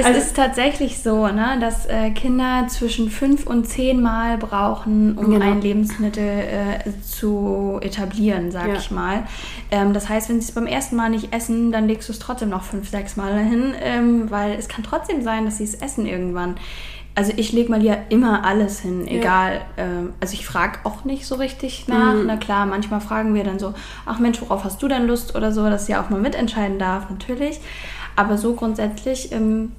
Es 0.00 0.06
Also- 0.06 0.20
ist 0.20 0.36
tatsächlich 0.36 1.02
so, 1.02 1.26
ne, 1.28 1.58
dass 1.60 1.86
äh, 1.86 2.10
Kinder 2.10 2.66
zwischen 2.68 3.10
fünf 3.10 3.46
und 3.46 3.66
zehn 3.66 4.00
Mal 4.00 4.38
brauchen, 4.38 5.16
um 5.18 5.30
Genau. 5.32 5.44
ein 5.44 5.60
Lebensmittel 5.60 6.24
äh, 6.24 6.90
zu 7.02 7.78
etablieren, 7.82 8.50
sag 8.50 8.68
Ja. 8.68 8.74
ich 8.74 8.90
mal. 8.90 9.24
Ähm, 9.70 9.92
das 9.92 10.08
heißt, 10.08 10.28
wenn 10.28 10.40
sie 10.40 10.48
es 10.48 10.52
beim 10.52 10.66
ersten 10.66 10.96
Mal 10.96 11.10
nicht 11.10 11.34
essen, 11.34 11.72
dann 11.72 11.86
legst 11.86 12.08
du 12.08 12.12
es 12.12 12.18
trotzdem 12.18 12.48
noch 12.48 12.62
fünf, 12.62 12.88
sechs 12.88 13.16
Mal 13.16 13.38
hin, 13.38 13.74
ähm, 13.82 14.30
weil 14.30 14.52
es 14.58 14.68
kann 14.68 14.82
trotzdem 14.84 15.22
sein, 15.22 15.44
dass 15.44 15.58
sie 15.58 15.64
es 15.64 15.74
essen 15.74 16.06
irgendwann. 16.06 16.56
Also 17.16 17.32
ich 17.36 17.52
lege 17.52 17.70
mal 17.70 17.82
ja 17.82 17.96
immer 18.08 18.44
alles 18.44 18.80
hin, 18.80 19.06
Ja. 19.06 19.14
egal. 19.14 19.60
Ähm, 19.76 20.12
also 20.20 20.32
ich 20.34 20.46
frage 20.46 20.78
auch 20.84 21.04
nicht 21.04 21.26
so 21.26 21.34
richtig 21.34 21.88
nach. 21.88 22.14
Mhm. 22.14 22.26
Na 22.26 22.36
klar, 22.36 22.66
manchmal 22.66 23.00
fragen 23.00 23.34
wir 23.34 23.42
dann 23.44 23.58
so, 23.58 23.74
ach 24.06 24.18
Mensch, 24.20 24.40
worauf 24.40 24.64
hast 24.64 24.80
du 24.82 24.88
denn 24.88 25.06
Lust 25.08 25.34
oder 25.34 25.52
so, 25.52 25.68
dass 25.68 25.86
sie 25.86 25.96
auch 25.96 26.08
mal 26.08 26.20
mitentscheiden 26.20 26.78
darf, 26.78 27.10
natürlich. 27.10 27.60
Aber 28.16 28.38
so 28.38 28.54
grundsätzlich 28.54 29.32
ähm, 29.32 29.72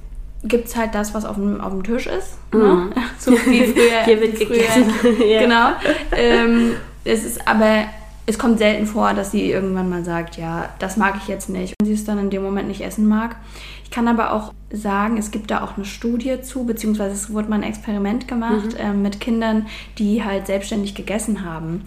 gibt 0.44 0.68
es 0.68 0.76
halt 0.76 0.96
das, 0.96 1.14
was 1.14 1.26
auf 1.26 1.36
dem, 1.36 1.62
auf 1.62 1.72
dem 1.72 1.84
Tisch 1.84 2.08
ist. 2.08 2.38
Ne? 2.54 2.90
So 3.20 3.32
wie 3.32 3.64
früher. 3.74 4.04
Hier 4.06 4.22
wird 4.22 4.40
gegessen. 4.40 4.92
Ja. 5.26 5.42
Genau. 5.42 5.70
Ähm, 6.16 6.74
es 7.04 7.24
ist 7.24 7.48
aber, 7.48 7.86
es 8.26 8.38
kommt 8.38 8.58
selten 8.60 8.86
vor, 8.86 9.14
dass 9.14 9.32
sie 9.32 9.52
irgendwann 9.52 9.90
mal 9.90 10.04
sagt, 10.04 10.38
ja, 10.38 10.70
das 10.80 10.98
mag 10.98 11.16
ich 11.22 11.28
jetzt 11.28 11.50
nicht. 11.50 11.74
Und 11.80 11.88
sie 11.88 11.94
es 11.94 12.06
dann 12.06 12.20
in 12.20 12.30
dem 12.30 12.44
Moment 12.44 12.68
nicht 12.68 12.82
essen 12.82 13.08
mag. 13.08 13.36
Ich 13.92 13.96
kann 13.96 14.08
aber 14.08 14.32
auch 14.32 14.54
sagen, 14.72 15.18
es 15.18 15.32
gibt 15.32 15.52
da 15.52 15.66
auch 15.66 15.76
eine 15.76 15.84
Studie 15.84 16.40
zu, 16.42 16.64
beziehungsweise 16.66 17.14
es 17.14 17.34
wurde 17.34 17.50
mal 17.50 17.58
ein 17.58 17.64
Experiment 17.64 18.26
gemacht 18.26 18.70
ähm, 18.80 19.02
mit 19.02 19.20
Kindern, 19.20 19.66
die 19.98 20.24
halt 20.24 20.48
selbstständig 20.48 20.96
gegessen 20.96 21.44
haben. 21.44 21.82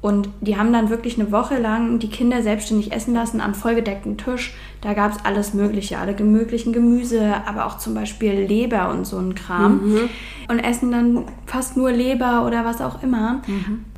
Und 0.00 0.30
die 0.40 0.56
haben 0.56 0.72
dann 0.72 0.88
wirklich 0.88 1.20
eine 1.20 1.30
Woche 1.32 1.58
lang 1.58 1.98
die 1.98 2.08
Kinder 2.08 2.40
selbstständig 2.42 2.92
essen 2.92 3.12
lassen 3.12 3.42
am 3.42 3.52
vollgedeckten 3.54 4.16
Tisch. 4.16 4.54
Da 4.80 4.94
gab 4.94 5.12
es 5.12 5.22
alles 5.26 5.52
Mögliche, 5.52 5.98
alle 5.98 6.14
möglichen 6.24 6.72
Gemüse, 6.72 7.34
aber 7.44 7.66
auch 7.66 7.76
zum 7.76 7.92
Beispiel 7.92 8.32
Leber 8.32 8.88
und 8.90 9.06
so 9.06 9.18
ein 9.18 9.34
Kram. 9.34 9.80
Und 10.48 10.60
essen 10.60 10.90
dann 10.92 11.24
fast 11.44 11.76
nur 11.76 11.92
Leber 11.92 12.46
oder 12.46 12.64
was 12.64 12.80
auch 12.80 13.02
immer. 13.02 13.42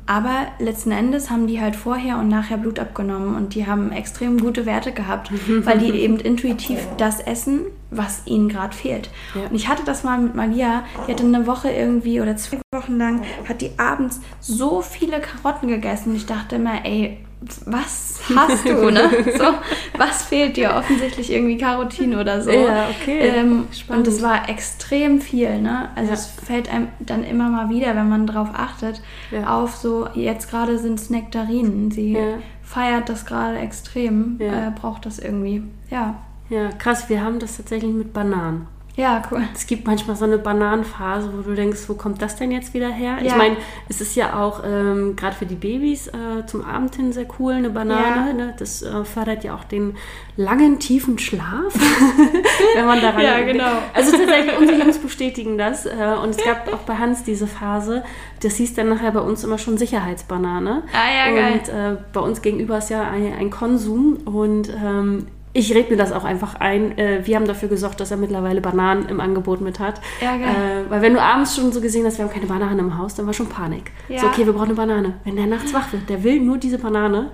Aber 0.07 0.47
letzten 0.59 0.91
Endes 0.91 1.29
haben 1.29 1.47
die 1.47 1.59
halt 1.59 1.75
vorher 1.75 2.17
und 2.17 2.29
nachher 2.29 2.57
Blut 2.57 2.79
abgenommen 2.79 3.35
und 3.35 3.55
die 3.55 3.67
haben 3.67 3.91
extrem 3.91 4.39
gute 4.39 4.65
Werte 4.65 4.93
gehabt, 4.93 5.31
weil 5.65 5.79
die 5.79 5.91
eben 5.91 6.17
intuitiv 6.17 6.79
das 6.97 7.19
essen, 7.19 7.65
was 7.91 8.21
ihnen 8.25 8.47
gerade 8.47 8.75
fehlt. 8.75 9.09
Ja. 9.35 9.47
Und 9.49 9.55
ich 9.55 9.67
hatte 9.67 9.83
das 9.85 10.03
mal 10.03 10.17
mit 10.17 10.33
Malia, 10.33 10.85
die 11.05 11.11
hatte 11.11 11.25
eine 11.25 11.45
Woche 11.45 11.69
irgendwie 11.69 12.21
oder 12.21 12.37
zwei 12.37 12.59
Wochen 12.73 12.97
lang, 12.97 13.21
hat 13.47 13.61
die 13.61 13.71
abends 13.77 14.21
so 14.39 14.81
viele 14.81 15.19
Karotten 15.19 15.67
gegessen. 15.67 16.15
Ich 16.15 16.25
dachte 16.25 16.55
immer, 16.55 16.85
ey, 16.85 17.17
was 17.65 18.19
hast 18.35 18.65
du, 18.67 18.89
ne? 18.89 19.09
So, 19.37 19.45
was 19.97 20.23
fehlt 20.23 20.57
dir? 20.57 20.73
Offensichtlich 20.75 21.31
irgendwie 21.31 21.57
Carotin 21.57 22.15
oder 22.15 22.41
so. 22.41 22.49
Ja, 22.51 22.89
okay. 22.89 23.19
Ähm, 23.29 23.67
und 23.89 24.07
es 24.07 24.21
war 24.21 24.49
extrem 24.49 25.21
viel, 25.21 25.61
ne? 25.61 25.89
Also 25.95 26.09
Ja. 26.09 26.13
es 26.15 26.27
fällt 26.27 26.71
einem 26.73 26.87
dann 26.99 27.23
immer 27.23 27.49
mal 27.49 27.69
wieder, 27.69 27.95
wenn 27.95 28.09
man 28.09 28.25
drauf 28.27 28.49
achtet, 28.53 29.01
Ja. 29.31 29.55
auf 29.55 29.75
so, 29.75 30.07
jetzt 30.13 30.49
gerade 30.49 30.77
sind 30.79 30.99
es 30.99 31.09
Nektarinen. 31.09 31.91
Sie 31.91 32.13
Ja. 32.13 32.39
feiert 32.63 33.07
das 33.09 33.25
gerade 33.25 33.57
extrem, 33.59 34.37
Ja. 34.39 34.67
äh, 34.67 34.71
braucht 34.71 35.05
das 35.05 35.19
irgendwie. 35.19 35.63
Ja. 35.89 36.15
Ja, 36.49 36.69
krass, 36.69 37.09
wir 37.09 37.21
haben 37.21 37.39
das 37.39 37.57
tatsächlich 37.57 37.93
mit 37.93 38.13
Bananen. 38.13 38.67
Ja, 38.97 39.21
cool. 39.31 39.43
Es 39.53 39.67
gibt 39.67 39.85
manchmal 39.85 40.15
so 40.15 40.25
eine 40.25 40.39
Bananenphase, 40.39 41.31
wo 41.31 41.43
du 41.47 41.53
denkst, 41.53 41.81
wo 41.87 41.93
kommt 41.93 42.19
das 42.19 42.35
denn 42.35 42.49
jetzt 42.49 42.73
wieder 42.73 42.89
her? 42.89 43.17
Ich 43.21 43.27
Ja. 43.29 43.37
meine, 43.37 43.55
es 43.87 44.01
ist 44.01 44.15
ja 44.15 44.39
auch 44.41 44.63
ähm, 44.65 45.15
gerade 45.15 45.35
für 45.35 45.45
die 45.45 45.53
Babys 45.53 46.07
äh, 46.07 46.45
zum 46.47 46.65
Abend 46.65 46.95
hin 46.95 47.13
sehr 47.13 47.27
cool, 47.37 47.53
eine 47.53 47.69
Banane. 47.69 48.27
Ja. 48.29 48.33
Ne? 48.33 48.55
Das 48.57 48.81
äh, 48.81 49.05
fördert 49.05 49.43
ja 49.43 49.53
auch 49.53 49.65
den 49.65 49.97
langen, 50.35 50.79
tiefen 50.79 51.19
Schlaf, 51.19 51.75
wenn 52.75 52.85
man 52.87 52.99
daran 52.99 53.21
Ja, 53.21 53.39
genau. 53.41 53.69
Also 53.93 54.17
tatsächlich, 54.17 54.57
unsere 54.57 54.79
Jungs 54.79 54.97
bestätigen 54.97 55.59
das. 55.59 55.85
Äh, 55.85 56.15
und 56.23 56.31
es 56.31 56.37
gab 56.43 56.73
auch 56.73 56.79
bei 56.79 56.95
Hans 56.97 57.23
diese 57.23 57.45
Phase, 57.45 58.03
das 58.41 58.55
hieß 58.55 58.73
dann 58.73 58.89
nachher 58.89 59.11
bei 59.11 59.21
uns 59.21 59.43
immer 59.43 59.59
schon 59.59 59.77
Sicherheitsbanane. 59.77 60.81
Ah, 60.91 61.29
ja, 61.29 61.35
geil. 61.35 61.53
Und 61.53 61.69
äh, 61.69 61.97
bei 62.13 62.19
uns 62.19 62.41
gegenüber 62.41 62.79
ist 62.79 62.89
ja 62.89 63.03
ein, 63.03 63.31
ein 63.31 63.51
Konsum 63.51 64.17
und 64.25 64.69
ähm, 64.69 65.27
ich 65.57 65.73
rede 65.73 65.89
mir 65.89 65.97
das 65.97 66.11
auch 66.11 66.23
einfach 66.23 66.55
ein. 66.55 66.95
Äh, 66.99 67.25
wir 67.25 67.35
haben 67.35 67.47
dafür 67.47 67.67
gesorgt, 67.67 67.99
dass 67.99 68.11
er 68.11 68.17
mittlerweile 68.17 68.61
Bananen 68.61 69.09
im 69.09 69.19
Angebot 69.19 69.59
mit 69.59 69.79
hat. 69.79 69.99
Ja, 70.21 70.37
geil. 70.37 70.85
Äh, 70.87 70.91
weil 70.91 71.01
wenn 71.01 71.13
du 71.15 71.21
abends 71.21 71.55
schon 71.55 71.71
so 71.71 71.81
gesehen 71.81 72.05
hast, 72.05 72.19
wir 72.19 72.25
haben 72.25 72.31
keine 72.31 72.45
Bananen 72.45 72.77
im 72.77 72.97
Haus, 72.97 73.15
dann 73.15 73.25
war 73.25 73.33
schon 73.33 73.49
Panik. 73.49 73.91
Ja. 74.07 74.19
So, 74.19 74.27
okay, 74.27 74.45
wir 74.45 74.53
brauchen 74.53 74.65
eine 74.65 74.75
Banane. 74.75 75.13
Wenn 75.23 75.35
der 75.35 75.47
nachts 75.47 75.73
wach 75.73 75.91
wird, 75.91 76.07
der 76.09 76.23
will 76.23 76.39
nur 76.39 76.59
diese 76.59 76.77
Banane. 76.77 77.31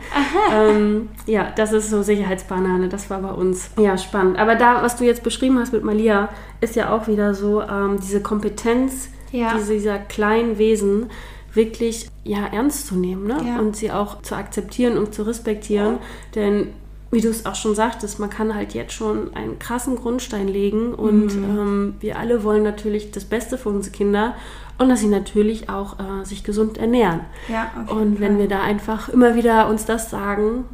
Ähm, 0.54 1.10
ja, 1.26 1.52
das 1.56 1.74
ist 1.74 1.90
so 1.90 2.02
Sicherheitsbanane. 2.02 2.88
Das 2.88 3.10
war 3.10 3.20
bei 3.20 3.32
uns. 3.32 3.72
Ja, 3.78 3.98
spannend. 3.98 4.40
Aber 4.40 4.56
da, 4.56 4.82
was 4.82 4.96
du 4.96 5.04
jetzt 5.04 5.24
beschrieben 5.24 5.60
hast 5.60 5.74
mit 5.74 5.84
Malia, 5.84 6.30
ist 6.62 6.78
ja 6.78 6.96
auch 6.96 7.08
wieder 7.08 7.34
so 7.34 7.62
ähm, 7.62 8.00
diese 8.02 8.22
Kompetenz 8.22 9.10
Ja. 9.32 9.54
diese, 9.58 9.74
dieser 9.74 9.98
kleinen 10.00 10.58
Wesen 10.58 11.08
wirklich 11.54 12.08
ja, 12.24 12.48
ernst 12.52 12.88
zu 12.88 12.96
nehmen 12.96 13.28
ne? 13.28 13.38
Ja. 13.46 13.60
und 13.60 13.76
sie 13.76 13.92
auch 13.92 14.22
zu 14.22 14.36
akzeptieren 14.36 14.98
und 14.98 15.14
zu 15.14 15.24
respektieren. 15.24 15.98
Denn 16.36 16.70
wie 17.14 17.22
du 17.22 17.30
es 17.30 17.46
auch 17.46 17.56
schon 17.56 17.76
sagtest, 17.76 18.20
man 18.20 18.30
kann 18.30 18.56
halt 18.56 18.74
jetzt 18.74 18.94
schon 18.94 19.34
einen 19.36 19.60
krassen 19.60 19.96
Grundstein 19.96 20.48
legen 20.48 20.94
und 20.94 21.32
ähm, 21.32 21.96
wir 22.00 22.18
alle 22.18 22.44
wollen 22.44 22.64
natürlich 22.64 23.12
das 23.12 23.26
Beste 23.26 23.58
für 23.58 23.70
unsere 23.70 23.96
Kinder 23.96 24.36
und 24.80 24.90
dass 24.90 25.00
sie 25.02 25.08
natürlich 25.08 25.70
auch 25.70 26.00
äh, 26.00 26.26
sich 26.26 26.44
gesund 26.44 26.78
ernähren. 26.78 27.22
Ja, 27.48 27.72
Und 27.88 28.20
wenn 28.20 28.34
Fall. 28.34 28.40
wir 28.40 28.48
da 28.48 28.62
einfach 28.62 29.10
immer 29.10 29.36
wieder 29.36 29.70
uns 29.70 29.86
das 29.86 30.10
sagen, 30.10 30.66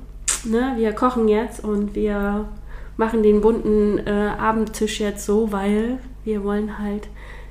ne, 0.45 0.73
wir 0.78 0.93
kochen 0.93 1.28
jetzt 1.28 1.63
und 1.63 1.95
wir 1.95 2.45
machen 2.95 3.23
den 3.23 3.41
bunten 3.41 3.99
äh, 4.06 4.32
Abendtisch 4.38 4.99
jetzt 4.99 5.25
so, 5.25 5.52
weil 5.52 5.99
wir 6.23 6.43
wollen 6.43 6.80
halt, 6.80 7.08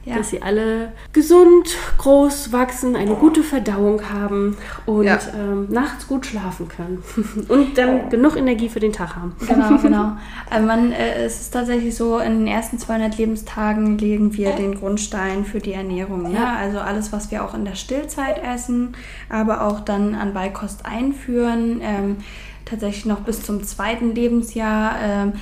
Ja. 0.08 0.16
dass 0.16 0.30
sie 0.30 0.42
alle 0.42 0.92
gesund, 1.12 1.76
groß 1.98 2.52
wachsen, 2.52 2.96
eine 2.96 3.14
gute 3.14 3.42
Verdauung 3.42 4.00
haben 4.10 4.56
und 4.86 5.04
Ja. 5.04 5.18
ähm, 5.36 5.66
nachts 5.70 6.06
gut 6.08 6.26
schlafen 6.26 6.68
können 6.68 7.02
und 7.48 7.76
dann 7.78 8.08
genug 8.10 8.36
Energie 8.36 8.68
für 8.68 8.80
den 8.80 8.92
Tag 8.92 9.16
haben. 9.16 9.36
Genau, 9.46 9.78
genau. 9.82 10.12
Also 10.50 10.66
man, 10.66 10.92
äh, 10.92 11.24
es 11.24 11.40
ist 11.40 11.50
tatsächlich 11.52 11.94
so, 11.96 12.18
in 12.18 12.38
den 12.40 12.46
ersten 12.46 12.78
200 12.78 13.16
Lebenstagen 13.18 13.98
legen 13.98 14.34
wir 14.34 14.52
den 14.52 14.74
Grundstein 14.74 15.44
für 15.44 15.58
die 15.60 15.72
Ernährung. 15.72 16.22
Ne? 16.24 16.34
Ja. 16.34 16.56
Also 16.56 16.78
alles, 16.78 17.12
was 17.12 17.30
wir 17.30 17.44
auch 17.44 17.54
in 17.54 17.64
der 17.64 17.74
Stillzeit 17.74 18.42
essen, 18.42 18.94
aber 19.28 19.62
auch 19.66 19.80
dann 19.80 20.14
an 20.14 20.32
Beikost 20.34 20.86
einführen, 20.86 21.80
ähm, 21.82 22.16
tatsächlich 22.64 23.06
noch 23.06 23.20
bis 23.20 23.42
zum 23.42 23.62
zweiten 23.64 24.14
Lebensjahr, 24.14 24.96
ähm, 25.02 25.32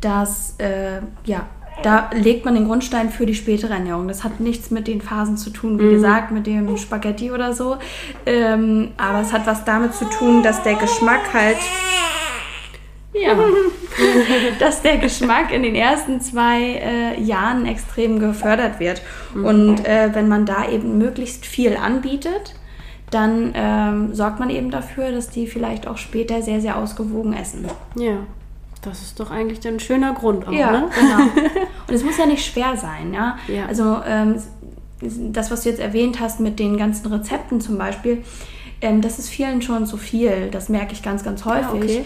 das, 0.00 0.54
äh, 0.58 1.00
ja, 1.24 1.46
da 1.82 2.10
legt 2.12 2.44
man 2.44 2.54
den 2.54 2.66
Grundstein 2.66 3.10
für 3.10 3.26
die 3.26 3.34
spätere 3.34 3.72
Ernährung. 3.72 4.08
Das 4.08 4.24
hat 4.24 4.40
nichts 4.40 4.70
mit 4.70 4.86
den 4.86 5.00
Phasen 5.00 5.36
zu 5.36 5.50
tun, 5.50 5.78
wie 5.78 5.90
gesagt, 5.90 6.30
mit 6.30 6.46
dem 6.46 6.76
Spaghetti 6.76 7.30
oder 7.30 7.52
so. 7.52 7.76
Ähm, 8.26 8.92
aber 8.96 9.20
es 9.20 9.32
hat 9.32 9.46
was 9.46 9.64
damit 9.64 9.94
zu 9.94 10.04
tun, 10.06 10.42
dass 10.42 10.62
der 10.62 10.74
Geschmack 10.74 11.32
halt 11.32 11.58
Ja, 13.12 13.36
dass 14.58 14.82
der 14.82 14.98
Geschmack 14.98 15.52
in 15.52 15.62
den 15.62 15.74
ersten 15.74 16.20
zwei 16.20 16.60
äh, 16.60 17.20
Jahren 17.20 17.66
extrem 17.66 18.18
gefördert 18.18 18.80
wird. 18.80 19.02
Und 19.34 19.86
äh, 19.86 20.14
wenn 20.14 20.28
man 20.28 20.46
da 20.46 20.68
eben 20.68 20.98
möglichst 20.98 21.46
viel 21.46 21.76
anbietet, 21.76 22.54
dann 23.10 23.52
ähm, 23.54 24.14
sorgt 24.14 24.40
man 24.40 24.50
eben 24.50 24.70
dafür, 24.70 25.12
dass 25.12 25.30
die 25.30 25.46
vielleicht 25.46 25.86
auch 25.86 25.98
später 25.98 26.42
sehr, 26.42 26.60
sehr 26.60 26.76
ausgewogen 26.76 27.32
essen. 27.34 27.66
ja. 27.96 28.18
Das 28.84 29.02
ist 29.02 29.18
doch 29.20 29.30
eigentlich 29.30 29.66
ein 29.66 29.80
schöner 29.80 30.12
Grund 30.14 30.46
auch, 30.46 30.52
Ja, 30.52 30.70
ne? 30.70 30.88
genau. 30.94 31.22
Und 31.88 31.94
es 31.94 32.04
muss 32.04 32.16
ja 32.18 32.26
nicht 32.26 32.44
schwer 32.44 32.76
sein, 32.76 33.12
ja. 33.12 33.38
Ja. 33.48 33.66
Also 33.66 33.98
ähm, 34.06 34.36
das, 35.00 35.50
was 35.50 35.62
du 35.62 35.68
jetzt 35.70 35.80
erwähnt 35.80 36.20
hast 36.20 36.40
mit 36.40 36.58
den 36.58 36.76
ganzen 36.76 37.06
Rezepten 37.12 37.60
zum 37.60 37.78
Beispiel, 37.78 38.22
ähm, 38.80 39.00
das 39.00 39.18
ist 39.18 39.28
vielen 39.28 39.62
schon 39.62 39.86
zu 39.86 39.96
viel. 39.96 40.48
Das 40.50 40.68
merke 40.68 40.92
ich 40.92 41.02
ganz, 41.02 41.24
ganz 41.24 41.44
häufig. 41.44 41.82
okay. 41.82 42.04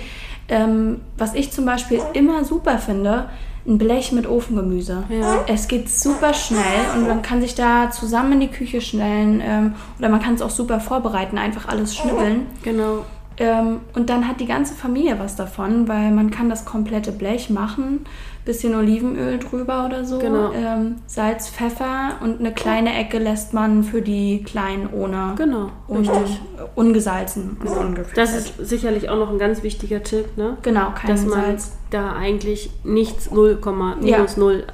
ähm, 0.48 1.00
was 1.16 1.34
ich 1.34 1.52
zum 1.52 1.64
Beispiel 1.64 2.00
immer 2.14 2.44
super 2.44 2.78
finde, 2.78 3.28
ein 3.66 3.76
Blech 3.76 4.12
mit 4.12 4.26
Ofengemüse. 4.26 5.04
Ja. 5.10 5.44
Es 5.46 5.68
geht 5.68 5.90
super 5.90 6.32
schnell 6.32 6.60
und 6.96 7.06
man 7.06 7.20
kann 7.20 7.40
sich 7.42 7.54
da 7.54 7.90
zusammen 7.90 8.32
in 8.34 8.40
die 8.40 8.48
Küche 8.48 8.80
stellen 8.80 9.42
ähm, 9.44 9.74
oder 9.98 10.08
man 10.08 10.20
kann 10.20 10.34
es 10.34 10.42
auch 10.42 10.50
super 10.50 10.80
vorbereiten, 10.80 11.36
einfach 11.36 11.68
alles 11.68 11.94
schnibbeln. 11.94 12.46
Genau. 12.62 13.04
Ähm, 13.38 13.81
und 13.94 14.11
dann 14.11 14.27
hat 14.27 14.40
die 14.40 14.46
ganze 14.46 14.74
Familie 14.74 15.18
was 15.18 15.37
davon, 15.37 15.87
weil 15.88 16.11
man 16.11 16.31
kann 16.31 16.48
das 16.48 16.64
komplette 16.64 17.12
Blech 17.12 17.51
machen, 17.51 18.05
bisschen 18.48 18.74
Olivenöl 18.74 19.38
drüber 19.38 19.84
oder 19.87 20.04
so, 20.04 20.18
Genau. 20.18 20.50
ähm, 20.52 20.96
Salz, 21.06 21.48
Pfeffer 21.50 22.16
und 22.22 22.40
eine 22.40 22.52
kleine 22.52 22.98
Ecke 22.98 23.18
lässt 23.18 23.52
man 23.54 23.84
für 23.84 24.02
die 24.02 24.42
Kleinen 24.42 24.88
ohne, 24.92 25.34
Genau, 25.37 25.70
ohne 25.87 26.00
richtig. 26.00 26.40
ungesalzen 26.74 27.56
und. 27.64 27.98
Das 28.16 28.34
ist 28.34 28.54
sicherlich 28.58 29.08
auch 29.11 29.18
noch 29.18 29.30
ein 29.30 29.38
ganz 29.38 29.62
wichtiger 29.62 30.02
Tipp, 30.02 30.37
ne? 30.37 30.56
genau 30.62 30.92
kein 30.94 31.11
dass 31.11 31.24
man 31.26 31.40
Salz. 31.42 31.72
da 31.90 32.12
eigentlich 32.14 32.70
nichts 32.84 33.30
0, 33.30 33.58
minus 34.00 34.37
0 34.37 34.64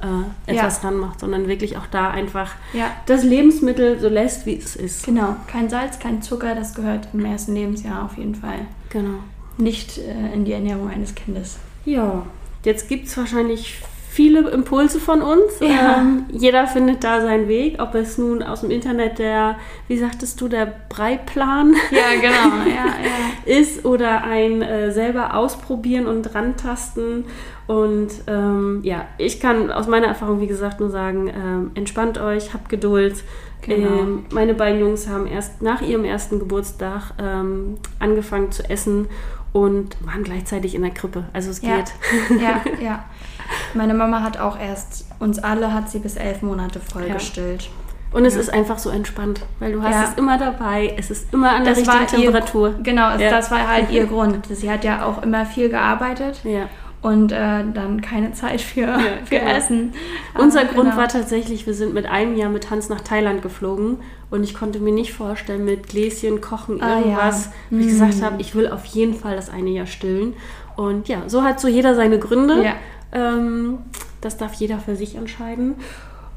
äh, 0.47 0.51
etwas 0.51 0.75
Ja. 0.77 0.81
dran 0.89 0.97
macht, 0.99 1.19
sondern 1.19 1.47
wirklich 1.47 1.75
auch 1.77 1.87
da 1.91 2.09
einfach 2.11 2.51
Ja. 2.73 2.85
das 3.07 3.23
Lebensmittel 3.23 3.99
so 3.99 4.07
lässt, 4.07 4.45
wie 4.45 4.55
es 4.57 4.75
ist. 4.75 5.05
Genau, 5.05 5.35
kein 5.47 5.69
Salz, 5.69 5.99
kein 5.99 6.21
Zucker, 6.21 6.55
das 6.55 6.73
gehört 6.75 7.09
im 7.13 7.25
ersten 7.25 7.53
Lebensjahr 7.53 8.05
auf 8.05 8.17
jeden 8.17 8.35
Fall 8.35 8.59
Genau. 8.89 9.19
nicht 9.57 9.97
äh, 9.97 10.33
in 10.33 10.45
die 10.45 10.53
Ernährung 10.53 10.89
eines 10.89 11.13
Kindes. 11.13 11.57
Ja, 11.83 12.23
jetzt 12.65 12.89
gibt 12.89 13.07
es 13.07 13.17
wahrscheinlich 13.17 13.81
viele 14.15 14.49
Impulse 14.49 15.01
von 15.01 15.21
uns. 15.21 15.59
Ja. 15.59 15.97
Ähm, 15.97 16.23
jeder 16.31 16.67
findet 16.67 17.03
da 17.03 17.19
seinen 17.19 17.49
Weg, 17.49 17.81
ob 17.81 17.95
es 17.95 18.17
nun 18.17 18.41
aus 18.41 18.61
dem 18.61 18.71
Internet 18.71 19.19
der, 19.19 19.57
wie 19.89 19.97
sagtest 19.97 20.39
du, 20.39 20.47
der 20.47 20.73
Breiplan 20.87 21.75
Ja, 21.91 22.15
genau, 22.21 22.55
ja, 22.65 22.85
ja. 22.85 23.59
ist 23.59 23.83
oder 23.83 24.23
ein 24.23 24.61
äh, 24.61 24.91
selber 24.93 25.35
ausprobieren 25.35 26.07
und 26.07 26.33
rantasten. 26.33 27.25
Und 27.67 28.09
ähm, 28.27 28.79
ja, 28.83 29.05
ich 29.17 29.41
kann 29.41 29.69
aus 29.69 29.87
meiner 29.87 30.07
Erfahrung, 30.07 30.39
wie 30.39 30.47
gesagt, 30.47 30.79
nur 30.79 30.89
sagen, 30.89 31.27
ähm, 31.27 31.71
entspannt 31.75 32.17
euch, 32.17 32.53
habt 32.53 32.69
Geduld. 32.69 33.21
Genau. 33.63 33.99
Ähm, 33.99 34.25
meine 34.31 34.53
beiden 34.53 34.79
Jungs 34.79 35.09
haben 35.09 35.27
erst 35.27 35.61
nach 35.61 35.81
ihrem 35.81 36.05
ersten 36.05 36.39
Geburtstag 36.39 37.11
ähm, 37.19 37.79
angefangen 37.99 38.51
zu 38.51 38.69
essen 38.69 39.07
und 39.55 39.95
waren 40.05 40.23
gleichzeitig 40.25 40.75
in 40.75 40.81
der 40.81 40.91
Krippe. 40.91 41.23
Also 41.31 41.49
es 41.49 41.61
Ja. 41.61 41.77
geht. 41.77 41.93
ja, 42.41 42.61
ja. 42.83 43.05
Meine 43.73 43.93
Mama 43.93 44.21
hat 44.21 44.37
auch 44.37 44.59
erst, 44.59 45.05
uns 45.19 45.39
alle 45.39 45.73
hat 45.73 45.89
sie 45.89 45.99
bis 45.99 46.17
elf 46.17 46.41
Monate 46.41 46.81
vollgestillt. 46.81 47.69
Und 48.11 48.25
es 48.25 48.35
ist 48.35 48.49
einfach 48.53 48.77
so 48.79 48.89
entspannt, 48.89 49.45
weil 49.59 49.71
du 49.71 49.81
hast 49.81 49.91
Ja. 49.93 50.03
es 50.11 50.17
immer 50.17 50.37
dabei, 50.37 50.93
es 50.97 51.09
ist 51.09 51.33
immer 51.33 51.51
an 51.51 51.63
der 51.63 51.73
Das 51.73 51.79
richtigen 51.79 51.97
war 51.97 52.19
ihr- 52.19 52.25
Temperatur. 52.31 52.75
Genau, 52.83 53.11
es- 53.15 53.21
Ja. 53.21 53.29
das 53.29 53.49
war 53.49 53.65
halt 53.67 53.91
ihr 53.91 54.05
Grund. 54.07 54.45
Sie 54.49 54.69
hat 54.69 54.83
ja 54.83 55.05
auch 55.05 55.23
immer 55.23 55.45
viel 55.45 55.69
gearbeitet 55.69 56.41
Ja. 56.43 56.67
Und 57.05 57.31
äh, 57.31 57.63
dann 57.73 58.01
keine 58.01 58.31
Zeit 58.33 58.61
für, 58.61 58.87
für 59.25 59.35
genau. 59.39 59.51
Essen. 59.51 59.93
Unser 60.37 60.61
Aber 60.61 60.69
Grund 60.69 60.85
genau. 60.89 60.97
war 60.97 61.07
tatsächlich, 61.07 61.67
wir 61.67 61.73
sind 61.73 61.93
mit 61.93 62.05
einem 62.07 62.35
Jahr 62.35 62.49
mit 62.49 62.69
Hans 62.71 62.89
nach 62.89 63.01
Thailand 63.01 63.41
geflogen 63.41 63.97
und 64.31 64.43
ich 64.43 64.53
konnte 64.55 64.79
mir 64.79 64.91
nicht 64.91 65.13
vorstellen, 65.13 65.65
mit 65.65 65.87
Gläschen 65.87 66.41
kochen, 66.41 66.81
Ah, 66.81 66.97
irgendwas, 66.99 67.45
ja. 67.45 67.51
wo 67.69 67.77
ich 67.79 67.87
gesagt 67.87 68.21
habe, 68.23 68.41
ich 68.41 68.55
will 68.55 68.69
auf 68.69 68.85
jeden 68.85 69.13
Fall 69.13 69.35
das 69.35 69.49
eine 69.49 69.69
Jahr 69.69 69.85
stillen. 69.87 70.33
Und 70.75 71.07
ja, 71.07 71.19
so 71.27 71.43
hat 71.43 71.59
so 71.59 71.67
jeder 71.67 71.95
seine 71.95 72.17
Gründe. 72.19 72.63
Ja. 72.63 72.73
Ähm, 73.13 73.77
das 74.21 74.37
darf 74.37 74.53
jeder 74.55 74.79
für 74.79 74.95
sich 74.95 75.15
entscheiden. 75.15 75.75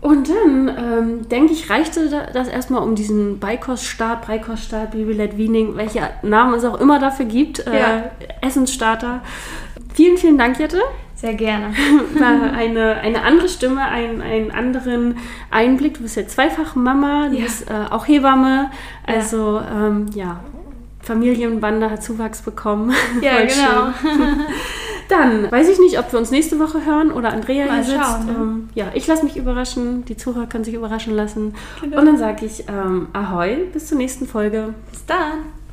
Und 0.00 0.28
dann, 0.28 0.68
ähm, 0.78 1.28
denke 1.28 1.52
ich, 1.52 1.70
reichte 1.70 2.08
da- 2.08 2.26
das 2.32 2.46
erstmal 2.46 2.82
um 2.84 2.94
diesen 2.94 3.40
Beikoststart, 3.40 4.26
Beikoststart, 4.28 4.92
Babylet 4.92 5.36
Wiening, 5.36 5.76
welcher 5.76 6.10
Namen 6.22 6.54
es 6.54 6.64
auch 6.64 6.78
immer 6.80 7.00
dafür 7.00 7.24
gibt, 7.26 7.66
äh, 7.66 7.80
Ja. 7.80 8.04
Essensstarter. 8.42 9.22
Vielen, 9.94 10.16
vielen 10.16 10.38
Dank, 10.38 10.58
Jette 10.58 10.80
Sehr 11.16 11.34
gerne. 11.34 11.72
war 12.18 12.52
eine, 12.52 12.94
eine 12.96 13.22
andere 13.22 13.48
Stimme, 13.48 13.82
ein, 13.82 14.20
einen 14.22 14.50
anderen 14.50 15.16
Einblick. 15.50 15.94
Du 15.94 16.02
bist 16.02 16.16
ja 16.16 16.26
zweifach 16.26 16.74
Mama, 16.76 17.28
du 17.28 17.36
Ja. 17.36 17.44
bist 17.44 17.68
äh, 17.68 17.74
auch 17.90 18.06
Hebamme. 18.06 18.70
Also 19.06 19.60
ähm, 19.74 20.06
ja, 20.14 20.40
Familienbande 21.00 21.90
hat 21.90 22.02
Zuwachs 22.02 22.42
bekommen. 22.42 22.92
Ja, 23.22 23.40
genau. 23.40 23.92
Dann 25.08 25.50
weiß 25.50 25.70
ich 25.70 25.78
nicht, 25.78 25.98
ob 25.98 26.12
wir 26.12 26.18
uns 26.18 26.30
nächste 26.30 26.58
Woche 26.60 26.84
hören 26.84 27.10
oder 27.10 27.32
Andrea 27.32 27.64
Mal 27.64 27.76
hier 27.76 27.84
sitzt. 27.84 27.98
schauen, 28.04 28.26
ne? 28.26 28.32
Ähm, 28.36 28.68
ja, 28.74 28.86
ich 28.92 29.06
lasse 29.06 29.24
mich 29.24 29.38
überraschen, 29.38 30.04
die 30.04 30.18
Zuhörer 30.18 30.46
können 30.46 30.64
sich 30.64 30.74
überraschen 30.74 31.14
lassen. 31.16 31.54
Genau. 31.80 31.98
Und 31.98 32.04
dann 32.04 32.18
sage 32.18 32.44
ich 32.44 32.64
ähm, 32.68 33.08
Ahoi, 33.14 33.56
bis 33.72 33.86
zur 33.86 33.96
nächsten 33.96 34.26
Folge. 34.26 34.74
Bis 34.90 35.06
dann. 35.06 35.46